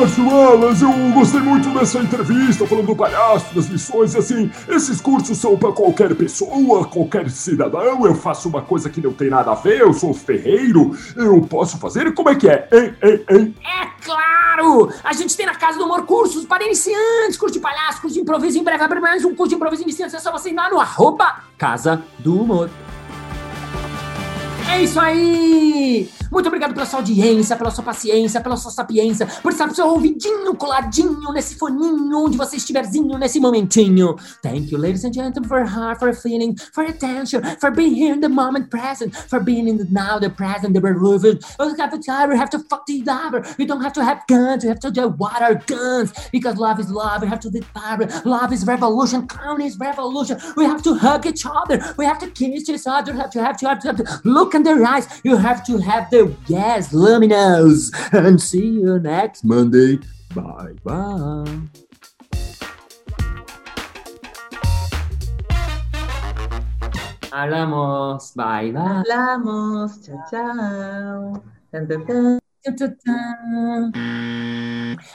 Márcio 0.00 0.30
Alas, 0.30 0.80
eu 0.80 0.90
gostei 1.12 1.40
muito 1.40 1.68
dessa 1.74 1.98
entrevista 1.98 2.66
falando 2.66 2.86
do 2.86 2.96
palhaço, 2.96 3.54
das 3.54 3.66
lições, 3.66 4.16
assim, 4.16 4.50
esses 4.66 4.98
cursos 4.98 5.36
são 5.36 5.58
para 5.58 5.72
qualquer 5.72 6.14
pessoa, 6.14 6.86
qualquer 6.86 7.28
cidadão, 7.28 8.06
eu 8.06 8.14
faço 8.14 8.48
uma 8.48 8.62
coisa 8.62 8.88
que 8.88 8.98
não 8.98 9.12
tem 9.12 9.28
nada 9.28 9.52
a 9.52 9.54
ver, 9.54 9.82
eu 9.82 9.92
sou 9.92 10.14
ferreiro, 10.14 10.96
eu 11.14 11.42
posso 11.42 11.76
fazer, 11.76 12.14
como 12.14 12.30
é 12.30 12.34
que 12.34 12.48
é? 12.48 12.66
Hein, 12.72 12.94
hein, 13.02 13.24
hein? 13.28 13.54
É 13.62 14.02
claro! 14.02 14.90
A 15.04 15.12
gente 15.12 15.36
tem 15.36 15.44
na 15.44 15.54
Casa 15.54 15.76
do 15.76 15.84
Humor 15.84 16.06
cursos 16.06 16.46
para 16.46 16.64
iniciantes, 16.64 17.36
curso 17.36 17.52
de 17.52 17.60
palhaço, 17.60 18.00
curso 18.00 18.14
de 18.14 18.22
improviso, 18.22 18.58
em 18.58 18.64
breve 18.64 18.82
abre 18.82 19.00
mais 19.00 19.22
um 19.22 19.34
curso 19.34 19.50
de 19.50 19.56
improviso 19.56 19.82
iniciantes, 19.82 20.14
é 20.14 20.18
só 20.18 20.32
você 20.32 20.48
ir 20.48 20.54
lá 20.54 20.70
no 20.70 20.80
arroba 20.80 21.44
Casa 21.58 22.02
do 22.18 22.40
Humor. 22.40 22.70
É 24.70 24.84
isso 24.84 25.00
aí! 25.00 26.08
Muito 26.30 26.46
obrigado 26.46 26.72
pela 26.72 26.86
sua 26.86 27.00
audiência, 27.00 27.56
pela 27.56 27.72
sua 27.72 27.82
paciência, 27.82 28.40
pela 28.40 28.56
sua 28.56 28.70
sapiência, 28.70 29.26
por 29.42 29.50
estar 29.50 29.66
com 29.66 29.74
seu 29.74 29.88
ouvidinho 29.88 30.54
coladinho 30.54 31.32
nesse 31.32 31.56
foninho, 31.56 32.16
onde 32.16 32.38
você 32.38 32.56
estiverzinho 32.56 33.18
nesse 33.18 33.40
momentinho. 33.40 34.14
Thank 34.40 34.70
you, 34.72 34.78
ladies 34.78 35.04
and 35.04 35.12
gentlemen, 35.12 35.48
for 35.48 35.64
heart, 35.64 35.98
for 35.98 36.14
feeling, 36.14 36.54
for 36.72 36.84
attention, 36.84 37.42
for 37.60 37.72
being 37.72 37.96
here 37.96 38.14
in 38.14 38.20
the 38.20 38.28
moment 38.28 38.70
present, 38.70 39.12
for 39.28 39.40
being 39.40 39.66
in 39.68 39.76
the 39.76 39.86
now, 39.90 40.20
the 40.20 40.30
present, 40.30 40.72
the 40.72 40.80
beloved. 40.80 41.44
We 41.58 41.66
have 41.76 41.90
to 41.90 41.98
try, 41.98 42.26
we 42.26 42.36
have 42.36 42.50
to 42.50 42.60
fuck 42.60 42.86
the 42.86 43.02
other. 43.08 43.44
We 43.58 43.66
don't 43.66 43.82
have 43.82 43.92
to 43.94 44.04
have 44.04 44.24
guns, 44.28 44.62
we 44.62 44.68
have 44.68 44.80
to 44.80 44.92
do 44.92 45.08
what 45.08 45.42
are 45.42 45.56
guns, 45.66 46.12
because 46.30 46.56
love 46.58 46.78
is 46.78 46.90
love, 46.90 47.22
we 47.22 47.28
have 47.28 47.40
to 47.40 47.50
power. 47.74 48.06
Love 48.24 48.52
is 48.52 48.64
revolution, 48.64 49.26
count 49.26 49.62
is 49.62 49.76
revolution. 49.78 50.38
We 50.56 50.64
have 50.64 50.80
to 50.84 50.94
hug 50.94 51.26
each 51.26 51.44
other, 51.44 51.82
we 51.98 52.04
have 52.04 52.20
to 52.20 52.30
kiss 52.30 52.68
each 52.68 52.86
other, 52.86 53.12
we 53.12 53.18
have 53.18 53.30
to 53.30 53.42
have 53.42 53.56
to 53.56 53.68
have 53.68 53.80
to, 53.80 53.86
have 53.88 53.96
to 53.96 54.20
look 54.22 54.54
in 54.60 54.64
their 54.64 54.84
eyes, 54.84 55.08
you 55.24 55.36
have 55.36 55.64
to 55.64 55.78
have 55.78 56.10
the 56.10 56.36
yes, 56.46 56.92
luminous, 56.92 57.90
and 58.12 58.40
see 58.40 58.80
you 58.80 58.98
next 58.98 59.44
Monday. 59.44 59.98
Bye 60.34 60.76
bye. 60.84 61.60
Hablamos, 67.32 68.34
bye 68.34 68.70
bye. 68.72 69.02
Hablamos, 69.02 70.04
chao, 70.04 70.24
chao. 70.30 71.42
Tan, 71.72 71.86
tan, 71.86 72.04
tan. 72.04 72.38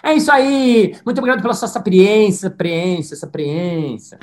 É 0.01 0.15
isso 0.15 0.31
aí! 0.31 0.97
Muito 1.05 1.19
obrigado 1.19 1.43
pela 1.43 1.53
sua 1.53 1.67
sapiência, 1.67 2.49
sapiência, 2.49 3.15
sapiência. 3.15 4.17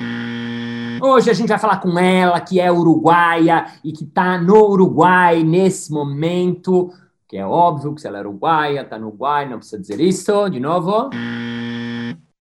Hoje 1.05 1.29
a 1.29 1.33
gente 1.33 1.49
vai 1.49 1.59
falar 1.59 1.81
com 1.81 1.99
ela, 1.99 2.39
que 2.39 2.61
é 2.61 2.71
uruguaia 2.71 3.65
e 3.83 3.91
que 3.91 4.05
tá 4.05 4.37
no 4.37 4.69
Uruguai 4.69 5.43
nesse 5.43 5.91
momento, 5.91 6.93
que 7.27 7.35
é 7.35 7.45
óbvio 7.45 7.93
que 7.93 7.99
se 7.99 8.07
ela 8.07 8.19
é 8.19 8.21
uruguaia, 8.21 8.85
tá 8.85 8.97
no 8.97 9.07
Uruguai, 9.07 9.45
não 9.45 9.57
precisa 9.57 9.81
dizer 9.81 9.99
isso, 9.99 10.47
de 10.47 10.61
novo. 10.61 11.09